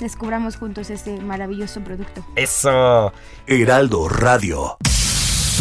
descubramos 0.00 0.56
juntos 0.56 0.90
este 0.90 1.20
maravilloso 1.20 1.82
producto. 1.82 2.26
Eso. 2.34 3.12
Heraldo 3.46 4.08
Radio. 4.08 4.76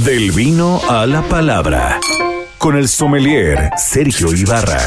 Del 0.05 0.31
vino 0.31 0.81
a 0.89 1.05
la 1.05 1.21
palabra. 1.21 1.99
Con 2.61 2.77
el 2.77 2.87
sommelier 2.87 3.71
Sergio 3.75 4.31
Ibarra. 4.31 4.77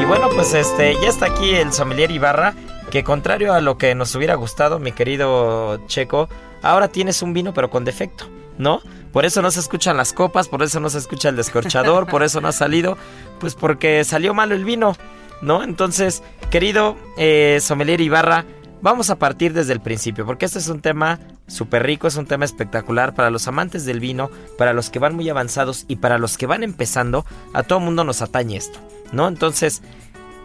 Y 0.00 0.04
bueno, 0.04 0.28
pues 0.34 0.52
este 0.54 0.94
ya 0.94 1.08
está 1.08 1.26
aquí 1.26 1.54
el 1.54 1.72
sommelier 1.72 2.10
Ibarra, 2.10 2.54
que 2.90 3.04
contrario 3.04 3.54
a 3.54 3.60
lo 3.60 3.78
que 3.78 3.94
nos 3.94 4.12
hubiera 4.16 4.34
gustado, 4.34 4.80
mi 4.80 4.90
querido 4.90 5.78
Checo, 5.86 6.28
ahora 6.70 6.88
tienes 6.88 7.22
un 7.22 7.32
vino 7.32 7.54
pero 7.54 7.70
con 7.70 7.84
defecto, 7.84 8.28
¿no? 8.58 8.80
Por 9.12 9.24
eso 9.24 9.40
no 9.40 9.50
se 9.50 9.60
escuchan 9.60 9.96
las 9.96 10.12
copas, 10.12 10.48
por 10.48 10.62
eso 10.62 10.80
no 10.80 10.90
se 10.90 10.98
escucha 10.98 11.30
el 11.30 11.36
descorchador, 11.36 12.06
por 12.06 12.22
eso 12.22 12.40
no 12.40 12.48
ha 12.48 12.52
salido, 12.52 12.98
pues 13.40 13.54
porque 13.54 14.04
salió 14.04 14.34
malo 14.34 14.54
el 14.54 14.64
vino, 14.64 14.96
¿no? 15.40 15.62
Entonces, 15.62 16.22
querido 16.50 16.96
eh, 17.16 17.58
sommelier 17.62 18.00
Ibarra, 18.00 18.44
vamos 18.82 19.10
a 19.10 19.16
partir 19.16 19.52
desde 19.52 19.72
el 19.72 19.80
principio, 19.80 20.26
porque 20.26 20.44
este 20.44 20.58
es 20.58 20.68
un 20.68 20.80
tema 20.80 21.18
súper 21.46 21.84
rico, 21.84 22.06
es 22.06 22.16
un 22.16 22.26
tema 22.26 22.44
espectacular 22.44 23.14
para 23.14 23.30
los 23.30 23.48
amantes 23.48 23.84
del 23.84 24.00
vino, 24.00 24.30
para 24.58 24.72
los 24.72 24.90
que 24.90 24.98
van 24.98 25.14
muy 25.14 25.28
avanzados 25.28 25.84
y 25.88 25.96
para 25.96 26.18
los 26.18 26.36
que 26.36 26.46
van 26.46 26.62
empezando, 26.62 27.24
a 27.52 27.62
todo 27.62 27.80
mundo 27.80 28.04
nos 28.04 28.22
atañe 28.22 28.56
esto, 28.56 28.78
¿no? 29.12 29.28
Entonces, 29.28 29.82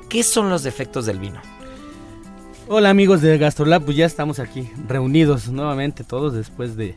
¿qué 0.09 0.23
son 0.23 0.49
los 0.49 0.63
defectos 0.63 1.05
del 1.05 1.19
vino? 1.19 1.41
Hola 2.67 2.89
amigos 2.89 3.21
de 3.21 3.37
Gastrolab, 3.37 3.83
pues 3.83 3.97
ya 3.97 4.05
estamos 4.05 4.39
aquí 4.39 4.69
reunidos 4.87 5.49
nuevamente 5.49 6.03
todos 6.03 6.33
después 6.33 6.77
de 6.77 6.95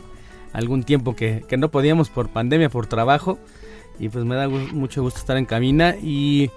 algún 0.52 0.84
tiempo 0.84 1.16
que, 1.16 1.44
que 1.48 1.56
no 1.56 1.68
podíamos 1.70 2.10
por 2.10 2.28
pandemia, 2.28 2.68
por 2.68 2.86
trabajo. 2.86 3.38
Y 3.98 4.08
pues 4.08 4.24
me 4.24 4.34
da 4.34 4.46
gu- 4.48 4.72
mucho 4.72 5.02
gusto 5.02 5.18
estar 5.20 5.36
en 5.36 5.46
cabina. 5.46 5.94
Y 6.00 6.50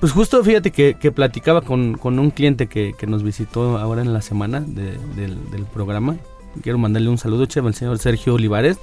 pues 0.00 0.12
justo 0.12 0.42
fíjate 0.42 0.70
que, 0.70 0.94
que 0.94 1.12
platicaba 1.12 1.60
con, 1.62 1.94
con 1.98 2.18
un 2.18 2.30
cliente 2.30 2.66
que, 2.66 2.94
que 2.96 3.06
nos 3.06 3.22
visitó 3.22 3.78
ahora 3.78 4.02
en 4.02 4.12
la 4.12 4.22
semana 4.22 4.60
de- 4.60 4.98
del, 5.16 5.50
del 5.50 5.64
programa. 5.66 6.16
Quiero 6.62 6.78
mandarle 6.78 7.08
un 7.08 7.18
saludo, 7.18 7.46
chef, 7.46 7.64
al 7.66 7.74
señor 7.74 7.98
Sergio 7.98 8.34
Olivares, 8.34 8.78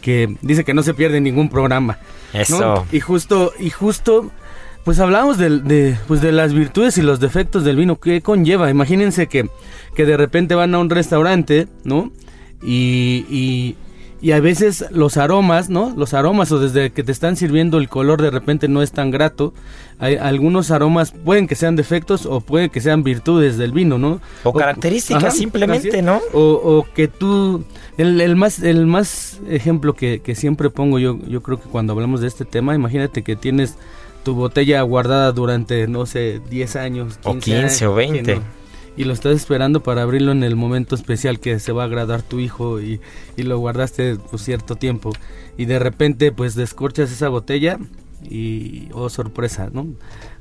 que 0.00 0.36
dice 0.42 0.64
que 0.64 0.74
no 0.74 0.82
se 0.82 0.94
pierde 0.94 1.20
ningún 1.20 1.48
programa. 1.48 1.98
¿no? 2.32 2.40
Eso. 2.40 2.86
Y 2.92 3.00
justo, 3.00 3.52
y 3.58 3.70
justo, 3.70 4.30
pues 4.84 4.98
hablamos 4.98 5.38
del- 5.38 5.64
de, 5.64 5.96
pues 6.08 6.20
de 6.20 6.32
las 6.32 6.52
virtudes 6.54 6.96
y 6.98 7.02
los 7.02 7.20
defectos 7.20 7.64
del 7.64 7.76
vino. 7.76 7.98
¿Qué 8.00 8.20
conlleva? 8.22 8.70
Imagínense 8.70 9.26
que, 9.26 9.48
que 9.94 10.06
de 10.06 10.16
repente 10.16 10.54
van 10.54 10.74
a 10.74 10.78
un 10.78 10.90
restaurante, 10.90 11.68
¿no? 11.84 12.10
Y, 12.62 13.24
y, 13.30 13.76
y 14.22 14.32
a 14.32 14.40
veces 14.40 14.84
los 14.90 15.16
aromas, 15.16 15.70
¿no? 15.70 15.94
Los 15.96 16.12
aromas 16.12 16.52
o 16.52 16.58
desde 16.58 16.90
que 16.90 17.02
te 17.02 17.12
están 17.12 17.36
sirviendo 17.36 17.78
el 17.78 17.88
color 17.88 18.20
de 18.20 18.30
repente 18.30 18.68
no 18.68 18.82
es 18.82 18.92
tan 18.92 19.10
grato. 19.10 19.54
Hay 19.98 20.16
algunos 20.16 20.70
aromas 20.70 21.12
pueden 21.12 21.46
que 21.46 21.54
sean 21.54 21.76
defectos 21.76 22.24
o 22.26 22.40
pueden 22.40 22.70
que 22.70 22.80
sean 22.80 23.02
virtudes 23.02 23.56
del 23.58 23.72
vino, 23.72 23.98
¿no? 23.98 24.20
O 24.44 24.52
características, 24.52 25.36
simplemente. 25.36 26.02
¿no? 26.02 26.20
O, 26.32 26.40
o 26.42 26.86
que 26.94 27.06
tú, 27.08 27.64
el, 27.98 28.20
el 28.20 28.36
más, 28.36 28.60
el 28.62 28.86
más 28.86 29.40
ejemplo 29.48 29.94
que, 29.94 30.20
que 30.20 30.34
siempre 30.34 30.68
pongo 30.70 30.98
yo, 30.98 31.18
yo 31.28 31.42
creo 31.42 31.60
que 31.60 31.68
cuando 31.68 31.92
hablamos 31.92 32.20
de 32.22 32.28
este 32.28 32.44
tema, 32.46 32.74
imagínate 32.74 33.22
que 33.22 33.36
tienes 33.36 33.76
tu 34.22 34.34
botella 34.34 34.82
guardada 34.82 35.32
durante, 35.32 35.86
no 35.86 36.06
sé, 36.06 36.40
10 36.50 36.76
años. 36.76 37.18
O 37.24 37.38
15 37.38 37.86
o 37.86 37.94
20. 37.94 38.22
que 38.22 38.40
Y 38.96 39.04
lo 39.04 39.12
estás 39.12 39.34
esperando 39.36 39.82
para 39.82 40.02
abrirlo 40.02 40.32
en 40.32 40.42
el 40.44 40.56
momento 40.56 40.94
especial 40.94 41.40
que 41.40 41.58
se 41.58 41.72
va 41.72 41.82
a 41.82 41.86
agradar 41.86 42.22
tu 42.22 42.38
hijo 42.40 42.80
y, 42.80 43.00
y 43.36 43.42
lo 43.44 43.58
guardaste 43.58 44.16
por 44.16 44.38
cierto 44.40 44.76
tiempo. 44.76 45.12
Y 45.56 45.64
de 45.64 45.78
repente 45.78 46.32
pues 46.32 46.54
descorchas 46.54 47.10
esa 47.10 47.28
botella 47.28 47.78
y, 48.28 48.88
oh 48.92 49.08
sorpresa, 49.08 49.70
¿no? 49.72 49.86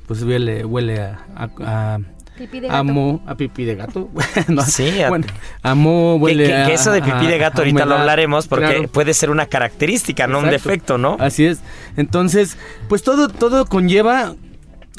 Pues 0.07 0.23
huele, 0.23 0.65
huele 0.65 0.99
a- 1.01 1.25
a- 1.35 1.49
a 1.95 1.99
Pipí 2.39 2.59
de 2.61 2.67
gato. 2.69 2.79
Amo 2.79 3.21
a 3.27 3.35
pipí 3.35 3.65
de 3.65 3.75
gato. 3.75 4.09
No, 4.47 4.63
Sí, 4.63 5.01
a- 5.01 5.09
bueno, 5.09 5.27
amo 5.61 6.15
Que, 6.17 6.23
huele 6.23 6.43
que- 6.45 6.49
que 6.49 6.55
a- 6.55 6.69
eso 6.73 6.91
de 6.91 7.01
pipí 7.03 7.27
de 7.27 7.37
gato 7.37 7.57
a 7.57 7.59
ahorita 7.61 7.79
lo 7.79 7.85
humedad, 7.85 7.99
hablaremos 8.01 8.47
porque 8.47 8.65
claro. 8.65 8.87
puede 8.87 9.13
ser 9.13 9.29
una 9.29 9.45
característica, 9.45 10.25
no 10.25 10.39
un 10.39 10.49
defecto, 10.49 10.97
¿no? 10.97 11.17
Así 11.19 11.45
es. 11.45 11.59
Entonces, 11.97 12.57
pues 12.87 13.03
todo 13.03 13.27
todo 13.29 13.65
conlleva 13.67 14.33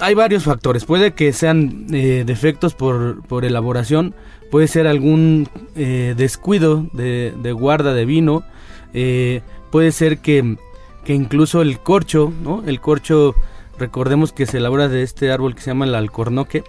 hay 0.00 0.14
varios 0.14 0.44
factores. 0.44 0.84
Puede 0.84 1.12
que 1.12 1.32
sean 1.32 1.86
eh, 1.92 2.24
defectos 2.26 2.74
por, 2.74 3.22
por, 3.26 3.44
elaboración, 3.44 4.14
puede 4.50 4.66
ser 4.68 4.86
algún 4.86 5.48
eh, 5.76 6.14
descuido 6.16 6.86
de, 6.92 7.34
de, 7.42 7.52
guarda 7.52 7.92
de 7.92 8.04
vino, 8.06 8.42
eh, 8.94 9.42
puede 9.70 9.92
ser 9.92 10.18
que, 10.18 10.56
que, 11.04 11.12
incluso 11.14 11.60
el 11.60 11.80
corcho, 11.80 12.32
¿no? 12.42 12.62
El 12.66 12.80
corcho, 12.80 13.34
recordemos 13.78 14.32
que 14.32 14.46
se 14.46 14.56
elabora 14.56 14.88
de 14.88 15.02
este 15.02 15.30
árbol 15.32 15.54
que 15.54 15.60
se 15.60 15.70
llama 15.70 15.84
el 15.84 15.94
alcornoque, 15.94 16.64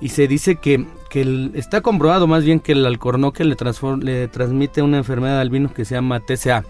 y 0.00 0.08
se 0.08 0.26
dice 0.28 0.56
que, 0.56 0.86
que 1.08 1.22
el, 1.22 1.52
está 1.54 1.80
comprobado 1.80 2.26
más 2.26 2.44
bien 2.44 2.60
que 2.60 2.72
el 2.72 2.86
alcornoque 2.86 3.44
le, 3.44 3.56
le 4.02 4.28
transmite 4.28 4.82
una 4.82 4.98
enfermedad 4.98 5.40
al 5.40 5.50
vino 5.50 5.72
que 5.72 5.84
se 5.84 5.94
llama 5.94 6.20
TCA. 6.20 6.64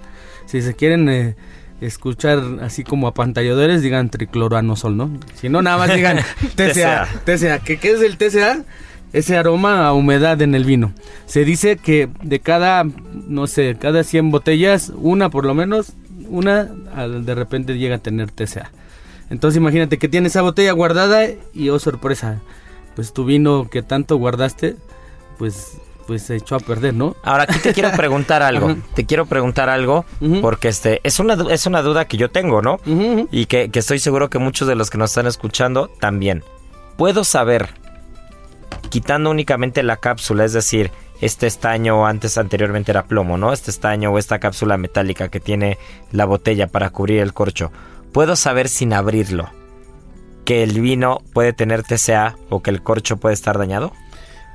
Si 0.46 0.62
se 0.62 0.74
quieren 0.74 1.36
escuchar 1.80 2.42
así 2.60 2.84
como 2.84 3.06
a 3.06 3.14
pantalladores, 3.14 3.82
digan 3.82 4.10
tricloroanosol, 4.10 4.96
¿no? 4.96 5.10
Si 5.34 5.48
no, 5.48 5.62
nada 5.62 5.78
más 5.78 5.94
digan 5.94 6.18
TCA. 6.54 7.08
TCA. 7.24 7.58
¿Qué, 7.60 7.78
¿Qué 7.78 7.92
es 7.92 8.02
el 8.02 8.16
TCA? 8.16 8.64
Ese 9.12 9.36
aroma 9.36 9.86
a 9.86 9.92
humedad 9.92 10.40
en 10.42 10.54
el 10.54 10.64
vino. 10.64 10.92
Se 11.26 11.44
dice 11.44 11.76
que 11.76 12.08
de 12.22 12.40
cada, 12.40 12.84
no 12.84 13.46
sé, 13.46 13.76
cada 13.78 14.04
100 14.04 14.30
botellas, 14.30 14.92
una 14.94 15.30
por 15.30 15.44
lo 15.44 15.54
menos, 15.54 15.94
una 16.28 16.64
de 16.64 17.34
repente 17.34 17.76
llega 17.76 17.96
a 17.96 17.98
tener 17.98 18.30
TCA. 18.30 18.70
Entonces 19.30 19.58
imagínate 19.58 19.98
que 19.98 20.08
tienes 20.08 20.32
esa 20.32 20.42
botella 20.42 20.72
guardada 20.72 21.26
y 21.54 21.68
oh 21.70 21.78
sorpresa, 21.78 22.40
pues 22.94 23.12
tu 23.12 23.24
vino 23.24 23.68
que 23.70 23.82
tanto 23.82 24.16
guardaste, 24.16 24.76
pues 25.38 25.78
pues 26.06 26.24
se 26.24 26.34
echó 26.34 26.56
a 26.56 26.58
perder, 26.58 26.92
¿no? 26.92 27.14
Ahora 27.22 27.44
aquí 27.44 27.60
te 27.60 27.72
quiero 27.72 27.92
preguntar 27.92 28.42
algo. 28.42 28.74
te 28.94 29.06
quiero 29.06 29.26
preguntar 29.26 29.68
algo 29.68 30.04
porque 30.40 30.66
este 30.66 31.00
es 31.04 31.20
una 31.20 31.36
es 31.52 31.66
una 31.66 31.82
duda 31.82 32.06
que 32.06 32.16
yo 32.16 32.32
tengo, 32.32 32.62
¿no? 32.62 32.80
Y 33.30 33.46
que, 33.46 33.70
que, 33.70 33.78
estoy 33.78 34.00
seguro 34.00 34.28
que 34.28 34.40
muchos 34.40 34.66
de 34.66 34.74
los 34.74 34.90
que 34.90 34.98
nos 34.98 35.12
están 35.12 35.28
escuchando 35.28 35.88
también. 36.00 36.42
Puedo 36.96 37.22
saber, 37.22 37.68
quitando 38.88 39.30
únicamente 39.30 39.84
la 39.84 39.98
cápsula, 39.98 40.44
es 40.44 40.52
decir, 40.52 40.90
este 41.20 41.46
estaño 41.46 42.04
antes 42.04 42.38
anteriormente 42.38 42.90
era 42.90 43.04
plomo, 43.04 43.38
¿no? 43.38 43.52
Este 43.52 43.70
estaño 43.70 44.10
o 44.10 44.18
esta 44.18 44.40
cápsula 44.40 44.76
metálica 44.78 45.28
que 45.28 45.38
tiene 45.38 45.78
la 46.10 46.24
botella 46.24 46.66
para 46.66 46.90
cubrir 46.90 47.20
el 47.20 47.32
corcho. 47.32 47.70
Puedo 48.12 48.34
saber 48.34 48.68
sin 48.68 48.92
abrirlo 48.92 49.48
que 50.50 50.64
el 50.64 50.80
vino 50.80 51.22
puede 51.32 51.52
tener 51.52 51.84
TCA 51.84 52.36
o 52.48 52.60
que 52.60 52.70
el 52.70 52.82
corcho 52.82 53.18
puede 53.18 53.34
estar 53.34 53.56
dañado. 53.56 53.92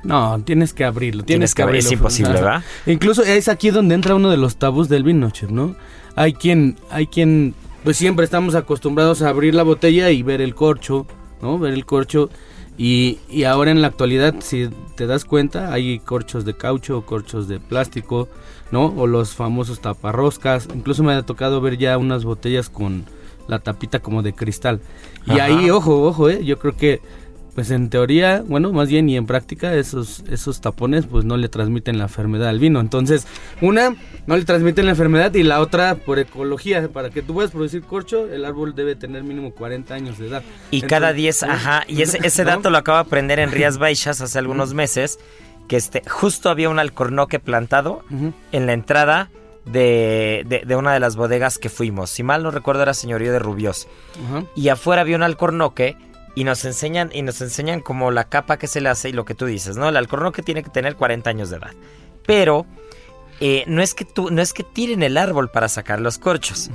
No, 0.04 0.38
tienes 0.44 0.74
que 0.74 0.84
abrirlo, 0.84 1.24
tienes, 1.24 1.54
que, 1.54 1.62
abrirlo. 1.62 1.86
Es 1.86 1.90
imposible, 1.90 2.34
¿verdad? 2.34 2.62
Incluso 2.84 3.22
es 3.22 3.48
aquí 3.48 3.70
donde 3.70 3.94
entra 3.94 4.14
uno 4.14 4.28
de 4.28 4.36
los 4.36 4.56
tabús 4.56 4.90
del 4.90 5.04
vino, 5.04 5.30
chef, 5.30 5.48
¿no? 5.48 5.74
Hay 6.14 6.34
quien, 6.34 6.76
hay 6.90 7.06
quien, 7.06 7.54
pues 7.82 7.96
siempre 7.96 8.26
estamos 8.26 8.54
acostumbrados 8.54 9.22
a 9.22 9.30
abrir 9.30 9.54
la 9.54 9.62
botella 9.62 10.10
y 10.10 10.22
ver 10.22 10.42
el 10.42 10.54
corcho, 10.54 11.06
¿no? 11.40 11.58
Ver 11.58 11.72
el 11.72 11.86
corcho. 11.86 12.28
Y, 12.76 13.20
y 13.30 13.44
ahora 13.44 13.70
en 13.70 13.80
la 13.80 13.88
actualidad, 13.88 14.34
si 14.40 14.68
te 14.96 15.06
das 15.06 15.24
cuenta, 15.24 15.72
hay 15.72 15.98
corchos 16.00 16.44
de 16.44 16.54
caucho, 16.58 17.06
corchos 17.06 17.48
de 17.48 17.58
plástico, 17.58 18.28
¿no? 18.70 18.92
O 18.98 19.06
los 19.06 19.34
famosos 19.34 19.80
taparroscas. 19.80 20.68
Incluso 20.74 21.02
me 21.02 21.14
ha 21.14 21.22
tocado 21.22 21.62
ver 21.62 21.78
ya 21.78 21.96
unas 21.96 22.26
botellas 22.26 22.68
con 22.68 23.06
la 23.48 23.58
tapita 23.58 24.00
como 24.00 24.22
de 24.22 24.32
cristal. 24.32 24.80
Y 25.26 25.38
ahí, 25.40 25.70
ojo, 25.70 26.04
ojo, 26.04 26.28
¿eh? 26.28 26.44
Yo 26.44 26.58
creo 26.58 26.76
que 26.76 27.00
pues 27.56 27.70
en 27.70 27.88
teoría, 27.88 28.44
bueno, 28.46 28.70
más 28.70 28.90
bien 28.90 29.08
y 29.08 29.16
en 29.16 29.24
práctica 29.24 29.74
esos 29.74 30.22
esos 30.30 30.60
tapones 30.60 31.06
pues 31.06 31.24
no 31.24 31.38
le 31.38 31.48
transmiten 31.48 31.96
la 31.96 32.04
enfermedad 32.04 32.50
al 32.50 32.58
vino. 32.58 32.80
Entonces, 32.80 33.26
una 33.62 33.96
no 34.26 34.36
le 34.36 34.44
transmiten 34.44 34.84
la 34.84 34.90
enfermedad 34.90 35.32
y 35.32 35.42
la 35.42 35.60
otra 35.60 35.94
por 35.94 36.18
ecología, 36.18 36.86
para 36.88 37.08
que 37.08 37.22
tú 37.22 37.32
puedas 37.32 37.52
producir 37.52 37.82
corcho, 37.82 38.30
el 38.30 38.44
árbol 38.44 38.74
debe 38.74 38.94
tener 38.94 39.24
mínimo 39.24 39.52
40 39.52 39.94
años 39.94 40.18
de 40.18 40.26
edad. 40.28 40.42
Y 40.70 40.82
cada 40.82 41.14
10, 41.14 41.44
ajá, 41.44 41.84
y 41.88 42.02
ese, 42.02 42.18
ese 42.24 42.44
dato 42.44 42.68
lo 42.68 42.76
acabo 42.76 42.98
de 42.98 43.04
aprender 43.04 43.38
en 43.38 43.50
Rías 43.50 43.78
Baixas 43.78 44.20
hace 44.20 44.38
algunos 44.38 44.74
meses, 44.74 45.18
que 45.66 45.76
este 45.76 46.02
justo 46.06 46.50
había 46.50 46.68
un 46.68 46.78
alcornoque 46.78 47.40
plantado 47.40 48.04
en 48.52 48.66
la 48.66 48.74
entrada 48.74 49.30
de, 49.66 50.64
de, 50.64 50.76
una 50.76 50.94
de 50.94 51.00
las 51.00 51.16
bodegas 51.16 51.58
que 51.58 51.68
fuimos. 51.68 52.10
Si 52.10 52.22
mal 52.22 52.42
no 52.42 52.50
recuerdo 52.50 52.82
era 52.82 52.94
señorío 52.94 53.32
de 53.32 53.38
Rubios. 53.38 53.88
Y 54.54 54.68
afuera 54.68 55.02
había 55.02 55.16
un 55.16 55.22
alcornoque 55.22 55.96
y 56.34 56.44
nos 56.44 56.64
enseñan 56.64 57.10
y 57.12 57.22
nos 57.22 57.40
enseñan 57.40 57.80
como 57.80 58.10
la 58.10 58.24
capa 58.24 58.58
que 58.58 58.68
se 58.68 58.80
le 58.80 58.88
hace 58.88 59.08
y 59.08 59.12
lo 59.12 59.24
que 59.24 59.34
tú 59.34 59.46
dices, 59.46 59.76
¿no? 59.76 59.88
El 59.88 59.96
alcornoque 59.96 60.42
tiene 60.42 60.62
que 60.62 60.70
tener 60.70 60.96
40 60.96 61.28
años 61.28 61.50
de 61.50 61.56
edad. 61.56 61.72
Pero 62.24 62.66
eh, 63.40 63.64
no 63.66 63.82
es 63.82 63.94
que 63.94 64.04
tú 64.04 64.30
no 64.30 64.40
es 64.40 64.52
que 64.52 64.62
tiren 64.62 65.02
el 65.02 65.16
árbol 65.16 65.50
para 65.50 65.68
sacar 65.68 66.00
los 66.00 66.18
corchos. 66.18 66.70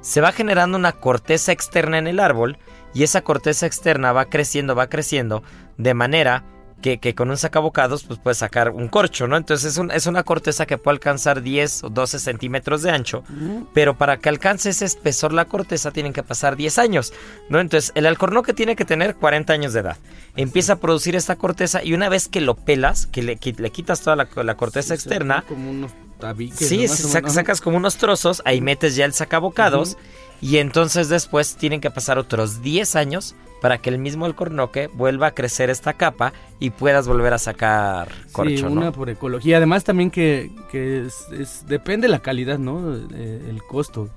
Se 0.00 0.20
va 0.20 0.32
generando 0.32 0.78
una 0.78 0.92
corteza 0.92 1.50
externa 1.50 1.98
en 1.98 2.06
el 2.06 2.20
árbol 2.20 2.58
y 2.94 3.02
esa 3.02 3.22
corteza 3.22 3.66
externa 3.66 4.12
va 4.12 4.26
creciendo, 4.26 4.76
va 4.76 4.88
creciendo 4.88 5.42
de 5.78 5.94
manera 5.94 6.44
que, 6.82 7.14
con 7.14 7.30
un 7.30 7.36
sacabocados 7.36 8.04
pues 8.04 8.18
puedes 8.18 8.38
sacar 8.38 8.70
un 8.70 8.88
corcho, 8.88 9.26
¿no? 9.26 9.36
Entonces 9.36 9.76
es, 9.76 9.84
es, 9.92 10.06
una 10.06 10.22
corteza 10.22 10.66
que 10.66 10.78
puede 10.78 10.96
alcanzar 10.96 11.42
10 11.42 11.84
o 11.84 11.88
12 11.88 12.18
centímetros 12.18 12.82
de 12.82 12.90
ancho, 12.90 13.24
pero 13.72 13.96
para 13.96 14.18
que 14.18 14.28
alcance 14.28 14.70
ese 14.70 14.84
espesor 14.84 15.32
la 15.32 15.46
corteza 15.46 15.90
tienen 15.90 16.12
que 16.12 16.22
pasar 16.22 16.56
10 16.56 16.78
años, 16.78 17.12
¿no? 17.48 17.60
Entonces 17.60 17.92
el 17.94 18.06
alcornoque 18.06 18.52
tiene 18.52 18.76
que 18.76 18.84
tener 18.84 19.16
40 19.16 19.52
años 19.52 19.72
de 19.72 19.80
edad. 19.80 19.96
Empieza 20.36 20.74
a 20.74 20.76
producir 20.76 21.16
esta 21.16 21.36
corteza 21.36 21.82
y 21.82 21.94
una 21.94 22.08
vez 22.08 22.28
que 22.28 22.40
lo 22.40 22.54
pelas, 22.54 23.06
que 23.06 23.22
le, 23.22 23.38
le 23.42 23.70
quitas 23.70 24.00
toda 24.02 24.16
la, 24.16 24.54
corteza 24.56 24.94
externa... 24.94 25.44
Como 25.48 25.70
unos 25.70 25.92
tabiques, 26.20 26.68
Sí, 26.68 26.86
sacas 26.88 27.60
como 27.60 27.78
unos 27.78 27.96
trozos, 27.96 28.42
ahí 28.44 28.60
metes 28.60 28.96
ya 28.96 29.04
el 29.04 29.12
sacabocados 29.12 29.96
y 30.40 30.58
entonces 30.58 31.08
después 31.08 31.56
tienen 31.56 31.80
que 31.80 31.90
pasar 31.90 32.18
otros 32.18 32.62
10 32.62 32.96
años 32.96 33.34
para 33.60 33.78
que 33.78 33.90
el 33.90 33.98
mismo 33.98 34.26
alcornoque 34.26 34.88
vuelva 34.88 35.28
a 35.28 35.30
crecer 35.32 35.70
esta 35.70 35.94
capa 35.94 36.32
y 36.60 36.70
puedas 36.70 37.08
volver 37.08 37.32
a 37.32 37.38
sacar 37.38 38.08
corcho, 38.32 38.56
sí, 38.56 38.62
una 38.64 38.92
por 38.92 39.10
ecología. 39.10 39.56
Además 39.56 39.84
también 39.84 40.10
que, 40.10 40.50
que 40.70 41.06
es, 41.06 41.64
depende 41.66 42.08
la 42.08 42.20
calidad, 42.20 42.58
¿no? 42.58 42.94
Eh, 42.94 43.46
el 43.48 43.62
costo. 43.62 44.08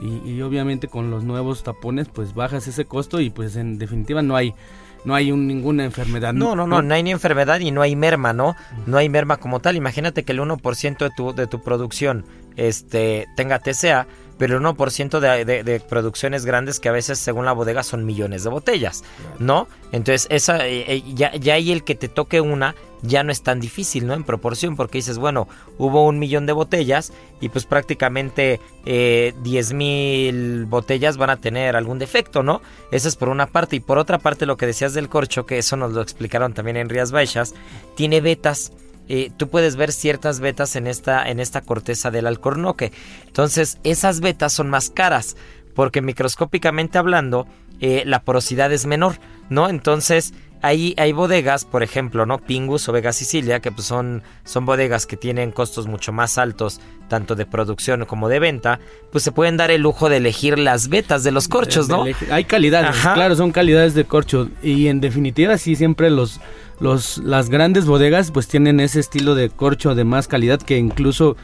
Y, 0.00 0.40
obviamente 0.42 0.86
con 0.86 1.10
los 1.10 1.24
nuevos 1.24 1.64
tapones 1.64 2.06
pues 2.08 2.32
bajas 2.32 2.68
ese 2.68 2.84
costo 2.84 3.20
y 3.20 3.30
pues 3.30 3.56
en 3.56 3.78
definitiva 3.78 4.22
no 4.22 4.36
hay 4.36 4.54
no 5.04 5.14
hay 5.14 5.32
ninguna 5.32 5.84
enfermedad. 5.84 6.32
No, 6.34 6.54
no, 6.54 6.68
no, 6.68 6.82
no, 6.82 6.94
hay 6.94 7.02
ni 7.02 7.10
enfermedad 7.10 7.58
y 7.60 7.70
no 7.70 7.82
hay 7.82 7.96
merma, 7.96 8.32
¿no? 8.32 8.54
No 8.86 8.96
hay 8.96 9.08
merma 9.08 9.38
como 9.38 9.60
tal. 9.60 9.76
Imagínate 9.76 10.24
que 10.24 10.32
el 10.32 10.40
1% 10.40 10.98
de 10.98 11.10
tu, 11.16 11.34
de 11.34 11.46
tu 11.46 11.62
producción 11.62 12.24
este, 12.56 13.26
tenga 13.36 13.60
TCA 13.60 14.06
pero 14.38 14.56
el 14.56 14.62
1% 14.62 15.20
de, 15.20 15.62
de, 15.62 15.80
producciones 15.80 16.44
grandes 16.46 16.80
que 16.80 16.88
a 16.88 16.92
veces 16.92 17.18
según 17.18 17.44
la 17.44 17.52
bodega 17.52 17.82
son 17.82 18.06
millones 18.06 18.44
de 18.44 18.50
botellas, 18.50 19.04
¿no? 19.38 19.68
Entonces 19.92 20.26
esa, 20.30 20.66
eh, 20.66 20.84
eh, 20.88 21.02
ya, 21.14 21.34
ya 21.34 21.54
ahí 21.54 21.72
el 21.72 21.84
que 21.84 21.94
te 21.94 22.08
toque 22.08 22.40
una 22.40 22.74
ya 23.02 23.22
no 23.22 23.32
es 23.32 23.42
tan 23.42 23.60
difícil, 23.60 24.06
¿no? 24.06 24.14
En 24.14 24.24
proporción, 24.24 24.76
porque 24.76 24.98
dices, 24.98 25.18
bueno, 25.18 25.48
hubo 25.76 26.06
un 26.06 26.18
millón 26.18 26.46
de 26.46 26.52
botellas 26.52 27.12
y 27.40 27.48
pues 27.48 27.64
prácticamente 27.64 28.60
eh, 28.86 29.34
10 29.42 29.72
mil 29.72 30.64
botellas 30.66 31.16
van 31.16 31.30
a 31.30 31.36
tener 31.36 31.76
algún 31.76 31.98
defecto, 31.98 32.42
¿no? 32.42 32.60
Eso 32.90 33.08
es 33.08 33.16
por 33.16 33.28
una 33.28 33.46
parte. 33.46 33.76
Y 33.76 33.80
por 33.80 33.98
otra 33.98 34.18
parte, 34.18 34.46
lo 34.46 34.56
que 34.56 34.66
decías 34.66 34.94
del 34.94 35.08
corcho, 35.08 35.46
que 35.46 35.58
eso 35.58 35.76
nos 35.76 35.92
lo 35.92 36.02
explicaron 36.02 36.54
también 36.54 36.76
en 36.76 36.88
Rías 36.88 37.12
Baixas, 37.12 37.54
tiene 37.94 38.20
vetas 38.20 38.72
eh, 39.08 39.30
tú 39.36 39.48
puedes 39.48 39.76
ver 39.76 39.92
ciertas 39.92 40.40
vetas 40.40 40.76
en 40.76 40.86
esta, 40.86 41.28
en 41.28 41.40
esta 41.40 41.60
corteza 41.62 42.10
del 42.10 42.26
alcornoque. 42.26 42.92
Entonces, 43.26 43.78
esas 43.84 44.20
vetas 44.20 44.52
son 44.52 44.68
más 44.68 44.90
caras, 44.90 45.36
porque 45.74 46.02
microscópicamente 46.02 46.98
hablando, 46.98 47.46
eh, 47.80 48.02
la 48.04 48.22
porosidad 48.22 48.72
es 48.72 48.86
menor, 48.86 49.16
¿no? 49.48 49.68
Entonces, 49.68 50.34
hay, 50.62 50.94
hay 50.96 51.12
bodegas, 51.12 51.64
por 51.64 51.82
ejemplo, 51.82 52.26
¿no? 52.26 52.38
Pingus 52.38 52.88
o 52.88 52.92
Vega 52.92 53.12
Sicilia, 53.12 53.60
que 53.60 53.72
pues 53.72 53.86
son, 53.86 54.22
son 54.44 54.66
bodegas 54.66 55.06
que 55.06 55.16
tienen 55.16 55.52
costos 55.52 55.86
mucho 55.86 56.12
más 56.12 56.38
altos, 56.38 56.80
tanto 57.08 57.34
de 57.34 57.46
producción 57.46 58.04
como 58.04 58.28
de 58.28 58.38
venta, 58.38 58.80
pues 59.10 59.24
se 59.24 59.32
pueden 59.32 59.56
dar 59.56 59.70
el 59.70 59.82
lujo 59.82 60.08
de 60.08 60.18
elegir 60.18 60.58
las 60.58 60.88
vetas 60.88 61.24
de 61.24 61.30
los 61.30 61.48
corchos, 61.48 61.88
¿no? 61.88 62.04
Hay 62.30 62.44
calidades, 62.44 62.96
claro, 63.00 63.36
son 63.36 63.52
calidades 63.52 63.94
de 63.94 64.04
corcho. 64.04 64.48
Y 64.62 64.88
en 64.88 65.00
definitiva, 65.00 65.58
sí, 65.58 65.76
siempre 65.76 66.10
los, 66.10 66.40
los, 66.80 67.18
las 67.18 67.48
grandes 67.48 67.86
bodegas 67.86 68.30
pues 68.30 68.48
tienen 68.48 68.80
ese 68.80 69.00
estilo 69.00 69.34
de 69.34 69.50
corcho 69.50 69.94
de 69.94 70.04
más 70.04 70.28
calidad 70.28 70.60
que 70.60 70.76
incluso 70.76 71.36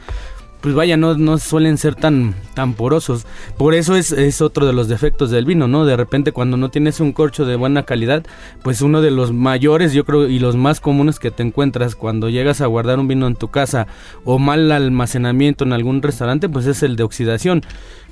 pues 0.65 0.73
vaya, 0.73 0.97
no, 0.97 1.15
no 1.15 1.37
suelen 1.37 1.77
ser 1.77 1.93
tan, 1.93 2.33
tan 2.55 2.73
porosos. 2.73 3.27
Por 3.55 3.75
eso 3.75 3.95
es, 3.95 4.11
es, 4.11 4.41
otro 4.41 4.65
de 4.65 4.73
los 4.73 4.87
defectos 4.87 5.29
del 5.29 5.45
vino, 5.45 5.67
¿no? 5.67 5.85
De 5.85 5.95
repente 5.95 6.31
cuando 6.31 6.57
no 6.57 6.69
tienes 6.69 6.99
un 6.99 7.11
corcho 7.11 7.45
de 7.45 7.55
buena 7.55 7.83
calidad, 7.83 8.25
pues 8.63 8.81
uno 8.81 9.03
de 9.03 9.11
los 9.11 9.31
mayores, 9.31 9.93
yo 9.93 10.05
creo, 10.05 10.27
y 10.27 10.39
los 10.39 10.55
más 10.55 10.79
comunes 10.79 11.19
que 11.19 11.29
te 11.29 11.43
encuentras 11.43 11.93
cuando 11.93 12.29
llegas 12.29 12.61
a 12.61 12.65
guardar 12.65 12.97
un 12.97 13.07
vino 13.07 13.27
en 13.27 13.35
tu 13.35 13.49
casa 13.49 13.85
o 14.23 14.39
mal 14.39 14.71
almacenamiento 14.71 15.65
en 15.65 15.73
algún 15.73 16.01
restaurante, 16.01 16.49
pues 16.49 16.65
es 16.65 16.81
el 16.81 16.95
de 16.95 17.03
oxidación, 17.03 17.61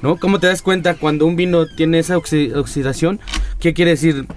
¿no? 0.04 0.18
¿Cómo 0.18 0.40
te 0.40 0.46
das 0.46 0.62
cuenta 0.62 0.94
cuando 0.94 1.26
un 1.26 1.36
vino 1.36 1.66
tiene 1.66 1.98
esa 1.98 2.18
oxidación? 2.18 3.20
¿Qué 3.60 3.74
quiere 3.74 3.90
decir? 3.90 4.28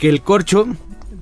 Que 0.00 0.08
el 0.08 0.22
corcho 0.22 0.66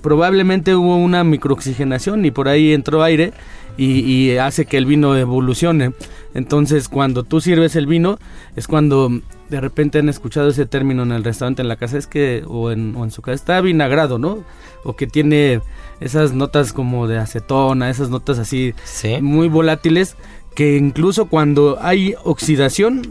probablemente 0.01 0.75
hubo 0.75 0.97
una 0.97 1.23
microoxigenación 1.23 2.25
y 2.25 2.31
por 2.31 2.49
ahí 2.49 2.73
entró 2.73 3.03
aire 3.03 3.35
y, 3.81 4.01
y 4.01 4.37
hace 4.37 4.67
que 4.67 4.77
el 4.77 4.85
vino 4.85 5.17
evolucione. 5.17 5.93
Entonces, 6.35 6.89
cuando 6.89 7.25
tú 7.25 7.41
sirves 7.41 7.77
el 7.77 7.87
vino, 7.87 8.19
es 8.55 8.69
cuando 8.69 9.11
de 9.49 9.61
repente 9.61 9.99
han 9.99 10.11
escuchado 10.11 10.51
ese 10.51 10.67
término 10.67 11.03
en 11.03 11.13
el 11.13 11.25
restaurante, 11.25 11.63
en 11.63 11.69
la 11.69 11.77
casa, 11.77 11.97
es 11.97 12.07
que, 12.07 12.45
o 12.47 12.71
en, 12.71 12.95
o 12.95 13.05
en 13.05 13.11
su 13.11 13.23
casa, 13.23 13.37
está 13.37 13.61
vinagrado, 13.63 14.19
¿no? 14.19 14.45
O 14.85 14.97
que 14.97 15.07
tiene 15.07 15.63
esas 16.01 16.35
notas 16.35 16.75
como 16.75 17.09
de 17.09 17.17
acetona, 17.17 17.89
esas 17.89 18.11
notas 18.11 18.39
así 18.39 18.75
muy 19.23 19.49
volátiles, 19.49 20.15
que 20.55 20.77
incluso 20.77 21.27
cuando 21.27 21.79
hay 21.81 22.15
oxidación, 22.23 23.03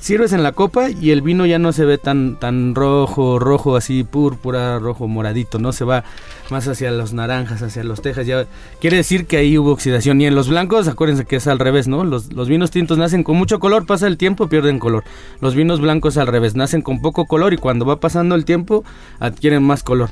sirves 0.00 0.32
en 0.32 0.42
la 0.42 0.52
copa 0.52 0.90
y 0.90 1.10
el 1.10 1.22
vino 1.22 1.46
ya 1.46 1.58
no 1.58 1.72
se 1.72 1.84
ve 1.84 1.98
tan 1.98 2.38
tan 2.38 2.74
rojo, 2.74 3.38
rojo 3.38 3.76
así 3.76 4.04
púrpura, 4.04 4.78
rojo 4.78 5.08
moradito, 5.08 5.58
no 5.58 5.72
se 5.72 5.84
va 5.84 6.04
más 6.50 6.68
hacia 6.68 6.90
los 6.90 7.12
naranjas, 7.12 7.62
hacia 7.62 7.84
los 7.84 8.00
tejas, 8.00 8.26
ya 8.26 8.46
quiere 8.80 8.98
decir 8.98 9.26
que 9.26 9.36
ahí 9.36 9.58
hubo 9.58 9.72
oxidación 9.72 10.20
y 10.20 10.26
en 10.26 10.34
los 10.34 10.48
blancos, 10.48 10.88
acuérdense 10.88 11.24
que 11.24 11.36
es 11.36 11.46
al 11.46 11.58
revés, 11.58 11.88
¿no? 11.88 12.04
Los, 12.04 12.32
los 12.32 12.48
vinos 12.48 12.70
tintos 12.70 12.98
nacen 12.98 13.22
con 13.24 13.36
mucho 13.36 13.58
color, 13.58 13.86
pasa 13.86 14.06
el 14.06 14.16
tiempo, 14.16 14.48
pierden 14.48 14.78
color. 14.78 15.04
Los 15.40 15.54
vinos 15.54 15.80
blancos 15.80 16.16
al 16.16 16.26
revés, 16.26 16.54
nacen 16.54 16.82
con 16.82 17.00
poco 17.00 17.26
color 17.26 17.52
y 17.52 17.58
cuando 17.58 17.84
va 17.84 18.00
pasando 18.00 18.34
el 18.34 18.44
tiempo 18.44 18.84
adquieren 19.18 19.62
más 19.62 19.82
color. 19.82 20.10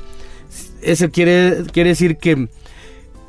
Eso 0.83 1.11
quiere 1.11 1.65
quiere 1.73 1.91
decir 1.91 2.17
que 2.19 2.49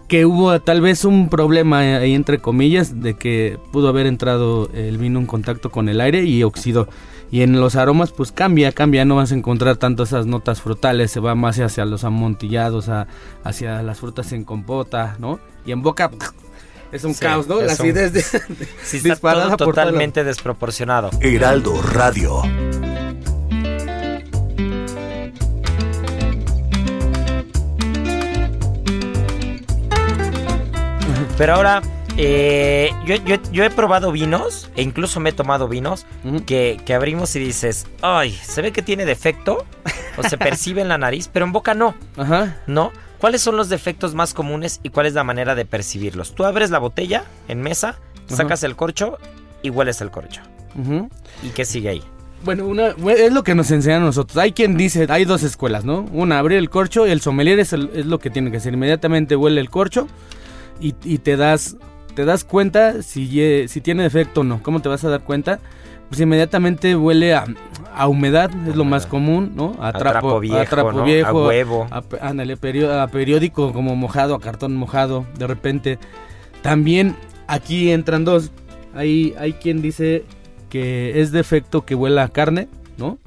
que 0.08 0.26
hubo 0.26 0.60
tal 0.62 0.82
vez 0.82 1.04
un 1.06 1.30
problema 1.30 1.80
ahí 1.80 2.14
entre 2.14 2.40
comillas 2.40 3.02
de 3.02 3.16
que 3.16 3.58
pudo 3.72 3.90
haber 3.90 4.06
entrado 4.08 4.70
el 4.74 4.98
vino 4.98 5.20
en 5.20 5.26
contacto 5.26 5.70
con 5.70 5.90
el 5.90 6.00
aire 6.02 6.24
y 6.24 6.44
oxidó. 6.44 6.88
Y 7.30 7.42
en 7.42 7.60
los 7.60 7.76
aromas 7.76 8.14
pues 8.14 8.32
cambia, 8.32 8.72
cambia, 8.72 9.04
no 9.04 9.18
vas 9.18 9.34
a 9.34 9.36
encontrar 9.36 9.76
tanto 9.76 10.04
esas 10.04 10.26
notas 10.26 10.62
frutales, 10.62 11.12
se 11.12 11.20
va 11.20 11.36
más 11.36 11.60
hacia 11.60 11.84
los 11.84 12.06
amontillados, 12.06 12.88
a, 12.88 13.08
hacia 13.44 13.84
las 13.84 14.00
frutas 14.00 14.32
en 14.32 14.46
compota, 14.46 15.18
¿no? 15.20 15.40
Y 15.66 15.74
en 15.74 15.82
boca 15.82 16.10
es 16.94 17.04
un 17.04 17.14
Sí, 17.14 17.20
caos, 17.20 17.48
¿no? 17.48 17.60
La 17.60 17.74
es 17.74 17.80
un- 17.82 17.88
acidez 17.88 18.14
de, 18.14 18.22
Sí, 18.84 18.98
está 18.98 19.10
disparada 19.10 19.58
todo 19.58 19.66
por 19.66 19.76
todos 19.76 19.76
totalmente 19.88 20.24
desproporcionado. 20.24 21.10
Heraldo 21.20 21.82
Radio. 21.82 22.44
Pero 31.38 31.54
ahora, 31.54 31.82
eh, 32.18 32.90
yo, 33.06 33.16
yo- 33.18 33.38
yo 33.52 33.64
he 33.64 33.70
probado 33.70 34.12
vinos, 34.12 34.70
e 34.76 34.82
incluso 34.82 35.20
me 35.20 35.30
he 35.30 35.34
tomado 35.34 35.68
vinos, 35.68 36.06
que, 36.46 36.80
que 36.86 36.94
abrimos 36.96 37.36
y 37.36 37.40
dices, 37.40 37.86
ay, 38.02 38.32
se 38.32 38.62
ve 38.62 38.72
que 38.72 38.82
tiene 38.82 39.06
defecto, 39.06 39.66
o 40.18 40.24
se 40.24 40.38
percibe 40.38 40.82
en 40.82 40.88
la 40.88 40.98
nariz, 40.98 41.30
pero 41.32 41.46
en 41.46 41.52
boca 41.52 41.74
no. 41.76 41.94
Ajá. 42.18 42.58
¿No? 42.66 42.92
¿Cuáles 43.20 43.42
son 43.42 43.56
los 43.56 43.70
defectos 43.70 44.14
más 44.16 44.34
comunes 44.34 44.80
y 44.84 44.90
cuál 44.90 45.06
es 45.08 45.14
la 45.14 45.24
manera 45.24 45.54
de 45.56 45.66
percibirlos? 45.66 46.34
Tú 46.34 46.44
abres 46.46 46.70
la 46.72 46.80
botella 46.80 47.24
en 47.48 47.62
mesa, 47.62 48.00
sacas 48.28 48.64
el 48.64 48.76
corcho 48.76 49.18
y 49.64 49.70
hueles 49.70 50.02
el 50.02 50.12
corcho. 50.12 50.42
¿Y 51.44 51.50
qué 51.50 51.66
sigue 51.66 51.90
ahí? 51.90 52.04
Bueno, 52.46 52.68
una, 52.68 52.90
es 53.12 53.34
lo 53.34 53.44
que 53.44 53.56
nos 53.56 53.72
enseñan 53.72 54.04
a 54.04 54.06
nosotros. 54.06 54.38
Hay 54.38 54.52
quien 54.52 54.78
dice, 54.78 55.08
hay 55.10 55.26
dos 55.26 55.42
escuelas, 55.42 55.84
¿no? 55.86 56.02
Una, 56.12 56.38
abrir 56.38 56.60
el 56.60 56.70
corcho 56.70 57.08
y 57.08 57.12
el 57.12 57.20
sommelier 57.22 57.58
es, 57.60 57.74
el- 57.74 57.90
es 57.96 58.06
lo 58.06 58.20
que 58.20 58.30
tiene 58.30 58.52
que 58.52 58.58
hacer. 58.58 58.74
Inmediatamente 58.76 59.36
huele 59.36 59.60
el 59.62 59.72
corcho 59.72 60.08
y, 60.80 60.96
y 61.04 61.18
te 61.20 61.38
das 61.38 61.78
te 62.16 62.26
das 62.26 62.44
cuenta 62.44 63.04
si, 63.04 63.68
si 63.68 63.82
tiene 63.82 64.02
defecto 64.04 64.42
o 64.42 64.44
no. 64.44 64.62
¿Cómo 64.64 64.82
te 64.82 64.90
vas 64.90 65.04
a 65.04 65.10
dar 65.10 65.22
cuenta? 65.22 65.60
Pues 66.10 66.20
inmediatamente 66.20 66.96
huele 66.96 67.36
a, 67.36 67.46
a 67.96 68.08
humedad, 68.08 68.50
es 68.68 68.76
lo 68.76 68.86
más 68.86 69.06
común, 69.06 69.52
¿no? 69.56 69.76
A 69.80 69.94
trapo 69.94 70.40
viejo, 70.40 70.58
a 70.58 70.66
trapo 70.66 70.92
¿no? 70.94 71.04
viejo, 71.04 71.44
A 71.44 71.48
huevo. 71.48 71.88
a, 71.92 72.02
ándale, 72.22 72.58
perio- 72.58 72.92
a 72.92 73.08
periódico 73.08 73.72
como 73.72 73.96
mojado, 73.96 74.34
a 74.34 74.40
cartón 74.40 74.76
mojado, 74.76 75.26
de 75.38 75.46
repente. 75.46 76.00
También 76.64 77.16
aquí 77.48 77.92
entran 77.92 78.26
dos. 78.26 78.52
Hay, 78.96 79.36
hay 79.38 79.54
quien 79.54 79.82
dice 79.84 80.24
que 80.70 81.22
es 81.22 81.32
defecto 81.32 81.86
que 81.86 81.94
huela 81.94 82.24
a 82.24 82.30
carne, 82.30 82.68
¿no? 82.98 83.20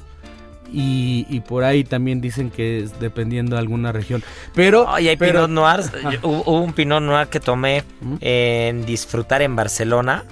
Y, 0.72 1.26
y 1.28 1.40
por 1.40 1.64
ahí 1.64 1.82
también 1.84 2.20
dicen 2.20 2.50
que 2.50 2.80
es 2.80 3.00
dependiendo 3.00 3.56
de 3.56 3.60
alguna 3.60 3.92
región. 3.92 4.22
Pero, 4.54 4.86
Ay, 4.88 5.08
hay 5.08 5.16
pero- 5.16 5.46
Pinot 5.46 5.50
Noirs. 5.50 5.92
Yo- 6.12 6.28
Hubo, 6.28 6.60
un 6.60 6.72
Pinot 6.72 7.02
Noir 7.02 7.28
que 7.28 7.40
tomé 7.40 7.84
en 8.20 8.84
Disfrutar 8.86 9.42
en 9.42 9.56
Barcelona 9.56 10.24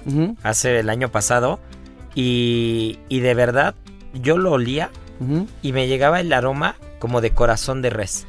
hace 0.43 0.79
el 0.79 0.89
año 0.89 1.09
pasado. 1.09 1.59
Y, 2.15 2.99
y 3.07 3.19
de 3.19 3.33
verdad, 3.33 3.75
yo 4.13 4.37
lo 4.37 4.51
olía 4.51 4.89
y 5.61 5.73
me 5.73 5.87
llegaba 5.87 6.19
el 6.21 6.31
aroma 6.33 6.75
como 6.99 7.21
de 7.21 7.31
corazón 7.31 7.81
de 7.81 7.89
res. 7.89 8.25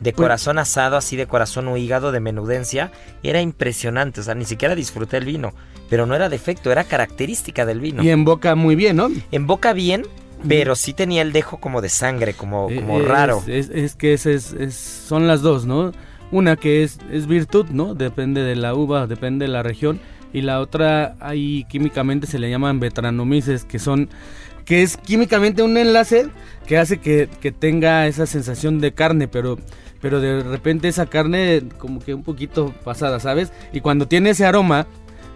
De 0.00 0.12
Pues- 0.12 0.24
corazón 0.26 0.58
asado, 0.58 0.96
así 0.98 1.16
de 1.16 1.26
corazón 1.26 1.68
o 1.68 1.76
hígado, 1.78 2.12
de 2.12 2.20
menudencia. 2.20 2.92
Era 3.22 3.40
impresionante. 3.40 4.20
O 4.20 4.22
sea, 4.22 4.34
ni 4.34 4.44
siquiera 4.44 4.74
disfruté 4.74 5.16
el 5.16 5.24
vino. 5.24 5.54
Pero 5.88 6.04
no 6.04 6.14
era 6.14 6.28
defecto, 6.28 6.70
era 6.70 6.84
característica 6.84 7.64
del 7.64 7.80
vino. 7.80 8.02
Y 8.02 8.10
en 8.10 8.24
boca 8.24 8.54
muy 8.54 8.74
bien, 8.76 8.96
¿no? 8.96 9.08
En 9.32 9.46
boca 9.46 9.72
bien, 9.72 10.02
pero 10.48 10.76
sí 10.76 10.92
tenía 10.92 11.22
el 11.22 11.32
dejo 11.32 11.58
como 11.58 11.80
de 11.80 11.88
sangre, 11.88 12.34
como, 12.34 12.64
como 12.74 12.98
Eh, 12.98 13.02
es- 13.02 13.08
raro. 13.08 13.42
Es, 13.46 13.68
es 13.70 13.94
que 13.94 14.12
es, 14.14 14.26
es- 14.26 14.74
son 14.74 15.26
las 15.26 15.42
dos, 15.42 15.66
¿no? 15.66 15.92
Una 16.32 16.56
que 16.56 16.82
es, 16.82 16.98
es 17.12 17.26
virtud, 17.26 17.66
¿no? 17.70 17.94
Depende 17.94 18.42
de 18.42 18.56
la 18.56 18.74
uva, 18.74 19.06
depende 19.06 19.44
de 19.46 19.52
la 19.52 19.62
región. 19.62 20.00
Y 20.32 20.42
la 20.42 20.60
otra, 20.60 21.14
ahí 21.20 21.64
químicamente 21.68 22.26
se 22.26 22.38
le 22.38 22.50
llaman 22.50 22.80
betranomices, 22.80 23.64
que 23.64 23.78
son 23.78 24.08
que 24.64 24.82
es 24.82 24.96
químicamente 24.96 25.62
un 25.62 25.76
enlace 25.76 26.26
que 26.66 26.76
hace 26.76 26.98
que, 26.98 27.28
que 27.40 27.52
tenga 27.52 28.08
esa 28.08 28.26
sensación 28.26 28.80
de 28.80 28.92
carne, 28.92 29.28
pero, 29.28 29.58
pero 30.02 30.20
de 30.20 30.42
repente 30.42 30.88
esa 30.88 31.06
carne 31.06 31.62
como 31.78 32.00
que 32.00 32.12
un 32.14 32.24
poquito 32.24 32.74
pasada, 32.84 33.20
¿sabes? 33.20 33.52
Y 33.72 33.80
cuando 33.80 34.08
tiene 34.08 34.30
ese 34.30 34.44
aroma, 34.44 34.88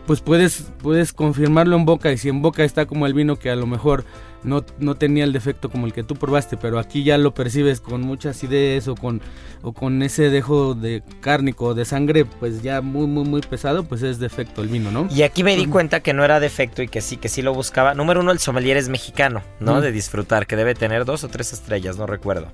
pues 0.09 0.21
puedes, 0.21 0.65
puedes 0.83 1.13
confirmarlo 1.13 1.77
en 1.77 1.85
boca 1.85 2.11
y 2.11 2.19
si 2.19 2.29
en 2.29 2.43
boca 2.43 2.65
está 2.65 2.87
como 2.87 3.07
el 3.07 3.15
vino 3.15 3.37
que 3.39 3.51
a 3.51 3.55
lo 3.57 3.69
mejor 3.69 4.05
no, 4.43 4.65
no 4.79 4.95
tenía 4.95 5.25
el 5.25 5.33
defecto 5.33 5.71
como 5.71 5.87
el 5.87 5.93
que 5.93 6.03
tú 6.03 6.17
probaste, 6.17 6.57
pero 6.57 6.79
aquí 6.79 7.05
ya 7.05 7.19
lo 7.19 7.35
percibes 7.35 7.81
con 7.81 8.03
mucha 8.03 8.31
acidez 8.31 8.89
o 8.89 8.95
con, 8.95 9.21
o 9.63 9.73
con 9.73 10.03
ese 10.03 10.31
dejo 10.31 10.75
de 10.75 11.03
cárnico 11.21 11.67
o 11.67 11.75
de 11.75 11.85
sangre, 11.85 12.25
pues 12.25 12.63
ya 12.63 12.81
muy, 12.81 13.07
muy, 13.07 13.25
muy 13.25 13.41
pesado, 13.41 13.85
pues 13.85 14.03
es 14.03 14.19
defecto 14.19 14.63
el 14.63 14.69
vino, 14.69 14.91
¿no? 14.91 15.09
Y 15.11 15.23
aquí 15.23 15.45
me 15.45 15.57
di 15.57 15.67
cuenta 15.67 16.01
que 16.01 16.13
no 16.13 16.25
era 16.25 16.41
defecto 16.41 16.83
y 16.83 16.89
que 16.89 17.01
sí, 17.01 17.17
que 17.17 17.29
sí 17.29 17.43
lo 17.43 17.55
buscaba. 17.55 17.95
Número 17.95 18.21
uno, 18.21 18.33
el 18.33 18.39
sommelier 18.39 18.77
es 18.77 18.89
mexicano, 18.89 19.43
¿no? 19.61 19.81
De 19.81 19.93
disfrutar, 19.93 20.47
que 20.47 20.57
debe 20.57 20.75
tener 20.75 21.05
dos 21.05 21.25
o 21.25 21.29
tres 21.29 21.53
estrellas, 21.53 21.97
no 21.97 22.07
recuerdo. 22.07 22.53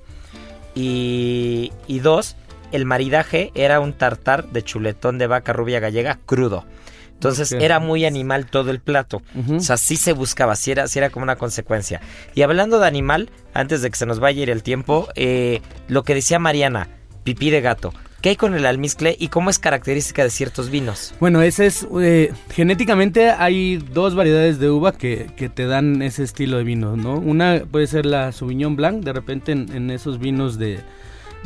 Y, 0.74 1.72
y 1.87 2.01
dos, 2.01 2.37
el 2.72 2.84
maridaje 2.84 3.51
era 3.55 3.80
un 3.80 3.93
tartar 3.93 4.51
de 4.51 4.62
chuletón 4.62 5.18
de 5.18 5.26
vaca 5.26 5.53
rubia 5.53 5.80
gallega 5.80 6.18
crudo. 6.26 6.64
Entonces 7.16 7.50
era 7.52 7.80
muy 7.80 8.04
animal 8.04 8.46
todo 8.46 8.70
el 8.70 8.78
plato. 8.80 9.22
O 9.50 9.60
sea, 9.60 9.76
sí 9.78 9.96
se 9.96 10.12
buscaba, 10.12 10.54
sí 10.54 10.70
era, 10.70 10.86
sí 10.86 10.98
era 10.98 11.10
como 11.10 11.22
una 11.24 11.36
consecuencia. 11.36 12.00
Y 12.34 12.42
hablando 12.42 12.78
de 12.78 12.86
animal, 12.86 13.30
antes 13.54 13.80
de 13.82 13.90
que 13.90 13.96
se 13.96 14.06
nos 14.06 14.20
vaya 14.20 14.40
a 14.40 14.42
ir 14.44 14.50
el 14.50 14.62
tiempo, 14.62 15.08
eh, 15.14 15.60
lo 15.88 16.02
que 16.02 16.14
decía 16.14 16.38
Mariana, 16.38 16.88
pipí 17.24 17.50
de 17.50 17.62
gato. 17.62 17.92
¿Qué 18.20 18.30
hay 18.30 18.36
con 18.36 18.54
el 18.54 18.66
almizcle 18.66 19.14
y 19.18 19.28
cómo 19.28 19.50
es 19.50 19.58
característica 19.58 20.22
de 20.24 20.30
ciertos 20.30 20.68
vinos? 20.70 21.14
Bueno, 21.20 21.42
ese 21.42 21.66
es. 21.66 21.86
eh, 22.00 22.32
genéticamente 22.50 23.30
hay 23.30 23.76
dos 23.76 24.14
variedades 24.14 24.58
de 24.58 24.68
uva 24.70 24.92
que, 24.92 25.30
que 25.36 25.48
te 25.48 25.66
dan 25.66 26.02
ese 26.02 26.22
estilo 26.24 26.58
de 26.58 26.64
vino, 26.64 26.96
¿no? 26.96 27.14
Una 27.18 27.62
puede 27.70 27.86
ser 27.86 28.04
la 28.04 28.32
Sauvignon 28.32 28.74
Blanc, 28.76 29.04
de 29.04 29.12
repente 29.12 29.52
en, 29.52 29.70
en 29.74 29.90
esos 29.90 30.18
vinos 30.18 30.58
de. 30.58 30.80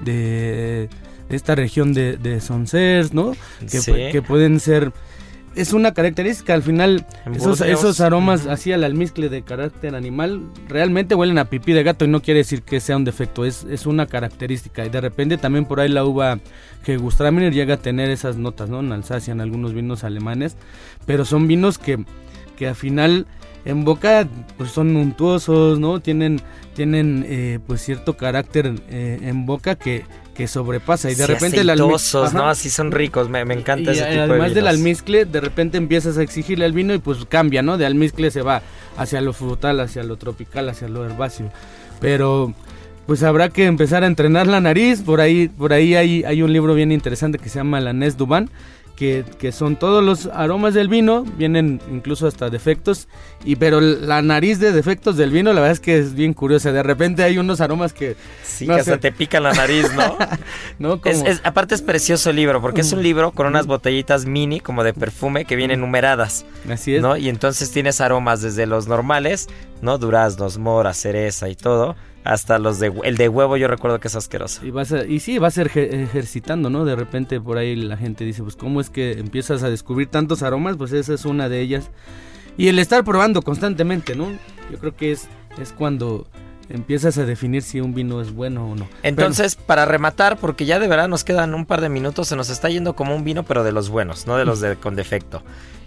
de 0.04 0.88
esta 1.28 1.54
región 1.54 1.92
de, 1.92 2.16
de 2.16 2.40
Sancerre, 2.40 3.10
¿no? 3.12 3.32
Que, 3.60 3.80
Sí. 3.80 3.92
que 4.10 4.22
pueden 4.22 4.58
ser. 4.60 4.92
Es 5.56 5.72
una 5.72 5.92
característica, 5.92 6.54
al 6.54 6.62
final, 6.62 7.04
esos, 7.34 7.60
esos 7.60 8.00
aromas 8.00 8.46
así 8.46 8.72
al 8.72 8.84
almizcle 8.84 9.28
de 9.28 9.42
carácter 9.42 9.96
animal 9.96 10.42
realmente 10.68 11.16
huelen 11.16 11.38
a 11.38 11.46
pipí 11.46 11.72
de 11.72 11.82
gato 11.82 12.04
y 12.04 12.08
no 12.08 12.22
quiere 12.22 12.38
decir 12.38 12.62
que 12.62 12.78
sea 12.78 12.96
un 12.96 13.04
defecto, 13.04 13.44
es, 13.44 13.64
es 13.64 13.86
una 13.86 14.06
característica. 14.06 14.86
Y 14.86 14.90
de 14.90 15.00
repente 15.00 15.38
también 15.38 15.64
por 15.64 15.80
ahí 15.80 15.88
la 15.88 16.04
uva 16.04 16.38
Gewürztraminer 16.84 17.52
llega 17.52 17.74
a 17.74 17.78
tener 17.78 18.10
esas 18.10 18.36
notas, 18.36 18.68
¿no? 18.68 18.78
En 18.78 18.92
Alsacia, 18.92 19.32
en 19.32 19.40
algunos 19.40 19.74
vinos 19.74 20.04
alemanes, 20.04 20.56
pero 21.04 21.24
son 21.24 21.48
vinos 21.48 21.78
que, 21.78 22.04
que 22.56 22.68
al 22.68 22.76
final 22.76 23.26
en 23.64 23.84
boca 23.84 24.28
pues 24.56 24.70
son 24.70 24.96
untuosos, 24.96 25.78
¿no? 25.78 26.00
Tienen, 26.00 26.40
tienen 26.74 27.24
eh, 27.28 27.58
pues 27.66 27.82
cierto 27.82 28.16
carácter 28.16 28.74
eh, 28.88 29.18
en 29.22 29.46
boca 29.46 29.74
que, 29.74 30.04
que 30.40 30.48
sobrepasa 30.48 31.10
y 31.10 31.14
de 31.14 31.26
Sí, 31.26 31.32
repente 31.34 31.60
el 31.60 31.68
almi- 31.68 31.94
aceitosos, 31.94 32.32
¿no? 32.32 32.48
Así 32.48 32.70
son 32.70 32.92
ricos, 32.92 33.28
me, 33.28 33.44
me 33.44 33.52
encanta 33.52 33.90
Y 33.90 33.94
ese 33.94 34.04
tipo 34.04 34.14
de 34.14 34.20
además 34.22 34.54
del 34.54 34.68
almizcle, 34.68 35.26
de 35.26 35.38
repente 35.38 35.76
empiezas 35.76 36.16
a 36.16 36.22
exigirle 36.22 36.64
al 36.64 36.72
vino 36.72 36.94
y 36.94 36.98
pues 36.98 37.26
cambia, 37.26 37.60
¿no? 37.60 37.76
De 37.76 37.84
almizcle 37.84 38.30
se 38.30 38.40
va 38.40 38.62
hacia 38.96 39.20
lo 39.20 39.34
frutal, 39.34 39.80
hacia 39.80 40.02
lo 40.02 40.16
tropical, 40.16 40.70
hacia 40.70 40.88
lo 40.88 41.04
herbáceo. 41.04 41.50
Pero 42.00 42.54
pues 43.06 43.22
habrá 43.22 43.50
que 43.50 43.66
empezar 43.66 44.02
a 44.02 44.06
entrenar 44.06 44.46
la 44.46 44.62
nariz. 44.62 45.02
Por 45.02 45.20
ahí, 45.20 45.48
por 45.48 45.74
ahí 45.74 45.94
hay, 45.94 46.24
hay 46.24 46.40
un 46.42 46.52
libro 46.54 46.74
bien 46.74 46.90
interesante 46.90 47.38
que 47.38 47.50
se 47.50 47.58
llama 47.58 47.78
La 47.80 47.92
Nes 47.92 48.16
Duban, 48.16 48.48
que, 49.00 49.24
que 49.38 49.50
son 49.50 49.76
todos 49.76 50.04
los 50.04 50.26
aromas 50.26 50.74
del 50.74 50.88
vino, 50.88 51.22
vienen 51.22 51.80
incluso 51.90 52.26
hasta 52.26 52.50
defectos, 52.50 53.08
y 53.46 53.56
pero 53.56 53.80
la 53.80 54.20
nariz 54.20 54.60
de 54.60 54.72
defectos 54.72 55.16
del 55.16 55.30
vino, 55.30 55.54
la 55.54 55.62
verdad 55.62 55.72
es 55.72 55.80
que 55.80 55.98
es 55.98 56.12
bien 56.12 56.34
curiosa. 56.34 56.70
De 56.70 56.82
repente 56.82 57.22
hay 57.22 57.38
unos 57.38 57.62
aromas 57.62 57.94
que. 57.94 58.14
Sí, 58.42 58.66
que 58.66 58.74
hasta 58.74 58.98
te 58.98 59.10
pica 59.10 59.40
la 59.40 59.54
nariz, 59.54 59.90
¿no? 59.94 60.18
¿No? 60.78 61.00
Es, 61.06 61.40
aparte 61.44 61.74
es 61.74 61.80
precioso 61.80 62.28
el 62.28 62.36
libro, 62.36 62.60
porque 62.60 62.82
es 62.82 62.92
un 62.92 63.02
libro 63.02 63.32
con 63.32 63.46
unas 63.46 63.66
botellitas 63.66 64.26
mini, 64.26 64.60
como 64.60 64.84
de 64.84 64.92
perfume, 64.92 65.46
que 65.46 65.56
vienen 65.56 65.80
numeradas. 65.80 66.44
Así 66.68 66.96
es. 66.96 67.00
¿no? 67.00 67.16
Y 67.16 67.30
entonces 67.30 67.70
tienes 67.70 68.02
aromas 68.02 68.42
desde 68.42 68.66
los 68.66 68.86
normales, 68.86 69.48
¿no? 69.80 69.96
Duraznos, 69.96 70.58
mora, 70.58 70.92
cereza 70.92 71.48
y 71.48 71.54
todo 71.54 71.96
hasta 72.24 72.58
los 72.58 72.78
de 72.78 72.92
el 73.04 73.16
de 73.16 73.28
huevo 73.28 73.56
yo 73.56 73.68
recuerdo 73.68 74.00
que 74.00 74.08
es 74.08 74.16
asqueroso. 74.16 74.64
Y 74.64 74.70
vas 74.70 74.92
y 75.08 75.20
sí, 75.20 75.38
vas 75.38 75.58
a 75.58 75.62
ejercitando, 75.62 76.70
¿no? 76.70 76.84
De 76.84 76.96
repente 76.96 77.40
por 77.40 77.58
ahí 77.58 77.76
la 77.76 77.96
gente 77.96 78.24
dice, 78.24 78.42
pues 78.42 78.56
cómo 78.56 78.80
es 78.80 78.90
que 78.90 79.12
empiezas 79.12 79.62
a 79.62 79.70
descubrir 79.70 80.08
tantos 80.08 80.42
aromas, 80.42 80.76
pues 80.76 80.92
esa 80.92 81.14
es 81.14 81.24
una 81.24 81.48
de 81.48 81.60
ellas. 81.60 81.90
Y 82.56 82.68
el 82.68 82.78
estar 82.78 83.04
probando 83.04 83.42
constantemente, 83.42 84.14
¿no? 84.14 84.28
Yo 84.70 84.78
creo 84.78 84.94
que 84.94 85.12
es 85.12 85.28
es 85.58 85.72
cuando 85.72 86.26
empiezas 86.68 87.18
a 87.18 87.24
definir 87.24 87.62
si 87.62 87.80
un 87.80 87.94
vino 87.94 88.20
es 88.20 88.32
bueno 88.32 88.70
o 88.70 88.76
no. 88.76 88.88
Entonces, 89.02 89.56
para 89.56 89.84
rematar, 89.84 90.36
porque 90.36 90.64
ya 90.64 90.78
de 90.78 90.86
verdad 90.86 91.08
nos 91.08 91.24
quedan 91.24 91.54
un 91.54 91.66
par 91.66 91.80
de 91.80 91.88
minutos, 91.88 92.28
se 92.28 92.36
nos 92.36 92.48
está 92.48 92.68
yendo 92.68 92.94
como 92.94 93.14
un 93.14 93.24
vino, 93.24 93.42
pero 93.44 93.64
de 93.64 93.72
los 93.72 93.88
buenos, 93.90 94.26
no 94.26 94.36
de 94.36 94.44
los 94.44 94.60
de, 94.60 94.76
con 94.76 94.94
defecto. 94.94 95.42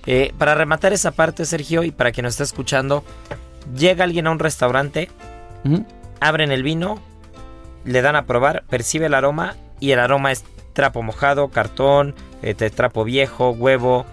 Eh, 0.06 0.34
para 0.38 0.56
rematar 0.56 0.92
esa 0.92 1.12
parte, 1.12 1.46
Sergio, 1.46 1.84
y 1.84 1.92
para 1.92 2.12
quien 2.12 2.26
nos 2.26 2.34
está 2.34 2.44
escuchando, 2.44 3.04
llega 3.78 4.04
alguien 4.04 4.28
a 4.28 4.32
un 4.32 4.40
restaurante, 4.40 5.10
abren 6.28 6.52
el 6.52 6.64
vino, 6.64 7.00
le 7.86 8.02
dan 8.02 8.16
a 8.16 8.26
probar, 8.26 8.64
percibe 8.70 9.08
el 9.08 9.14
aroma 9.14 9.56
y 9.80 9.92
el 9.92 10.00
aroma 10.00 10.32
es 10.32 10.44
trapo 10.74 11.04
mojado, 11.04 11.50
cartón, 11.50 12.16
eh, 12.42 12.54
trapo 12.54 13.04
viejo, 13.04 13.52
huevo. 13.52 14.06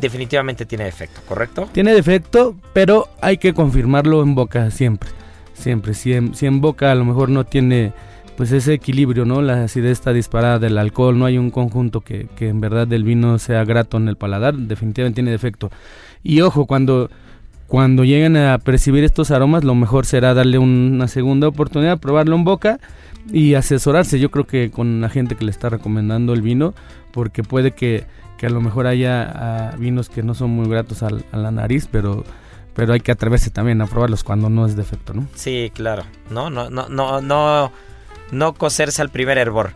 Definitivamente 0.00 0.64
tiene 0.64 0.84
defecto, 0.84 1.20
¿correcto? 1.26 1.68
Tiene 1.72 1.92
defecto, 1.92 2.56
pero 2.72 3.08
hay 3.20 3.36
que 3.36 3.52
confirmarlo 3.52 4.22
en 4.22 4.34
boca 4.34 4.70
siempre. 4.70 5.10
Siempre. 5.52 5.92
Si 5.92 6.14
en, 6.14 6.32
en 6.40 6.60
boca 6.62 6.90
a 6.90 6.94
lo 6.94 7.04
mejor 7.04 7.28
no 7.28 7.44
tiene 7.44 7.92
pues 8.36 8.52
ese 8.52 8.72
equilibrio, 8.72 9.26
¿no? 9.26 9.42
La 9.42 9.64
acidez 9.64 9.92
está 9.92 10.14
disparada 10.14 10.58
del 10.58 10.78
alcohol, 10.78 11.18
no 11.18 11.26
hay 11.26 11.36
un 11.36 11.50
conjunto 11.50 12.00
que, 12.00 12.26
que 12.36 12.48
en 12.48 12.62
verdad 12.62 12.86
del 12.86 13.04
vino 13.04 13.38
sea 13.38 13.64
grato 13.64 13.98
en 13.98 14.08
el 14.08 14.16
paladar, 14.16 14.54
definitivamente 14.54 15.16
tiene 15.16 15.30
defecto. 15.30 15.70
Y 16.22 16.40
ojo, 16.40 16.64
cuando 16.64 17.10
cuando 17.70 18.02
lleguen 18.02 18.36
a 18.36 18.58
percibir 18.58 19.04
estos 19.04 19.30
aromas, 19.30 19.62
lo 19.62 19.76
mejor 19.76 20.04
será 20.04 20.34
darle 20.34 20.58
una 20.58 21.06
segunda 21.06 21.46
oportunidad, 21.46 22.00
probarlo 22.00 22.34
en 22.34 22.42
boca 22.42 22.80
y 23.32 23.54
asesorarse. 23.54 24.18
Yo 24.18 24.32
creo 24.32 24.44
que 24.44 24.72
con 24.72 25.00
la 25.00 25.08
gente 25.08 25.36
que 25.36 25.44
le 25.44 25.52
está 25.52 25.68
recomendando 25.68 26.32
el 26.32 26.42
vino, 26.42 26.74
porque 27.12 27.44
puede 27.44 27.70
que, 27.70 28.06
a 28.42 28.48
lo 28.48 28.60
mejor 28.60 28.88
haya 28.88 29.22
ah, 29.22 29.76
vinos 29.78 30.08
que 30.08 30.24
no 30.24 30.34
son 30.34 30.50
muy 30.50 30.68
gratos 30.68 31.04
a 31.04 31.10
la 31.10 31.50
nariz, 31.52 31.88
pero 31.88 32.24
pero 32.74 32.92
hay 32.92 33.00
que 33.00 33.12
atreverse 33.12 33.50
también 33.50 33.80
a 33.82 33.86
probarlos 33.86 34.24
cuando 34.24 34.50
no 34.50 34.66
es 34.66 34.74
defecto, 34.74 35.14
¿no? 35.14 35.28
Sí, 35.36 35.70
claro. 35.72 36.02
No, 36.28 36.50
no, 36.50 36.70
no, 36.70 36.88
no, 36.88 37.20
no 37.20 37.70
no 38.30 38.54
coserse 38.54 39.02
al 39.02 39.10
primer 39.10 39.38
hervor. 39.38 39.72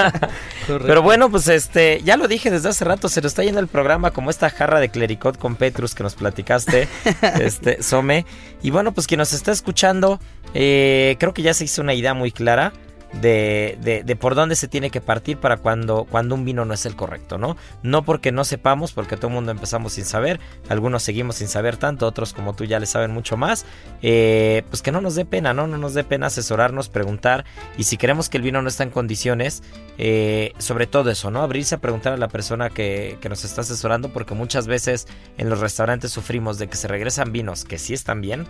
Pero 0.66 1.02
bueno, 1.02 1.30
pues 1.30 1.48
este, 1.48 2.00
ya 2.04 2.16
lo 2.16 2.28
dije 2.28 2.50
desde 2.50 2.68
hace 2.68 2.84
rato, 2.84 3.08
se 3.08 3.20
nos 3.20 3.32
está 3.32 3.44
yendo 3.44 3.60
el 3.60 3.68
programa 3.68 4.10
como 4.10 4.30
esta 4.30 4.50
jarra 4.50 4.80
de 4.80 4.88
clericot 4.88 5.38
con 5.38 5.56
Petrus 5.56 5.94
que 5.94 6.02
nos 6.02 6.14
platicaste, 6.14 6.88
este, 7.40 7.82
Some. 7.82 8.24
Y 8.62 8.70
bueno, 8.70 8.92
pues 8.92 9.06
quien 9.06 9.18
nos 9.18 9.32
está 9.32 9.52
escuchando, 9.52 10.20
eh, 10.54 11.16
creo 11.18 11.34
que 11.34 11.42
ya 11.42 11.54
se 11.54 11.64
hizo 11.64 11.82
una 11.82 11.94
idea 11.94 12.14
muy 12.14 12.32
clara 12.32 12.72
de, 13.20 14.02
de, 14.04 14.16
por 14.16 14.34
dónde 14.34 14.56
se 14.56 14.68
tiene 14.68 14.90
que 14.90 15.00
partir 15.00 15.38
para 15.38 15.56
cuando, 15.56 16.04
cuando 16.04 16.34
un 16.34 16.44
vino 16.44 16.64
no 16.64 16.74
es 16.74 16.86
el 16.86 16.96
correcto, 16.96 17.38
¿no? 17.38 17.56
No 17.82 18.04
porque 18.04 18.32
no 18.32 18.44
sepamos, 18.44 18.92
porque 18.92 19.16
todo 19.16 19.28
el 19.28 19.34
mundo 19.34 19.52
empezamos 19.52 19.94
sin 19.94 20.04
saber, 20.04 20.40
algunos 20.68 21.02
seguimos 21.02 21.36
sin 21.36 21.48
saber 21.48 21.76
tanto, 21.76 22.06
otros 22.06 22.32
como 22.32 22.54
tú 22.54 22.64
ya 22.64 22.78
le 22.78 22.86
saben 22.86 23.10
mucho 23.10 23.36
más, 23.36 23.66
eh, 24.02 24.62
pues 24.68 24.82
que 24.82 24.92
no 24.92 25.00
nos 25.00 25.14
dé 25.14 25.24
pena, 25.24 25.54
¿no? 25.54 25.66
No 25.66 25.78
nos 25.78 25.94
dé 25.94 26.04
pena 26.04 26.26
asesorarnos, 26.26 26.88
preguntar, 26.88 27.44
y 27.78 27.84
si 27.84 27.96
queremos 27.96 28.28
que 28.28 28.36
el 28.36 28.42
vino 28.42 28.62
no 28.62 28.68
está 28.68 28.82
en 28.82 28.90
condiciones, 28.90 29.62
eh, 29.98 30.52
sobre 30.58 30.86
todo 30.86 31.10
eso, 31.10 31.30
¿no? 31.30 31.42
Abrirse 31.42 31.76
a 31.76 31.78
preguntar 31.78 32.12
a 32.12 32.16
la 32.16 32.28
persona 32.28 32.70
que, 32.70 33.18
que 33.20 33.28
nos 33.28 33.44
está 33.44 33.62
asesorando, 33.62 34.12
porque 34.12 34.34
muchas 34.34 34.66
veces 34.66 35.06
en 35.38 35.48
los 35.48 35.60
restaurantes 35.60 36.12
sufrimos 36.12 36.58
de 36.58 36.68
que 36.68 36.76
se 36.76 36.88
regresan 36.88 37.32
vinos 37.32 37.64
que 37.64 37.78
sí 37.78 37.94
están 37.94 38.20
bien, 38.20 38.46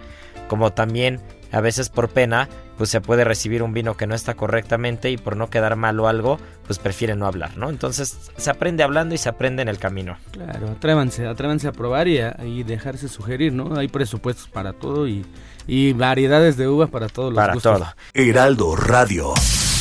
como 0.48 0.72
también 0.72 1.20
a 1.52 1.60
veces 1.60 1.88
por 1.88 2.08
pena, 2.08 2.48
pues 2.76 2.90
se 2.90 3.00
puede 3.00 3.24
recibir 3.24 3.62
un 3.62 3.72
vino 3.72 3.96
que 3.96 4.06
no 4.06 4.14
está 4.14 4.34
correctamente 4.34 5.10
y 5.10 5.16
por 5.16 5.36
no 5.36 5.48
quedar 5.48 5.76
mal 5.76 5.98
o 6.00 6.08
algo, 6.08 6.38
pues 6.66 6.78
prefieren 6.78 7.18
no 7.18 7.26
hablar, 7.26 7.56
¿no? 7.56 7.70
Entonces 7.70 8.18
se 8.36 8.50
aprende 8.50 8.82
hablando 8.82 9.14
y 9.14 9.18
se 9.18 9.28
aprende 9.28 9.62
en 9.62 9.68
el 9.68 9.78
camino. 9.78 10.16
Claro, 10.32 10.70
atrévanse, 10.70 11.26
atrévanse 11.26 11.68
a 11.68 11.72
probar 11.72 12.08
y, 12.08 12.18
a, 12.18 12.36
dejarse 12.66 13.08
sugerir, 13.08 13.52
¿no? 13.52 13.76
Hay 13.76 13.88
presupuestos 13.88 14.48
para 14.48 14.72
todo 14.72 15.06
y, 15.08 15.24
variedades 15.94 16.56
de 16.56 16.68
uvas 16.68 16.90
para 16.90 17.08
todos 17.08 17.32
los 17.32 17.40
para 17.40 17.54
todo. 17.54 17.86
Heraldo 18.14 18.76
Radio. 18.76 19.34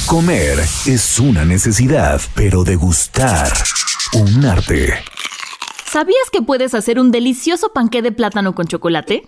Comer 0.08 0.60
es 0.86 1.20
una 1.20 1.46
necesidad, 1.46 2.22
pero 2.36 2.64
degustar 2.64 3.52
un 4.14 4.46
arte. 4.46 4.94
¿Sabías 5.88 6.30
que 6.32 6.42
puedes 6.42 6.74
hacer 6.74 7.00
un 7.00 7.12
delicioso 7.12 7.72
panqué 7.74 8.02
de 8.02 8.12
plátano 8.12 8.54
con 8.54 8.68
chocolate? 8.68 9.24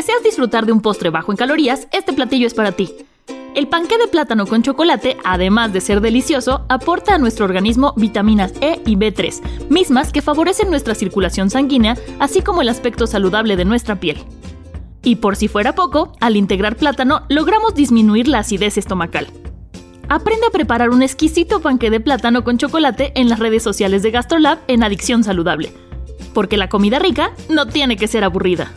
Deseas 0.00 0.22
disfrutar 0.22 0.64
de 0.64 0.72
un 0.72 0.80
postre 0.80 1.10
bajo 1.10 1.30
en 1.30 1.36
calorías, 1.36 1.86
este 1.92 2.14
platillo 2.14 2.46
es 2.46 2.54
para 2.54 2.72
ti. 2.72 2.90
El 3.54 3.68
panqué 3.68 3.98
de 3.98 4.06
plátano 4.06 4.46
con 4.46 4.62
chocolate, 4.62 5.18
además 5.24 5.74
de 5.74 5.82
ser 5.82 6.00
delicioso, 6.00 6.64
aporta 6.70 7.14
a 7.14 7.18
nuestro 7.18 7.44
organismo 7.44 7.92
vitaminas 7.98 8.54
E 8.62 8.80
y 8.86 8.96
B3, 8.96 9.68
mismas 9.68 10.10
que 10.10 10.22
favorecen 10.22 10.70
nuestra 10.70 10.94
circulación 10.94 11.50
sanguínea, 11.50 11.98
así 12.18 12.40
como 12.40 12.62
el 12.62 12.70
aspecto 12.70 13.06
saludable 13.06 13.56
de 13.56 13.66
nuestra 13.66 14.00
piel. 14.00 14.24
Y 15.02 15.16
por 15.16 15.36
si 15.36 15.48
fuera 15.48 15.74
poco, 15.74 16.12
al 16.18 16.36
integrar 16.36 16.76
plátano 16.76 17.26
logramos 17.28 17.74
disminuir 17.74 18.26
la 18.26 18.38
acidez 18.38 18.78
estomacal. 18.78 19.26
Aprende 20.08 20.46
a 20.46 20.50
preparar 20.50 20.88
un 20.88 21.02
exquisito 21.02 21.60
panqué 21.60 21.90
de 21.90 22.00
plátano 22.00 22.42
con 22.42 22.56
chocolate 22.56 23.12
en 23.16 23.28
las 23.28 23.38
redes 23.38 23.62
sociales 23.62 24.02
de 24.02 24.12
GastroLab 24.12 24.60
en 24.66 24.82
Adicción 24.82 25.24
Saludable. 25.24 25.74
Porque 26.32 26.56
la 26.56 26.70
comida 26.70 26.98
rica 26.98 27.32
no 27.50 27.66
tiene 27.66 27.98
que 27.98 28.08
ser 28.08 28.24
aburrida. 28.24 28.72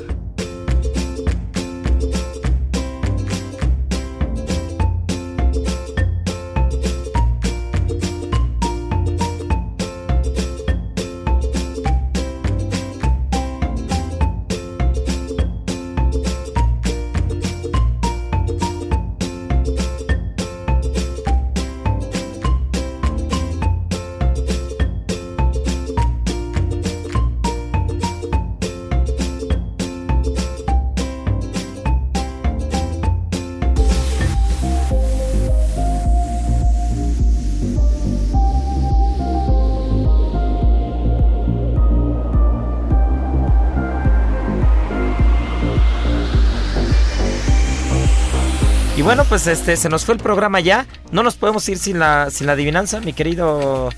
Bueno, 49.03 49.25
pues 49.25 49.47
este 49.47 49.75
se 49.75 49.89
nos 49.89 50.05
fue 50.05 50.15
el 50.15 50.21
programa 50.21 50.59
ya. 50.59 50.85
No 51.11 51.23
nos 51.23 51.35
podemos 51.35 51.67
ir 51.69 51.77
sin 51.77 51.99
la, 51.99 52.29
sin 52.31 52.47
la 52.47 52.53
adivinanza, 52.53 53.01
mi 53.01 53.13
querido 53.13 53.89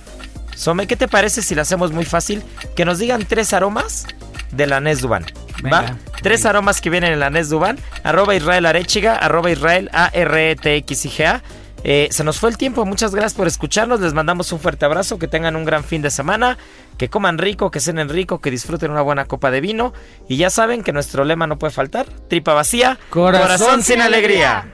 Some. 0.56 0.88
¿Qué 0.88 0.96
te 0.96 1.08
parece 1.08 1.42
si 1.42 1.54
lo 1.54 1.62
hacemos 1.62 1.92
muy 1.92 2.06
fácil? 2.06 2.44
Que 2.76 2.86
nos 2.86 3.00
digan 3.00 3.26
tres 3.26 3.54
aromas 3.54 4.08
de 4.52 4.68
la 4.68 4.80
Nes 4.80 5.02
Duban. 5.02 5.26
¿Va? 5.72 5.98
Tres 6.22 6.46
aromas 6.46 6.82
que 6.82 6.90
vienen 6.90 7.14
en 7.14 7.20
la 7.20 7.30
Nes 7.30 7.50
Duban. 7.50 7.78
Arroba 8.04 8.36
Israel 8.36 8.66
Arechiga, 8.66 9.16
arroba 9.16 9.52
Israel 9.52 9.90
A 9.94 10.10
R 10.14 10.52
E 10.52 10.56
T 10.56 10.76
X 10.78 11.06
I 11.06 11.10
G 11.10 11.26
A. 11.26 11.44
Eh, 11.88 12.08
se 12.10 12.24
nos 12.24 12.40
fue 12.40 12.50
el 12.50 12.58
tiempo, 12.58 12.84
muchas 12.84 13.14
gracias 13.14 13.36
por 13.36 13.46
escucharnos, 13.46 14.00
les 14.00 14.12
mandamos 14.12 14.52
un 14.52 14.60
fuerte 14.60 14.86
abrazo, 14.86 15.20
que 15.20 15.28
tengan 15.28 15.56
un 15.56 15.66
gran 15.66 15.84
fin 15.84 16.02
de 16.02 16.10
semana, 16.10 16.58
que 16.98 17.12
coman 17.12 17.38
rico, 17.38 17.70
que 17.70 17.80
cenen 17.80 18.10
rico, 18.10 18.42
que 18.42 18.50
disfruten 18.50 18.90
una 18.90 19.02
buena 19.02 19.26
copa 19.26 19.52
de 19.52 19.62
vino 19.62 19.94
y 20.28 20.38
ya 20.38 20.50
saben 20.50 20.82
que 20.82 20.92
nuestro 20.94 21.26
lema 21.26 21.46
no 21.46 21.60
puede 21.60 21.72
faltar, 21.72 22.08
tripa 22.28 22.56
vacía, 22.56 22.98
corazón, 23.12 23.84
sin 23.84 24.02
alegría. 24.02 24.74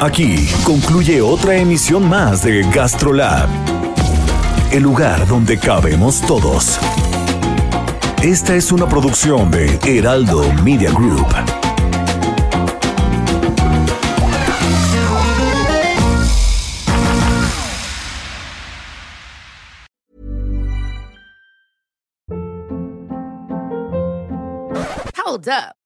Aquí 0.00 0.48
concluye 0.64 1.22
otra 1.22 1.56
emisión 1.56 2.08
más 2.08 2.42
de 2.44 2.62
GastroLab, 2.70 3.48
el 4.70 4.82
lugar 4.82 5.26
donde 5.26 5.58
cabemos 5.58 6.20
todos. 6.20 6.78
Esta 8.22 8.54
es 8.54 8.72
una 8.72 8.88
producción 8.88 9.50
de 9.50 9.78
Heraldo 9.84 10.52
Media 10.62 10.90
Group. 10.90 11.26
Hold 25.16 25.48
up. 25.48 25.85